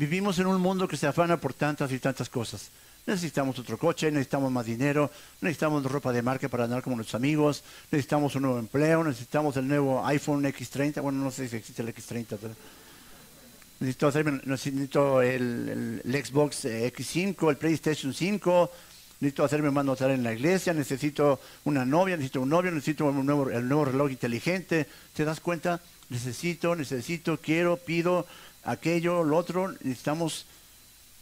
Vivimos 0.00 0.38
en 0.38 0.46
un 0.46 0.58
mundo 0.58 0.88
que 0.88 0.96
se 0.96 1.06
afana 1.06 1.36
por 1.38 1.52
tantas 1.52 1.92
y 1.92 1.98
tantas 1.98 2.30
cosas. 2.30 2.70
Necesitamos 3.06 3.58
otro 3.58 3.76
coche, 3.76 4.10
necesitamos 4.10 4.50
más 4.50 4.64
dinero, 4.64 5.10
necesitamos 5.42 5.84
ropa 5.84 6.10
de 6.10 6.22
marca 6.22 6.48
para 6.48 6.64
andar 6.64 6.82
como 6.82 6.96
nuestros 6.96 7.16
amigos, 7.16 7.62
necesitamos 7.90 8.34
un 8.34 8.42
nuevo 8.44 8.58
empleo, 8.58 9.04
necesitamos 9.04 9.58
el 9.58 9.68
nuevo 9.68 10.02
iPhone 10.06 10.42
X30, 10.42 11.02
bueno, 11.02 11.22
no 11.22 11.30
sé 11.30 11.50
si 11.50 11.56
existe 11.56 11.82
el 11.82 11.94
X30, 11.94 12.38
necesito, 14.46 15.20
el, 15.20 16.00
Xbox 16.02 16.64
X5, 16.64 17.50
el 17.50 17.58
PlayStation 17.58 18.14
5, 18.14 18.70
necesito 19.20 19.44
hacerme 19.44 19.70
más 19.70 19.84
notar 19.84 20.12
en 20.12 20.22
la 20.22 20.32
iglesia, 20.32 20.72
necesito 20.72 21.40
una 21.64 21.84
novia, 21.84 22.16
necesito 22.16 22.40
un 22.40 22.48
novio, 22.48 22.70
necesito 22.70 23.04
un 23.04 23.26
nuevo, 23.26 23.50
el 23.50 23.68
nuevo 23.68 23.84
reloj 23.84 24.10
inteligente. 24.10 24.86
¿Te 25.12 25.26
das 25.26 25.40
cuenta? 25.40 25.78
Necesito, 26.08 26.74
necesito, 26.74 27.38
quiero, 27.38 27.76
pido 27.76 28.26
aquello, 28.64 29.24
lo 29.24 29.36
otro. 29.36 29.72
Necesitamos 29.80 30.46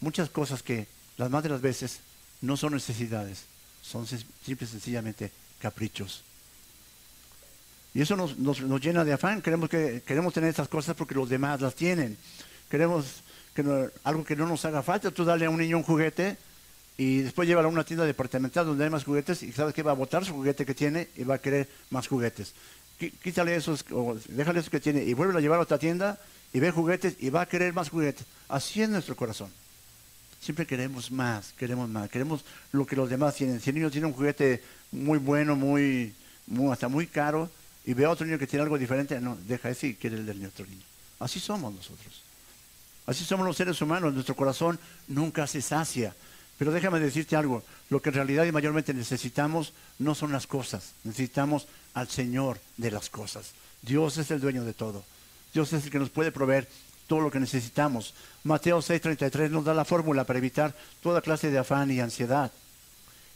muchas 0.00 0.30
cosas 0.30 0.62
que 0.62 0.86
las 1.16 1.30
más 1.30 1.42
de 1.42 1.48
las 1.48 1.60
veces 1.60 2.00
no 2.40 2.56
son 2.56 2.74
necesidades, 2.74 3.44
son 3.82 4.06
simple 4.06 4.66
y 4.66 4.66
sencillamente 4.66 5.32
caprichos. 5.60 6.22
Y 7.94 8.02
eso 8.02 8.16
nos, 8.16 8.36
llena 8.80 9.04
de 9.04 9.12
afán. 9.12 9.42
Queremos, 9.42 9.68
que, 9.68 10.02
queremos 10.06 10.32
tener 10.32 10.50
estas 10.50 10.68
cosas 10.68 10.94
porque 10.94 11.14
los 11.14 11.28
demás 11.28 11.60
las 11.60 11.74
tienen. 11.74 12.16
Queremos 12.70 13.22
que 13.54 13.90
algo 14.04 14.24
que 14.24 14.36
no 14.36 14.46
nos 14.46 14.64
haga 14.64 14.82
falta. 14.82 15.10
Tú 15.10 15.24
dale 15.24 15.46
a 15.46 15.50
un 15.50 15.58
niño 15.58 15.78
un 15.78 15.82
juguete 15.82 16.36
y 16.96 17.22
después 17.22 17.48
llévalo 17.48 17.68
a 17.68 17.72
una 17.72 17.84
tienda 17.84 18.04
departamental 18.04 18.66
donde 18.66 18.84
hay 18.84 18.90
más 18.90 19.04
juguetes 19.04 19.42
y 19.42 19.52
sabes 19.52 19.74
que 19.74 19.82
va 19.82 19.92
a 19.92 19.94
botar 19.94 20.24
su 20.24 20.34
juguete 20.34 20.66
que 20.66 20.74
tiene 20.74 21.08
y 21.16 21.24
va 21.24 21.36
a 21.36 21.38
querer 21.38 21.68
más 21.90 22.06
juguetes. 22.06 22.54
Quítale 22.98 23.56
esos, 23.56 23.84
o 23.92 24.16
déjale 24.28 24.60
eso 24.60 24.70
que 24.70 24.80
tiene 24.80 25.02
y 25.04 25.14
vuelve 25.14 25.38
a 25.38 25.40
llevar 25.40 25.60
a 25.60 25.62
otra 25.62 25.78
tienda 25.78 26.20
y 26.52 26.60
ve 26.60 26.70
juguetes 26.70 27.16
y 27.18 27.30
va 27.30 27.42
a 27.42 27.46
querer 27.46 27.72
más 27.72 27.90
juguetes. 27.90 28.26
Así 28.48 28.82
es 28.82 28.88
nuestro 28.88 29.16
corazón. 29.16 29.50
Siempre 30.40 30.66
queremos 30.66 31.10
más, 31.10 31.52
queremos 31.58 31.88
más, 31.88 32.08
queremos 32.08 32.44
lo 32.72 32.86
que 32.86 32.96
los 32.96 33.10
demás 33.10 33.34
tienen. 33.34 33.60
Si 33.60 33.70
el 33.70 33.76
niño 33.76 33.90
tiene 33.90 34.06
un 34.06 34.12
juguete 34.12 34.62
muy 34.92 35.18
bueno, 35.18 35.56
muy, 35.56 36.14
hasta 36.70 36.88
muy 36.88 37.06
caro, 37.06 37.50
y 37.84 37.94
ve 37.94 38.04
a 38.04 38.10
otro 38.10 38.26
niño 38.26 38.38
que 38.38 38.46
tiene 38.46 38.62
algo 38.62 38.78
diferente, 38.78 39.20
no, 39.20 39.36
deja 39.46 39.70
ese 39.70 39.88
y 39.88 39.94
quiere 39.94 40.16
el 40.16 40.26
del 40.26 40.44
otro 40.46 40.66
niño. 40.66 40.84
Así 41.18 41.40
somos 41.40 41.74
nosotros. 41.74 42.22
Así 43.06 43.24
somos 43.24 43.46
los 43.46 43.56
seres 43.56 43.80
humanos. 43.80 44.12
Nuestro 44.12 44.36
corazón 44.36 44.78
nunca 45.08 45.46
se 45.46 45.62
sacia. 45.62 46.14
Pero 46.58 46.72
déjame 46.72 47.00
decirte 47.00 47.36
algo, 47.36 47.62
lo 47.88 48.02
que 48.02 48.10
en 48.10 48.16
realidad 48.16 48.44
y 48.44 48.52
mayormente 48.52 48.92
necesitamos 48.92 49.72
no 49.98 50.14
son 50.14 50.32
las 50.32 50.46
cosas, 50.46 50.92
necesitamos 51.04 51.68
al 51.94 52.08
Señor 52.08 52.60
de 52.76 52.90
las 52.90 53.08
cosas. 53.08 53.52
Dios 53.80 54.18
es 54.18 54.30
el 54.32 54.40
dueño 54.40 54.64
de 54.64 54.74
todo. 54.74 55.04
Dios 55.52 55.72
es 55.72 55.84
el 55.84 55.90
que 55.90 55.98
nos 55.98 56.10
puede 56.10 56.32
proveer 56.32 56.68
todo 57.06 57.20
lo 57.20 57.30
que 57.30 57.40
necesitamos. 57.40 58.14
Mateo 58.44 58.80
6:33 58.80 59.50
nos 59.50 59.64
da 59.64 59.74
la 59.74 59.84
fórmula 59.84 60.24
para 60.24 60.38
evitar 60.38 60.74
toda 61.02 61.22
clase 61.22 61.50
de 61.50 61.58
afán 61.58 61.90
y 61.90 62.00
ansiedad. 62.00 62.52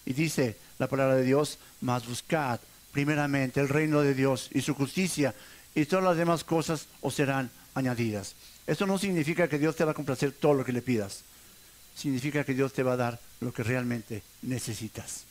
Y 0.04 0.12
dice 0.12 0.56
la 0.78 0.88
palabra 0.88 1.16
de 1.16 1.24
Dios, 1.24 1.58
más 1.80 2.06
buscad 2.06 2.60
primeramente 2.92 3.60
el 3.60 3.68
reino 3.68 4.02
de 4.02 4.14
Dios 4.14 4.50
y 4.52 4.60
su 4.60 4.74
justicia 4.74 5.34
y 5.74 5.86
todas 5.86 6.04
las 6.04 6.16
demás 6.16 6.44
cosas 6.44 6.86
os 7.00 7.14
serán 7.14 7.50
añadidas. 7.74 8.34
Esto 8.66 8.86
no 8.86 8.98
significa 8.98 9.48
que 9.48 9.58
Dios 9.58 9.74
te 9.74 9.84
va 9.84 9.92
a 9.92 9.94
complacer 9.94 10.32
todo 10.32 10.54
lo 10.54 10.64
que 10.64 10.72
le 10.72 10.82
pidas. 10.82 11.24
Significa 11.96 12.44
que 12.44 12.54
Dios 12.54 12.72
te 12.72 12.82
va 12.82 12.92
a 12.92 12.96
dar 12.96 13.20
lo 13.40 13.52
que 13.52 13.62
realmente 13.62 14.22
necesitas. 14.42 15.24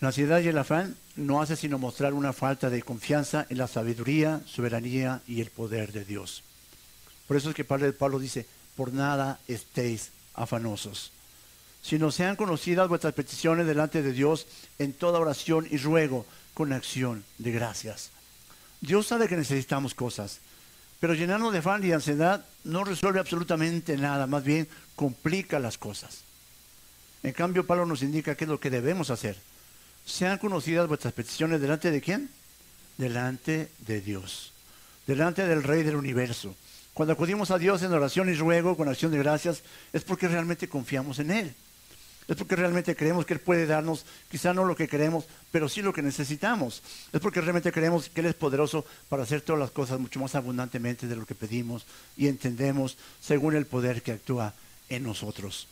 La 0.00 0.08
ansiedad 0.08 0.40
y 0.40 0.46
el 0.46 0.58
afán 0.58 0.96
no 1.16 1.42
hace 1.42 1.56
sino 1.56 1.76
mostrar 1.76 2.14
una 2.14 2.32
falta 2.32 2.70
de 2.70 2.82
confianza 2.82 3.46
en 3.48 3.58
la 3.58 3.66
sabiduría, 3.66 4.40
soberanía 4.46 5.22
y 5.26 5.40
el 5.40 5.50
poder 5.50 5.92
de 5.92 6.04
Dios. 6.04 6.44
Por 7.26 7.36
eso 7.36 7.50
es 7.50 7.56
que 7.56 7.64
Pablo 7.64 8.18
dice, 8.20 8.46
por 8.76 8.92
nada 8.92 9.40
estéis 9.48 10.12
afanosos, 10.34 11.10
sino 11.82 12.12
sean 12.12 12.36
conocidas 12.36 12.88
vuestras 12.88 13.12
peticiones 13.12 13.66
delante 13.66 14.02
de 14.02 14.12
Dios 14.12 14.46
en 14.78 14.92
toda 14.92 15.18
oración 15.18 15.66
y 15.68 15.78
ruego 15.78 16.24
con 16.54 16.72
acción 16.72 17.24
de 17.38 17.50
gracias. 17.50 18.10
Dios 18.80 19.08
sabe 19.08 19.26
que 19.26 19.36
necesitamos 19.36 19.94
cosas, 19.94 20.38
pero 21.00 21.14
llenarnos 21.14 21.52
de 21.52 21.58
afán 21.58 21.84
y 21.84 21.90
ansiedad 21.90 22.44
no 22.62 22.84
resuelve 22.84 23.18
absolutamente 23.18 23.96
nada, 23.96 24.28
más 24.28 24.44
bien 24.44 24.68
complica 24.94 25.58
las 25.58 25.76
cosas. 25.76 26.20
En 27.24 27.32
cambio, 27.32 27.66
Pablo 27.66 27.84
nos 27.84 28.02
indica 28.02 28.36
qué 28.36 28.44
es 28.44 28.50
lo 28.50 28.60
que 28.60 28.70
debemos 28.70 29.10
hacer 29.10 29.47
sean 30.08 30.38
conocidas 30.38 30.88
vuestras 30.88 31.12
peticiones 31.12 31.60
delante 31.60 31.90
de 31.90 32.00
quién? 32.00 32.30
Delante 32.96 33.68
de 33.86 34.00
Dios, 34.00 34.52
delante 35.06 35.46
del 35.46 35.62
Rey 35.62 35.82
del 35.82 35.96
universo. 35.96 36.56
Cuando 36.94 37.12
acudimos 37.12 37.50
a 37.50 37.58
Dios 37.58 37.82
en 37.82 37.92
oración 37.92 38.28
y 38.28 38.34
ruego 38.34 38.76
con 38.76 38.88
acción 38.88 39.12
de 39.12 39.18
gracias, 39.18 39.62
es 39.92 40.02
porque 40.02 40.26
realmente 40.26 40.68
confiamos 40.68 41.18
en 41.20 41.30
Él. 41.30 41.54
Es 42.26 42.36
porque 42.36 42.56
realmente 42.56 42.96
creemos 42.96 43.24
que 43.24 43.34
Él 43.34 43.40
puede 43.40 43.66
darnos, 43.66 44.04
quizá 44.30 44.52
no 44.52 44.64
lo 44.64 44.74
que 44.74 44.88
queremos, 44.88 45.24
pero 45.52 45.68
sí 45.68 45.80
lo 45.80 45.92
que 45.92 46.02
necesitamos. 46.02 46.82
Es 47.12 47.20
porque 47.20 47.40
realmente 47.40 47.70
creemos 47.70 48.08
que 48.08 48.20
Él 48.20 48.26
es 48.26 48.34
poderoso 48.34 48.84
para 49.08 49.22
hacer 49.22 49.42
todas 49.42 49.60
las 49.60 49.70
cosas 49.70 50.00
mucho 50.00 50.18
más 50.18 50.34
abundantemente 50.34 51.06
de 51.06 51.16
lo 51.16 51.24
que 51.24 51.34
pedimos 51.34 51.86
y 52.16 52.26
entendemos 52.26 52.96
según 53.20 53.54
el 53.54 53.66
poder 53.66 54.02
que 54.02 54.12
actúa 54.12 54.52
en 54.88 55.04
nosotros. 55.04 55.68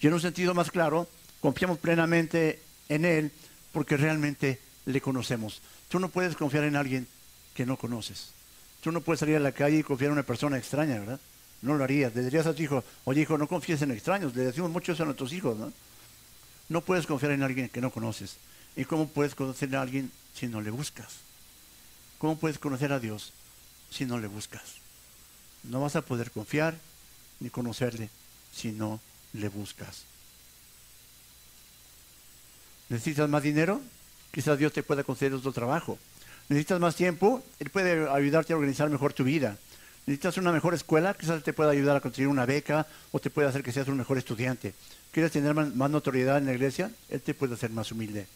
Y 0.00 0.06
en 0.06 0.14
un 0.14 0.20
sentido 0.20 0.54
más 0.54 0.70
claro, 0.70 1.08
confiamos 1.40 1.78
plenamente 1.78 2.60
en 2.88 3.04
Él 3.04 3.32
porque 3.72 3.96
realmente 3.96 4.60
le 4.86 5.00
conocemos. 5.00 5.60
Tú 5.88 5.98
no 5.98 6.08
puedes 6.08 6.36
confiar 6.36 6.64
en 6.64 6.76
alguien 6.76 7.06
que 7.54 7.66
no 7.66 7.76
conoces. 7.76 8.30
Tú 8.80 8.92
no 8.92 9.00
puedes 9.00 9.20
salir 9.20 9.36
a 9.36 9.40
la 9.40 9.52
calle 9.52 9.78
y 9.78 9.82
confiar 9.82 10.08
en 10.08 10.14
una 10.14 10.22
persona 10.22 10.58
extraña, 10.58 10.98
¿verdad? 10.98 11.20
No 11.62 11.74
lo 11.74 11.84
harías. 11.84 12.14
Le 12.14 12.22
dirías 12.22 12.46
a 12.46 12.54
tu 12.54 12.62
hijo, 12.62 12.84
oye 13.04 13.22
hijo, 13.22 13.38
no 13.38 13.48
confíes 13.48 13.82
en 13.82 13.90
extraños. 13.90 14.34
Le 14.34 14.44
decimos 14.44 14.70
mucho 14.70 14.92
eso 14.92 15.02
a 15.02 15.06
nuestros 15.06 15.32
hijos, 15.32 15.56
¿no? 15.56 15.72
No 16.68 16.80
puedes 16.80 17.06
confiar 17.06 17.32
en 17.32 17.42
alguien 17.42 17.68
que 17.68 17.80
no 17.80 17.90
conoces. 17.90 18.36
¿Y 18.76 18.84
cómo 18.84 19.08
puedes 19.08 19.34
conocer 19.34 19.74
a 19.74 19.82
alguien 19.82 20.12
si 20.34 20.46
no 20.46 20.60
le 20.60 20.70
buscas? 20.70 21.14
¿Cómo 22.18 22.36
puedes 22.36 22.58
conocer 22.58 22.92
a 22.92 23.00
Dios 23.00 23.32
si 23.90 24.04
no 24.04 24.18
le 24.18 24.26
buscas? 24.26 24.62
No 25.64 25.80
vas 25.80 25.96
a 25.96 26.02
poder 26.02 26.30
confiar 26.30 26.76
ni 27.40 27.50
conocerle 27.50 28.10
si 28.54 28.72
no 28.72 29.00
le 29.32 29.48
buscas. 29.48 30.04
¿Necesitas 32.88 33.28
más 33.28 33.42
dinero? 33.42 33.80
Quizás 34.30 34.58
Dios 34.58 34.72
te 34.72 34.82
pueda 34.82 35.02
conceder 35.02 35.34
otro 35.34 35.52
trabajo. 35.52 35.98
¿Necesitas 36.48 36.78
más 36.78 36.94
tiempo? 36.94 37.42
Él 37.58 37.70
puede 37.70 38.08
ayudarte 38.08 38.52
a 38.52 38.56
organizar 38.56 38.88
mejor 38.88 39.12
tu 39.12 39.24
vida. 39.24 39.56
¿Necesitas 40.06 40.36
una 40.36 40.52
mejor 40.52 40.74
escuela? 40.74 41.14
Quizás 41.14 41.42
te 41.42 41.52
pueda 41.52 41.70
ayudar 41.70 41.96
a 41.96 42.00
conseguir 42.00 42.28
una 42.28 42.46
beca 42.46 42.86
o 43.10 43.18
te 43.18 43.30
puede 43.30 43.48
hacer 43.48 43.64
que 43.64 43.72
seas 43.72 43.88
un 43.88 43.96
mejor 43.96 44.18
estudiante. 44.18 44.72
¿Quieres 45.10 45.32
tener 45.32 45.52
más, 45.54 45.90
notoriedad 45.90 46.38
en 46.38 46.46
la 46.46 46.52
iglesia? 46.52 46.92
Él 47.08 47.20
te 47.20 47.34
puede 47.34 47.54
hacer 47.54 47.70
más 47.70 47.90
humilde. 47.90 48.26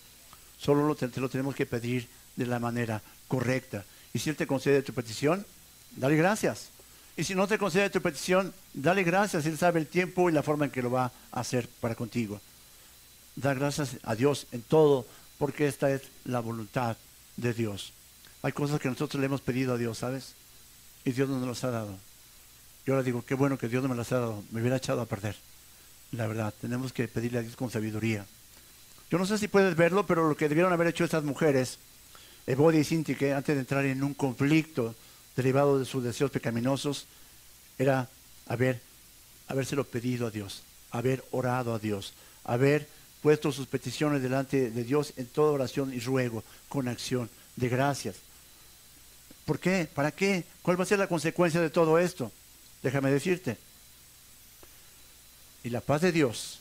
Solo 0.58 0.86
lo, 0.86 0.96
te, 0.96 1.08
lo 1.20 1.28
tenemos 1.28 1.54
que 1.54 1.66
pedir 1.66 2.08
de 2.34 2.46
la 2.46 2.58
manera 2.58 3.00
correcta. 3.28 3.84
Y 4.12 4.18
si 4.18 4.30
Él 4.30 4.36
te 4.36 4.48
concede 4.48 4.82
tu 4.82 4.92
petición, 4.92 5.46
dale 5.94 6.16
gracias. 6.16 6.70
Y 7.16 7.22
si 7.22 7.34
no 7.34 7.46
te 7.46 7.58
concede 7.58 7.90
tu 7.90 8.02
petición, 8.02 8.52
dale 8.74 9.04
gracias. 9.04 9.46
Él 9.46 9.58
sabe 9.58 9.78
el 9.78 9.86
tiempo 9.86 10.28
y 10.28 10.32
la 10.32 10.42
forma 10.42 10.64
en 10.64 10.70
que 10.72 10.82
lo 10.82 10.90
va 10.90 11.12
a 11.30 11.40
hacer 11.40 11.68
para 11.80 11.94
contigo. 11.94 12.40
Da 13.36 13.54
gracias 13.54 13.96
a 14.02 14.14
Dios 14.14 14.46
en 14.52 14.62
todo, 14.62 15.06
porque 15.38 15.66
esta 15.66 15.90
es 15.90 16.02
la 16.24 16.40
voluntad 16.40 16.96
de 17.36 17.54
Dios. 17.54 17.92
Hay 18.42 18.52
cosas 18.52 18.80
que 18.80 18.88
nosotros 18.88 19.20
le 19.20 19.26
hemos 19.26 19.40
pedido 19.40 19.74
a 19.74 19.78
Dios, 19.78 19.98
¿sabes? 19.98 20.34
y 21.04 21.12
Dios 21.12 21.28
no 21.28 21.38
nos 21.38 21.48
las 21.48 21.64
ha 21.64 21.70
dado. 21.70 21.96
Yo 22.86 22.94
ahora 22.94 23.04
digo, 23.04 23.24
qué 23.24 23.34
bueno 23.34 23.58
que 23.58 23.68
Dios 23.68 23.82
no 23.82 23.88
me 23.88 23.96
las 23.96 24.12
ha 24.12 24.20
dado, 24.20 24.42
me 24.50 24.60
hubiera 24.60 24.76
echado 24.76 25.00
a 25.00 25.06
perder. 25.06 25.36
La 26.12 26.26
verdad, 26.26 26.52
tenemos 26.60 26.92
que 26.92 27.08
pedirle 27.08 27.38
a 27.38 27.42
Dios 27.42 27.56
con 27.56 27.70
sabiduría. 27.70 28.26
Yo 29.10 29.18
no 29.18 29.26
sé 29.26 29.38
si 29.38 29.48
puedes 29.48 29.76
verlo, 29.76 30.06
pero 30.06 30.28
lo 30.28 30.36
que 30.36 30.48
debieron 30.48 30.72
haber 30.72 30.88
hecho 30.88 31.04
estas 31.04 31.24
mujeres, 31.24 31.78
Ebodi 32.46 32.78
y 32.78 32.84
Sinti, 32.84 33.14
que 33.14 33.32
antes 33.32 33.54
de 33.54 33.60
entrar 33.60 33.84
en 33.84 34.02
un 34.02 34.14
conflicto 34.14 34.94
derivado 35.36 35.78
de 35.78 35.84
sus 35.84 36.02
deseos 36.02 36.30
pecaminosos, 36.30 37.06
era 37.78 38.08
haber, 38.46 38.80
habérselo 39.48 39.84
pedido 39.84 40.26
a 40.26 40.30
Dios, 40.30 40.62
haber 40.90 41.24
orado 41.30 41.74
a 41.74 41.78
Dios, 41.78 42.12
haber 42.44 42.88
puesto 43.22 43.52
sus 43.52 43.66
peticiones 43.66 44.22
delante 44.22 44.70
de 44.70 44.84
Dios 44.84 45.12
en 45.16 45.26
toda 45.26 45.52
oración 45.52 45.92
y 45.92 46.00
ruego, 46.00 46.42
con 46.68 46.88
acción 46.88 47.28
de 47.56 47.68
gracias. 47.68 48.16
¿Por 49.44 49.58
qué? 49.58 49.88
¿Para 49.92 50.12
qué? 50.12 50.44
¿Cuál 50.62 50.78
va 50.78 50.84
a 50.84 50.86
ser 50.86 50.98
la 50.98 51.08
consecuencia 51.08 51.60
de 51.60 51.70
todo 51.70 51.98
esto? 51.98 52.30
Déjame 52.82 53.10
decirte. 53.10 53.56
Y 55.62 55.70
la 55.70 55.80
paz 55.80 56.00
de 56.02 56.12
Dios, 56.12 56.60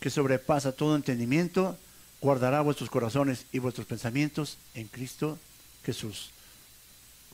que 0.00 0.10
sobrepasa 0.10 0.72
todo 0.72 0.96
entendimiento, 0.96 1.76
guardará 2.20 2.60
vuestros 2.60 2.88
corazones 2.88 3.46
y 3.52 3.58
vuestros 3.58 3.86
pensamientos 3.86 4.56
en 4.74 4.86
Cristo 4.88 5.38
Jesús. 5.84 6.30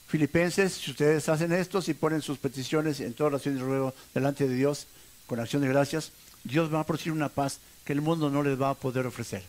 Filipenses, 0.09 0.73
si 0.73 0.91
ustedes 0.91 1.29
hacen 1.29 1.53
esto, 1.53 1.83
si 1.83 1.93
ponen 1.93 2.23
sus 2.23 2.39
peticiones 2.39 3.01
en 3.01 3.13
toda 3.13 3.29
oración 3.29 3.57
y 3.57 3.61
ruego 3.61 3.95
delante 4.15 4.49
de 4.49 4.55
Dios, 4.55 4.87
con 5.27 5.39
acción 5.39 5.61
de 5.61 5.69
gracias, 5.69 6.13
Dios 6.45 6.73
va 6.73 6.81
a 6.81 6.87
producir 6.87 7.13
una 7.13 7.29
paz 7.29 7.61
que 7.89 7.95
el 7.95 8.03
mundo 8.03 8.29
no 8.29 8.43
les 8.43 8.61
va 8.61 8.69
a 8.69 8.75
poder 8.75 9.07
ofrecer. 9.07 9.43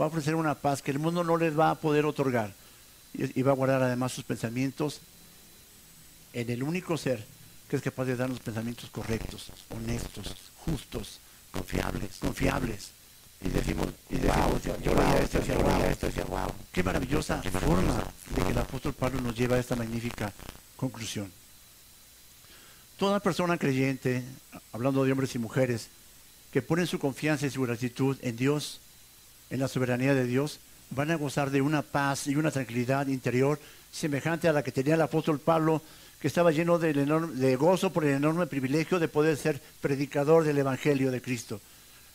Va 0.00 0.06
a 0.06 0.08
ofrecer 0.08 0.34
una 0.34 0.54
paz 0.54 0.80
que 0.80 0.90
el 0.90 0.98
mundo 0.98 1.22
no 1.24 1.36
les 1.36 1.52
va 1.58 1.68
a 1.68 1.74
poder 1.74 2.06
otorgar 2.06 2.54
y 3.12 3.42
va 3.42 3.52
a 3.52 3.54
guardar 3.54 3.82
además 3.82 4.12
sus 4.12 4.24
pensamientos 4.24 5.02
en 6.32 6.48
el 6.48 6.62
único 6.62 6.96
ser 6.96 7.22
que 7.68 7.76
es 7.76 7.82
capaz 7.82 8.06
de 8.06 8.16
darnos 8.16 8.40
pensamientos 8.40 8.88
correctos, 8.88 9.52
honestos, 9.68 10.34
justos, 10.64 11.18
confiables, 11.50 12.16
confiables. 12.18 12.92
Y 13.42 13.50
decimos, 13.50 13.88
y 14.08 14.16
decimos, 14.16 14.62
yo 14.82 14.94
wow, 14.94 15.16
esto 15.22 15.38
hacia 15.40 15.58
wow, 15.58 15.82
esto 15.84 16.06
hacia 16.06 16.24
wow. 16.24 16.50
Qué 16.72 16.82
maravillosa 16.82 17.42
forma 17.42 18.10
de 18.34 18.42
que 18.42 18.52
el 18.52 18.58
apóstol 18.58 18.94
Pablo 18.94 19.20
nos 19.20 19.36
lleva 19.36 19.56
a 19.56 19.60
esta 19.60 19.76
magnífica 19.76 20.32
conclusión. 20.78 21.30
Toda 22.96 23.20
persona 23.20 23.58
creyente, 23.58 24.24
hablando 24.72 25.04
de 25.04 25.12
hombres 25.12 25.34
y 25.34 25.38
mujeres, 25.38 25.90
que 26.52 26.62
ponen 26.62 26.86
su 26.86 26.98
confianza 26.98 27.46
y 27.46 27.50
su 27.50 27.62
gratitud 27.62 28.16
en 28.20 28.36
Dios, 28.36 28.80
en 29.50 29.58
la 29.60 29.68
soberanía 29.68 30.14
de 30.14 30.26
Dios, 30.26 30.60
van 30.90 31.10
a 31.10 31.16
gozar 31.16 31.50
de 31.50 31.62
una 31.62 31.82
paz 31.82 32.26
y 32.26 32.36
una 32.36 32.50
tranquilidad 32.50 33.06
interior 33.06 33.58
semejante 33.90 34.48
a 34.48 34.52
la 34.52 34.62
que 34.62 34.72
tenía 34.72 34.94
el 34.94 35.00
apóstol 35.00 35.40
Pablo, 35.40 35.82
que 36.20 36.28
estaba 36.28 36.52
lleno 36.52 36.78
de, 36.78 36.92
de 36.92 37.56
gozo 37.56 37.92
por 37.92 38.04
el 38.04 38.14
enorme 38.14 38.46
privilegio 38.46 38.98
de 38.98 39.08
poder 39.08 39.36
ser 39.36 39.60
predicador 39.80 40.44
del 40.44 40.58
Evangelio 40.58 41.10
de 41.10 41.22
Cristo. 41.22 41.60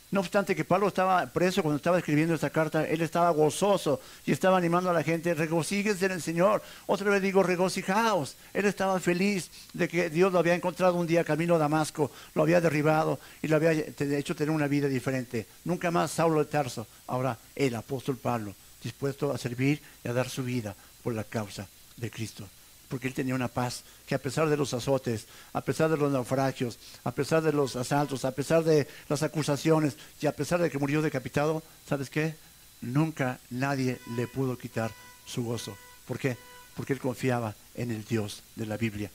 No 0.09 0.21
obstante 0.21 0.55
que 0.55 0.63
Pablo 0.63 0.87
estaba 0.87 1.25
preso 1.27 1.61
cuando 1.61 1.75
estaba 1.77 1.97
escribiendo 1.97 2.33
esta 2.33 2.49
carta, 2.49 2.87
él 2.87 3.01
estaba 3.01 3.29
gozoso 3.31 3.99
y 4.25 4.31
estaba 4.31 4.57
animando 4.57 4.89
a 4.89 4.93
la 4.93 5.03
gente, 5.03 5.33
regocíguense 5.33 6.05
en 6.05 6.13
el 6.13 6.21
Señor. 6.21 6.61
Otra 6.85 7.09
vez 7.09 7.21
digo, 7.21 7.43
regocijaos. 7.43 8.37
Él 8.53 8.65
estaba 8.65 8.99
feliz 9.01 9.49
de 9.73 9.89
que 9.89 10.09
Dios 10.09 10.31
lo 10.31 10.39
había 10.39 10.55
encontrado 10.55 10.95
un 10.95 11.07
día 11.07 11.25
camino 11.25 11.55
a 11.55 11.57
Damasco, 11.57 12.09
lo 12.35 12.43
había 12.43 12.61
derribado 12.61 13.19
y 13.41 13.47
lo 13.47 13.57
había 13.57 13.71
hecho 13.71 14.35
tener 14.35 14.51
una 14.51 14.67
vida 14.67 14.87
diferente. 14.87 15.45
Nunca 15.65 15.91
más 15.91 16.11
Saulo 16.11 16.39
de 16.39 16.45
Tarso, 16.45 16.87
ahora 17.07 17.37
el 17.55 17.75
apóstol 17.75 18.15
Pablo 18.15 18.55
dispuesto 18.81 19.33
a 19.33 19.37
servir 19.37 19.81
y 20.03 20.07
a 20.07 20.13
dar 20.13 20.29
su 20.29 20.43
vida 20.43 20.75
por 21.03 21.13
la 21.13 21.25
causa 21.25 21.67
de 21.97 22.09
Cristo. 22.09 22.47
Porque 22.87 23.07
él 23.07 23.13
tenía 23.13 23.35
una 23.35 23.49
paz 23.49 23.83
que 24.05 24.15
a 24.15 24.21
pesar 24.21 24.47
de 24.49 24.57
los 24.57 24.73
azotes, 24.73 25.27
a 25.53 25.61
pesar 25.61 25.89
de 25.89 25.97
los 25.97 26.11
naufragios, 26.11 26.79
a 27.03 27.11
pesar 27.11 27.43
de 27.43 27.51
los 27.51 27.75
asaltos, 27.75 28.23
a 28.23 28.31
pesar 28.31 28.63
de 28.63 28.87
las 29.09 29.23
acusaciones 29.23 29.97
y 30.21 30.27
a 30.27 30.35
pesar 30.35 30.61
de 30.61 30.69
que 30.69 30.77
murió 30.77 31.01
decapitado, 31.01 31.63
¿sabes 31.87 32.09
qué? 32.09 32.35
Nunca 32.81 33.39
nadie 33.49 33.99
le 34.15 34.27
pudo 34.27 34.57
quitar 34.57 34.91
su 35.25 35.43
gozo. 35.43 35.77
¿Por 36.07 36.17
qué? 36.17 36.37
Porque 36.75 36.93
él 36.93 36.99
confiaba 36.99 37.55
en 37.75 37.91
el 37.91 38.05
Dios 38.05 38.43
de 38.55 38.65
la 38.65 38.77
Biblia. 38.77 39.11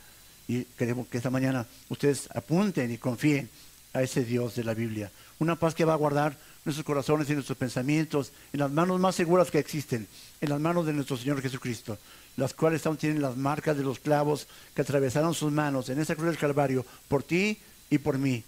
Y 0.49 0.65
queremos 0.65 1.09
que 1.09 1.17
esta 1.17 1.31
mañana 1.31 1.67
ustedes 1.89 2.29
apunten 2.35 2.91
y 2.91 2.99
confíen 2.99 3.49
a 3.95 4.03
ese 4.03 4.25
Dios 4.25 4.55
de 4.55 4.65
la 4.65 4.75
Biblia. 4.75 5.11
Una 5.39 5.57
paz 5.57 5.75
que 5.75 5.85
va 5.85 5.95
a 5.95 5.97
guardar 5.97 6.37
nuestros 6.65 6.85
corazones 6.85 7.29
y 7.31 7.35
nuestros 7.35 7.59
pensamientos 7.59 8.33
en 8.53 8.61
las 8.61 8.71
manos 8.71 9.01
más 9.01 9.15
seguras 9.15 9.51
que 9.51 9.59
existen, 9.59 10.07
en 10.41 10.49
las 10.49 10.61
manos 10.61 10.87
de 10.87 10.93
nuestro 10.93 11.17
Señor 11.17 11.43
Jesucristo, 11.43 11.99
las 12.37 12.55
cuales 12.55 12.85
aún 12.87 12.97
tienen 12.97 13.23
las 13.23 13.37
marcas 13.37 13.77
de 13.77 13.85
los 13.85 13.99
clavos 13.99 14.47
que 14.75 14.83
atravesaron 14.83 15.35
sus 15.35 15.53
manos 15.53 15.89
en 15.89 16.01
esa 16.01 16.15
cruz 16.15 16.29
del 16.29 16.39
Calvario, 16.39 16.85
por 17.09 17.23
ti 17.23 17.59
y 17.91 17.99
por 17.99 18.19
mí, 18.19 18.43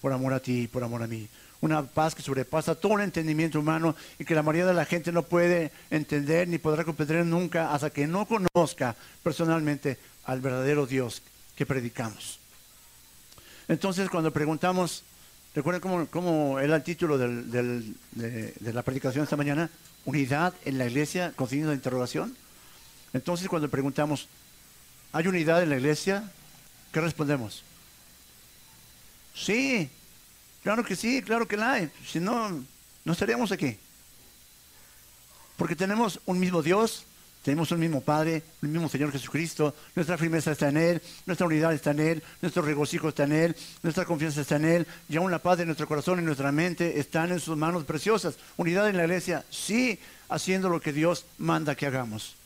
por 0.00 0.12
amor 0.12 0.32
a 0.32 0.40
ti 0.40 0.62
y 0.62 0.68
por 0.68 0.84
amor 0.84 1.02
a 1.02 1.06
mí. 1.06 1.28
Una 1.62 1.82
paz 1.82 2.14
que 2.14 2.22
sobrepasa 2.22 2.74
todo 2.74 2.94
el 2.94 3.02
entendimiento 3.02 3.60
humano 3.60 3.94
y 4.18 4.24
que 4.24 4.34
la 4.34 4.42
mayoría 4.42 4.66
de 4.66 4.74
la 4.74 4.86
gente 4.86 5.12
no 5.12 5.22
puede 5.22 5.72
entender 5.90 6.48
ni 6.48 6.58
podrá 6.58 6.84
comprender 6.84 7.24
nunca 7.26 7.74
hasta 7.74 7.90
que 7.90 8.06
no 8.06 8.26
conozca 8.26 8.96
personalmente 9.22 9.98
al 10.24 10.40
verdadero 10.40 10.86
Dios 10.86 11.22
que 11.56 11.66
predicamos. 11.66 12.38
Entonces, 13.68 14.08
cuando 14.08 14.32
preguntamos, 14.32 15.04
¿Recuerdan 15.54 16.06
cómo, 16.06 16.60
era 16.60 16.76
el 16.76 16.82
título 16.84 17.18
de, 17.18 17.82
la 18.60 18.82
predicación 18.82 19.24
esta 19.24 19.36
mañana? 19.36 19.68
Unidad 20.04 20.54
en 20.64 20.78
la 20.78 20.86
iglesia 20.86 21.32
con 21.34 21.48
signo 21.48 21.70
de 21.70 21.74
interrogación. 21.74 22.36
Entonces 23.12 23.48
cuando 23.48 23.68
preguntamos, 23.68 24.28
¿hay 25.12 25.26
unidad 25.26 25.62
en 25.62 25.70
la 25.70 25.76
iglesia? 25.76 26.30
¿Qué 26.92 27.00
respondemos? 27.00 27.62
Sí, 29.34 29.88
claro 30.62 30.84
que 30.84 30.96
sí, 30.96 31.22
claro 31.22 31.46
que 31.46 31.56
la 31.56 31.72
hay. 31.72 31.90
Si 32.06 32.20
no, 32.20 32.64
no 33.04 33.12
estaríamos 33.12 33.52
aquí. 33.52 33.76
Porque 35.56 35.76
tenemos 35.76 36.20
un 36.26 36.38
mismo 36.40 36.62
Dios, 36.62 37.04
tenemos 37.42 37.70
un 37.70 37.80
mismo 37.80 38.00
Padre, 38.00 38.42
el 38.62 38.68
mismo 38.68 38.88
Señor 38.88 39.12
Jesucristo. 39.12 39.74
Nuestra 39.94 40.18
firmeza 40.18 40.52
está 40.52 40.68
en 40.68 40.76
Él, 40.76 41.02
nuestra 41.26 41.46
unidad 41.46 41.72
está 41.72 41.90
en 41.90 42.00
Él, 42.00 42.22
nuestro 42.42 42.62
regocijo 42.62 43.08
está 43.08 43.24
en 43.24 43.32
Él, 43.32 43.56
nuestra 43.82 44.04
confianza 44.04 44.42
está 44.42 44.56
en 44.56 44.64
Él. 44.64 44.86
Y 45.08 45.16
aún 45.16 45.30
la 45.30 45.38
paz 45.38 45.58
de 45.58 45.66
nuestro 45.66 45.86
corazón 45.86 46.20
y 46.20 46.22
nuestra 46.22 46.52
mente 46.52 46.98
están 46.98 47.32
en 47.32 47.40
sus 47.40 47.56
manos 47.56 47.84
preciosas. 47.84 48.36
Unidad 48.56 48.88
en 48.88 48.96
la 48.96 49.04
iglesia, 49.04 49.44
sí, 49.50 49.98
haciendo 50.28 50.68
lo 50.68 50.80
que 50.80 50.92
Dios 50.92 51.24
manda 51.38 51.74
que 51.74 51.86
hagamos. 51.86 52.36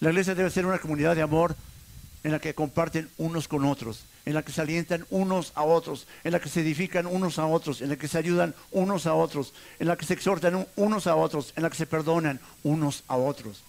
La 0.00 0.10
iglesia 0.10 0.34
debe 0.34 0.50
ser 0.50 0.66
una 0.66 0.78
comunidad 0.78 1.14
de 1.14 1.22
amor 1.22 1.56
en 2.24 2.32
la 2.32 2.40
que 2.40 2.54
comparten 2.54 3.08
unos 3.18 3.48
con 3.48 3.64
otros, 3.64 4.06
en 4.24 4.34
la 4.34 4.42
que 4.42 4.50
se 4.50 4.62
alientan 4.62 5.06
unos 5.10 5.52
a 5.54 5.62
otros, 5.62 6.06
en 6.24 6.32
la 6.32 6.40
que 6.40 6.48
se 6.48 6.62
edifican 6.62 7.06
unos 7.06 7.38
a 7.38 7.46
otros, 7.46 7.82
en 7.82 7.90
la 7.90 7.96
que 7.96 8.08
se 8.08 8.18
ayudan 8.18 8.54
unos 8.72 9.06
a 9.06 9.14
otros, 9.14 9.52
en 9.78 9.88
la 9.88 9.96
que 9.96 10.06
se 10.06 10.14
exhortan 10.14 10.66
unos 10.76 11.06
a 11.06 11.16
otros, 11.16 11.52
en 11.54 11.62
la 11.62 11.70
que 11.70 11.76
se 11.76 11.86
perdonan 11.86 12.40
unos 12.62 13.04
a 13.08 13.16
otros. 13.16 13.62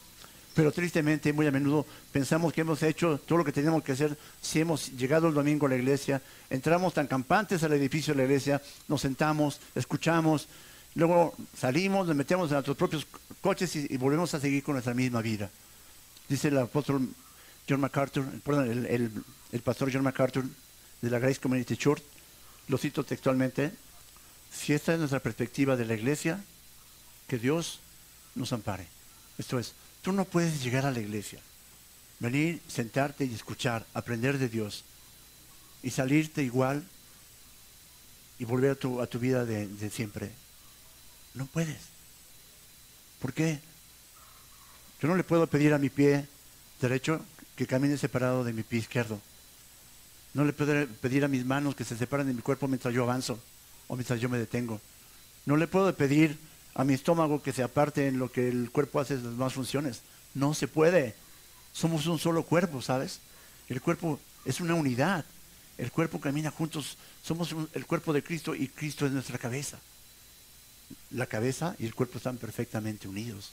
Pero 0.55 0.71
tristemente, 0.71 1.33
muy 1.33 1.45
a 1.47 1.51
menudo 1.51 1.85
pensamos 2.13 2.53
que 2.53 2.61
hemos 2.61 2.81
hecho 2.81 3.19
todo 3.25 3.39
lo 3.39 3.43
que 3.43 3.51
teníamos 3.51 3.83
que 3.83 3.91
hacer 3.91 4.17
si 4.41 4.61
hemos 4.61 4.89
llegado 4.93 5.27
el 5.27 5.33
domingo 5.33 5.65
a 5.65 5.69
la 5.69 5.75
iglesia, 5.75 6.21
entramos 6.49 6.93
tan 6.93 7.07
campantes 7.07 7.61
al 7.63 7.73
edificio 7.73 8.13
de 8.13 8.19
la 8.19 8.23
iglesia, 8.23 8.61
nos 8.87 9.01
sentamos, 9.01 9.59
escuchamos, 9.75 10.47
luego 10.95 11.35
salimos, 11.57 12.07
nos 12.07 12.15
metemos 12.15 12.47
en 12.47 12.53
nuestros 12.53 12.77
propios 12.77 13.05
coches 13.41 13.75
y, 13.75 13.87
y 13.89 13.97
volvemos 13.97 14.33
a 14.33 14.39
seguir 14.39 14.63
con 14.63 14.75
nuestra 14.75 14.93
misma 14.93 15.21
vida. 15.21 15.51
Dice 16.27 16.47
el 16.47 16.57
apóstol 16.57 17.09
John 17.67 17.79
MacArthur, 17.79 18.25
el, 18.45 19.61
pastor 19.63 19.91
John 19.91 20.03
MacArthur 20.03 20.45
de 21.01 21.09
la 21.09 21.19
Grace 21.19 21.39
Community 21.39 21.77
Church, 21.77 22.03
lo 22.67 22.77
cito 22.77 23.03
textualmente, 23.03 23.71
Si 24.51 24.73
esta 24.73 24.93
es 24.93 24.99
nuestra 24.99 25.19
perspectiva 25.19 25.75
de 25.75 25.85
la 25.85 25.95
iglesia, 25.95 26.41
que 27.27 27.37
Dios 27.37 27.79
nos 28.35 28.53
ampare. 28.53 28.87
Esto 29.37 29.59
es, 29.59 29.73
tú 30.01 30.13
no 30.13 30.23
puedes 30.23 30.63
llegar 30.63 30.85
a 30.85 30.91
la 30.91 30.99
iglesia, 30.99 31.39
venir, 32.19 32.61
sentarte 32.67 33.25
y 33.25 33.33
escuchar, 33.33 33.85
aprender 33.93 34.37
de 34.37 34.47
Dios 34.47 34.85
y 35.83 35.89
salirte 35.89 36.41
igual 36.41 36.85
y 38.39 38.45
volver 38.45 38.71
a 38.71 38.75
tu, 38.75 39.01
a 39.01 39.07
tu 39.07 39.19
vida 39.19 39.45
de, 39.45 39.67
de 39.67 39.89
siempre. 39.89 40.31
No 41.33 41.47
puedes. 41.47 41.81
¿Por 43.19 43.33
qué? 43.33 43.59
Yo 45.01 45.07
no 45.07 45.15
le 45.15 45.23
puedo 45.23 45.47
pedir 45.47 45.73
a 45.73 45.77
mi 45.77 45.89
pie 45.89 46.27
derecho 46.81 47.21
que 47.55 47.67
camine 47.67 47.97
separado 47.97 48.43
de 48.43 48.53
mi 48.53 48.63
pie 48.63 48.79
izquierdo. 48.79 49.19
No 50.33 50.43
le 50.43 50.53
puedo 50.53 50.87
pedir 51.01 51.23
a 51.23 51.29
mis 51.29 51.45
manos 51.45 51.75
que 51.75 51.85
se 51.85 51.97
separen 51.97 52.27
de 52.27 52.33
mi 52.33 52.41
cuerpo 52.41 52.67
mientras 52.67 52.93
yo 52.93 53.03
avanzo 53.03 53.39
o 53.87 53.95
mientras 53.95 54.19
yo 54.19 54.29
me 54.29 54.37
detengo. 54.37 54.81
No 55.45 55.57
le 55.57 55.67
puedo 55.67 55.93
pedir 55.95 56.37
a 56.73 56.83
mi 56.83 56.93
estómago 56.93 57.41
que 57.41 57.53
se 57.53 57.63
aparte 57.63 58.07
en 58.07 58.19
lo 58.19 58.31
que 58.31 58.49
el 58.49 58.71
cuerpo 58.71 58.99
hace 58.99 59.15
las 59.15 59.23
demás 59.23 59.53
funciones. 59.53 60.01
No 60.33 60.53
se 60.53 60.67
puede. 60.67 61.15
Somos 61.71 62.05
un 62.07 62.19
solo 62.19 62.43
cuerpo, 62.43 62.81
¿sabes? 62.81 63.19
El 63.69 63.81
cuerpo 63.81 64.19
es 64.43 64.59
una 64.59 64.75
unidad. 64.75 65.23
El 65.77 65.91
cuerpo 65.91 66.19
camina 66.19 66.51
juntos. 66.51 66.97
Somos 67.23 67.55
el 67.73 67.85
cuerpo 67.85 68.11
de 68.11 68.23
Cristo 68.23 68.55
y 68.55 68.67
Cristo 68.67 69.05
es 69.05 69.11
nuestra 69.11 69.37
cabeza. 69.37 69.79
La 71.11 71.27
cabeza 71.27 71.75
y 71.79 71.85
el 71.85 71.95
cuerpo 71.95 72.17
están 72.17 72.37
perfectamente 72.37 73.07
unidos. 73.07 73.51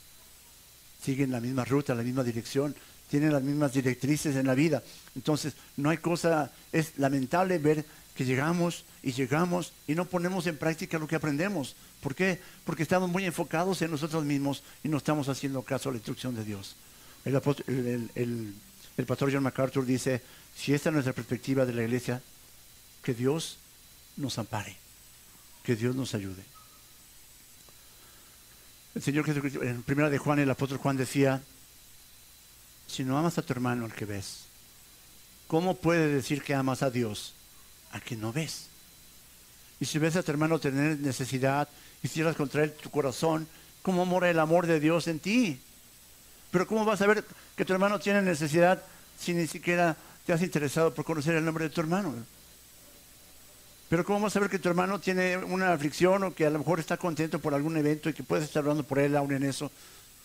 Siguen 1.03 1.31
la 1.31 1.41
misma 1.41 1.65
ruta, 1.65 1.93
la 1.93 2.03
misma 2.03 2.23
dirección, 2.23 2.75
tienen 3.09 3.33
las 3.33 3.43
mismas 3.43 3.73
directrices 3.73 4.35
en 4.35 4.47
la 4.47 4.55
vida. 4.55 4.81
Entonces, 5.15 5.53
no 5.77 5.89
hay 5.89 5.97
cosa, 5.97 6.51
es 6.71 6.97
lamentable 6.97 7.57
ver 7.57 7.85
que 8.15 8.25
llegamos 8.25 8.85
y 9.01 9.11
llegamos 9.11 9.73
y 9.87 9.95
no 9.95 10.05
ponemos 10.05 10.47
en 10.47 10.57
práctica 10.57 10.99
lo 10.99 11.07
que 11.07 11.15
aprendemos. 11.15 11.75
¿Por 12.01 12.15
qué? 12.15 12.39
Porque 12.65 12.83
estamos 12.83 13.09
muy 13.09 13.25
enfocados 13.25 13.81
en 13.81 13.91
nosotros 13.91 14.23
mismos 14.23 14.63
y 14.83 14.89
no 14.89 14.97
estamos 14.97 15.29
haciendo 15.29 15.61
caso 15.63 15.89
a 15.89 15.91
la 15.91 15.97
instrucción 15.97 16.35
de 16.35 16.43
Dios. 16.43 16.75
El, 17.25 18.55
pastor 19.05 19.31
John 19.31 19.43
MacArthur 19.43 19.85
dice, 19.85 20.21
si 20.55 20.73
esta 20.73 20.89
es 20.89 20.93
nuestra 20.93 21.13
perspectiva 21.13 21.65
de 21.65 21.73
la 21.73 21.83
iglesia, 21.83 22.21
que 23.01 23.13
Dios 23.13 23.57
nos 24.17 24.37
ampare, 24.37 24.75
que 25.63 25.75
Dios 25.75 25.95
nos 25.95 26.13
ayude. 26.13 26.52
El 28.95 29.01
Señor 29.01 29.25
Jesucristo, 29.25 29.63
en 29.63 29.81
primera 29.83 30.09
de 30.09 30.17
Juan, 30.17 30.39
el 30.39 30.49
apóstol 30.49 30.77
Juan 30.77 30.97
decía, 30.97 31.41
si 32.87 33.03
no 33.03 33.17
amas 33.17 33.37
a 33.37 33.41
tu 33.41 33.53
hermano 33.53 33.85
al 33.85 33.93
que 33.93 34.05
ves, 34.05 34.45
¿cómo 35.47 35.75
puedes 35.75 36.13
decir 36.13 36.43
que 36.43 36.53
amas 36.53 36.83
a 36.83 36.91
Dios 36.91 37.33
a 37.91 37.99
que 37.99 38.15
no 38.15 38.31
ves? 38.31 38.67
Y 39.79 39.85
si 39.85 39.97
ves 39.97 40.15
a 40.15 40.23
tu 40.23 40.31
hermano 40.31 40.59
tener 40.59 40.99
necesidad 40.99 41.67
y 42.03 42.07
cierras 42.07 42.35
contra 42.35 42.63
él 42.63 42.73
tu 42.73 42.91
corazón, 42.91 43.47
¿cómo 43.81 44.05
mora 44.05 44.29
el 44.29 44.39
amor 44.39 44.67
de 44.67 44.79
Dios 44.79 45.07
en 45.07 45.19
ti? 45.19 45.59
Pero 46.51 46.67
¿cómo 46.67 46.85
vas 46.85 47.01
a 47.01 47.07
ver 47.07 47.25
que 47.55 47.65
tu 47.65 47.73
hermano 47.73 47.99
tiene 47.99 48.21
necesidad 48.21 48.83
si 49.19 49.33
ni 49.33 49.47
siquiera 49.47 49.97
te 50.25 50.33
has 50.33 50.41
interesado 50.43 50.93
por 50.93 51.03
conocer 51.03 51.35
el 51.35 51.43
nombre 51.43 51.63
de 51.63 51.71
tu 51.71 51.81
hermano? 51.81 52.13
Pero 53.93 54.05
¿cómo 54.05 54.21
vas 54.21 54.35
a 54.35 54.39
ver 54.39 54.49
que 54.49 54.57
tu 54.57 54.69
hermano 54.69 54.99
tiene 54.99 55.37
una 55.37 55.71
aflicción 55.71 56.23
o 56.23 56.33
que 56.33 56.47
a 56.47 56.49
lo 56.49 56.57
mejor 56.57 56.79
está 56.79 56.97
contento 56.97 57.37
por 57.37 57.53
algún 57.53 57.77
evento 57.77 58.09
y 58.09 58.13
que 58.13 58.23
puedes 58.23 58.45
estar 58.45 58.61
hablando 58.61 58.81
por 58.81 58.97
él 58.97 59.15
aún 59.15 59.31
en 59.33 59.43
eso 59.43 59.69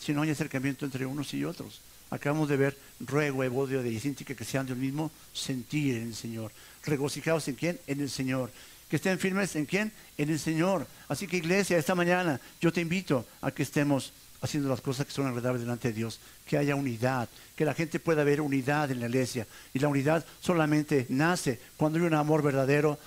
si 0.01 0.15
no 0.15 0.23
hay 0.23 0.31
acercamiento 0.31 0.87
entre 0.87 1.05
unos 1.05 1.35
y 1.35 1.45
otros? 1.45 1.83
Acabamos 2.09 2.49
de 2.49 2.57
ver 2.57 2.79
ruego, 2.99 3.45
evodio 3.45 3.83
de 3.83 3.93
Yacíntica 3.93 4.35
que 4.35 4.47
sean 4.47 4.65
del 4.65 4.79
mismo 4.79 5.11
sentir 5.35 5.97
en 5.97 6.05
el 6.05 6.15
Señor. 6.15 6.51
Regocijados 6.83 7.47
en 7.49 7.57
quién? 7.57 7.79
En 7.87 8.01
el 8.01 8.09
Señor. 8.09 8.51
Que 8.89 8.97
estén 8.97 9.19
firmes 9.19 9.55
en 9.55 9.67
quién? 9.67 9.93
En 10.17 10.31
el 10.31 10.39
Señor. 10.39 10.87
Así 11.07 11.27
que 11.27 11.37
iglesia, 11.37 11.77
esta 11.77 11.95
mañana 11.95 12.41
yo 12.63 12.73
te 12.73 12.81
invito 12.81 13.27
a 13.43 13.51
que 13.51 13.65
estemos 13.65 14.15
haciendo 14.41 14.71
las 14.71 14.81
cosas 14.81 15.05
que 15.05 15.13
son 15.13 15.27
agradables 15.27 15.61
delante 15.61 15.89
de 15.89 15.95
Dios, 15.95 16.21
que 16.47 16.57
haya 16.57 16.75
unidad, 16.75 17.29
que 17.55 17.67
la 17.67 17.75
gente 17.75 18.01
pueda 18.01 18.25
ver 18.25 18.41
unidad 18.41 18.91
en 18.91 19.01
la 19.01 19.09
iglesia. 19.09 19.47
Y 19.75 19.79
la 19.79 19.89
unidad 19.89 20.25
solamente 20.41 21.05
nace 21.11 21.61
cuando 21.77 21.99
hay 21.99 22.07
un 22.07 22.15
amor 22.15 22.43
verdadero 22.43 22.99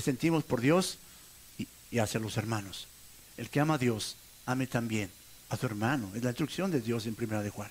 sentimos 0.00 0.44
por 0.44 0.60
Dios 0.60 0.98
y, 1.58 1.66
y 1.90 1.98
hacia 1.98 2.20
los 2.20 2.36
hermanos. 2.36 2.86
El 3.36 3.48
que 3.48 3.60
ama 3.60 3.74
a 3.74 3.78
Dios, 3.78 4.16
ame 4.46 4.66
también 4.66 5.10
a 5.48 5.56
su 5.56 5.66
hermano. 5.66 6.10
Es 6.14 6.22
la 6.22 6.30
instrucción 6.30 6.70
de 6.70 6.80
Dios 6.80 7.06
en 7.06 7.14
primera 7.14 7.42
de 7.42 7.50
Juan. 7.50 7.70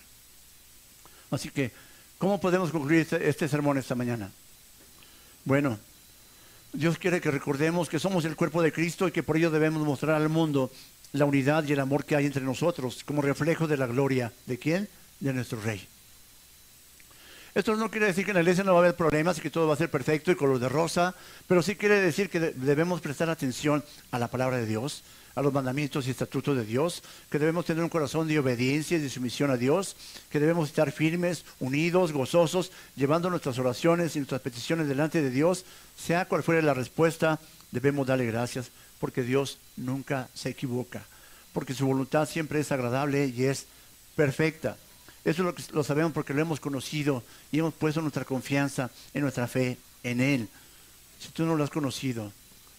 Así 1.32 1.50
que, 1.50 1.72
¿cómo 2.18 2.40
podemos 2.40 2.72
concluir 2.72 3.02
este, 3.02 3.30
este, 3.30 3.48
sermón 3.48 3.78
esta 3.78 3.96
mañana? 3.96 4.32
Bueno, 5.46 5.80
Dios 6.74 6.98
quiere 6.98 7.22
que 7.22 7.32
recordemos 7.32 7.90
que 7.90 8.00
somos 8.00 8.26
el 8.26 8.36
cuerpo 8.36 8.62
de 8.62 8.72
Cristo 8.72 9.08
y 9.08 9.12
que 9.12 9.24
por 9.24 9.38
ello 9.38 9.52
debemos 9.52 9.86
mostrar 9.86 10.16
al 10.16 10.30
mundo 10.30 10.72
la 11.14 11.26
unidad 11.26 11.64
y 11.66 11.74
el 11.74 11.80
amor 11.80 12.06
que 12.06 12.16
hay 12.16 12.26
entre 12.26 12.44
nosotros 12.44 13.04
como 13.04 13.22
reflejo 13.22 13.68
de 13.68 13.78
la 13.78 13.88
gloria. 13.88 14.32
¿De 14.46 14.58
quién? 14.58 14.88
De 15.20 15.34
nuestro 15.34 15.60
Rey. 15.62 15.88
Esto 17.56 17.76
no 17.76 17.90
quiere 17.90 18.06
decir 18.06 18.26
que 18.26 18.32
en 18.32 18.36
la 18.36 18.42
iglesia 18.42 18.64
no 18.64 18.74
va 18.74 18.80
a 18.80 18.82
haber 18.84 18.96
problemas 18.96 19.38
y 19.38 19.42
que 19.42 19.50
todo 19.50 19.68
va 19.68 19.74
a 19.74 19.78
ser 19.78 19.90
perfecto 19.90 20.32
y 20.32 20.36
color 20.36 20.60
de 20.60 20.70
rosa, 20.70 21.16
pero 21.48 21.64
sí 21.64 21.76
quiere 21.76 22.00
decir 22.00 22.30
que 22.30 22.40
debemos 22.40 23.02
prestar 23.02 23.30
atención 23.30 23.84
a 24.12 24.20
la 24.20 24.28
palabra 24.28 24.58
de 24.58 24.68
Dios, 24.68 25.04
a 25.34 25.42
los 25.42 25.52
mandamientos 25.52 26.08
y 26.08 26.12
estatutos 26.12 26.56
de 26.56 26.66
Dios, 26.66 27.02
que 27.32 27.40
debemos 27.40 27.66
tener 27.66 27.84
un 27.84 27.90
corazón 27.90 28.28
de 28.28 28.38
obediencia 28.38 28.98
y 28.98 29.02
de 29.02 29.10
sumisión 29.10 29.50
a 29.50 29.58
Dios, 29.58 29.96
que 30.30 30.40
debemos 30.40 30.70
estar 30.70 30.92
firmes, 30.92 31.44
unidos, 31.60 32.12
gozosos, 32.12 32.72
llevando 32.96 33.32
nuestras 33.32 33.58
oraciones 33.58 34.16
y 34.16 34.20
nuestras 34.20 34.42
peticiones 34.42 34.88
delante 34.88 35.22
de 35.22 35.32
Dios, 35.32 35.66
sea 35.98 36.26
cual 36.26 36.44
fuera 36.44 36.62
la 36.62 36.76
respuesta, 36.76 37.40
debemos 37.72 38.06
darle 38.06 38.28
gracias, 38.28 38.70
porque 39.00 39.24
Dios 39.24 39.58
nunca 39.76 40.30
se 40.36 40.50
equivoca, 40.50 41.04
porque 41.52 41.74
su 41.74 41.88
voluntad 41.88 42.28
siempre 42.28 42.60
es 42.60 42.72
agradable 42.72 43.26
y 43.28 43.46
es 43.46 43.66
perfecta. 44.16 44.78
Eso 45.26 45.44
lo, 45.44 45.54
lo 45.74 45.84
sabemos 45.84 46.14
porque 46.14 46.34
lo 46.34 46.42
hemos 46.42 46.60
conocido 46.60 47.24
y 47.52 47.60
hemos 47.60 47.74
puesto 47.74 48.02
nuestra 48.02 48.26
confianza 48.26 48.90
en 49.14 49.22
nuestra 49.22 49.48
fe 49.48 49.78
en 50.04 50.22
Él. 50.22 50.48
Si 51.20 51.30
tú 51.30 51.46
no 51.46 51.56
lo 51.56 51.64
has 51.64 51.70
conocido, 51.70 52.32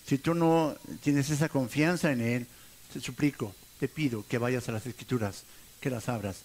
si 0.06 0.18
tú 0.18 0.34
no 0.34 0.74
tienes 1.02 1.30
esa 1.30 1.48
confianza 1.48 2.10
en 2.10 2.20
Él, 2.20 2.46
te 2.92 3.00
suplico, 3.00 3.54
te 3.78 3.88
pido 3.88 4.24
que 4.26 4.38
vayas 4.38 4.68
a 4.68 4.72
las 4.72 4.86
escrituras, 4.86 5.44
que 5.80 5.90
las 5.90 6.08
abras, 6.08 6.42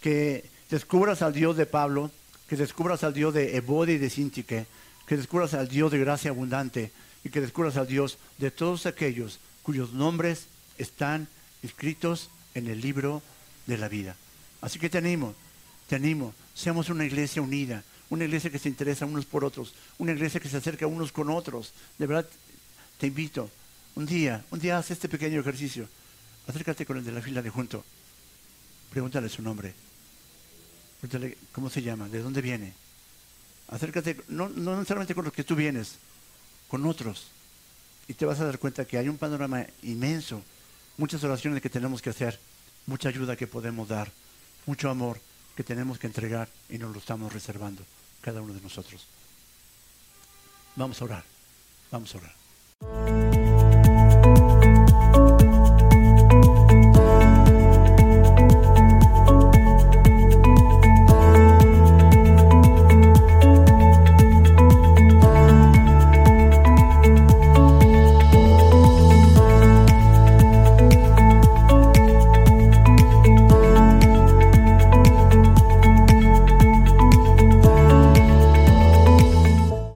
que 0.00 0.48
descubras 0.70 1.22
al 1.22 1.32
Dios 1.32 1.56
de 1.56 1.66
Pablo, 1.66 2.10
que 2.48 2.56
descubras 2.56 3.04
al 3.04 3.14
Dios 3.14 3.34
de 3.34 3.56
Ebode 3.56 3.94
y 3.94 3.98
de 3.98 4.10
Sintique, 4.10 4.66
que 5.06 5.16
descubras 5.16 5.54
al 5.54 5.68
Dios 5.68 5.92
de 5.92 5.98
gracia 5.98 6.30
abundante 6.30 6.92
y 7.24 7.30
que 7.30 7.40
descubras 7.40 7.76
al 7.76 7.86
Dios 7.86 8.18
de 8.38 8.50
todos 8.50 8.86
aquellos 8.86 9.40
cuyos 9.62 9.92
nombres 9.92 10.46
están 10.78 11.28
escritos 11.62 12.30
en 12.54 12.66
el 12.66 12.80
libro 12.80 13.22
de 13.66 13.78
la 13.78 13.88
vida. 13.88 14.16
Así 14.62 14.78
que 14.78 14.88
te 14.88 14.98
animo, 14.98 15.34
te 15.88 15.96
animo, 15.96 16.32
seamos 16.54 16.88
una 16.88 17.04
iglesia 17.04 17.42
unida, 17.42 17.84
una 18.08 18.24
iglesia 18.24 18.50
que 18.50 18.58
se 18.58 18.68
interesa 18.68 19.04
unos 19.04 19.26
por 19.26 19.44
otros, 19.44 19.74
una 19.98 20.12
iglesia 20.12 20.40
que 20.40 20.48
se 20.48 20.56
acerca 20.56 20.86
unos 20.86 21.12
con 21.12 21.28
otros. 21.28 21.72
De 21.98 22.06
verdad, 22.06 22.26
te 22.98 23.08
invito, 23.08 23.50
un 23.96 24.06
día, 24.06 24.44
un 24.50 24.60
día 24.60 24.78
haz 24.78 24.90
este 24.90 25.08
pequeño 25.08 25.40
ejercicio. 25.40 25.88
Acércate 26.46 26.86
con 26.86 26.96
el 26.96 27.04
de 27.04 27.12
la 27.12 27.20
fila 27.20 27.42
de 27.42 27.50
junto. 27.50 27.84
Pregúntale 28.90 29.28
su 29.28 29.42
nombre. 29.42 29.74
Pregúntale 31.00 31.36
cómo 31.52 31.68
se 31.68 31.82
llama, 31.82 32.08
de 32.08 32.22
dónde 32.22 32.40
viene. 32.40 32.72
Acércate, 33.68 34.16
no, 34.28 34.48
no 34.48 34.76
necesariamente 34.76 35.14
con 35.14 35.24
los 35.24 35.32
que 35.32 35.44
tú 35.44 35.56
vienes, 35.56 35.96
con 36.68 36.86
otros. 36.86 37.26
Y 38.06 38.14
te 38.14 38.26
vas 38.26 38.38
a 38.38 38.44
dar 38.44 38.58
cuenta 38.58 38.84
que 38.84 38.98
hay 38.98 39.08
un 39.08 39.18
panorama 39.18 39.66
inmenso, 39.82 40.42
muchas 40.96 41.24
oraciones 41.24 41.60
que 41.60 41.70
tenemos 41.70 42.00
que 42.00 42.10
hacer, 42.10 42.38
mucha 42.86 43.08
ayuda 43.08 43.36
que 43.36 43.46
podemos 43.46 43.88
dar, 43.88 44.12
mucho 44.66 44.90
amor 44.90 45.20
que 45.56 45.64
tenemos 45.64 45.98
que 45.98 46.06
entregar 46.06 46.48
y 46.68 46.78
nos 46.78 46.92
lo 46.92 46.98
estamos 46.98 47.32
reservando, 47.32 47.84
cada 48.20 48.40
uno 48.40 48.54
de 48.54 48.60
nosotros. 48.60 49.06
Vamos 50.76 51.00
a 51.00 51.04
orar, 51.04 51.24
vamos 51.90 52.14
a 52.14 52.18
orar. 52.18 52.41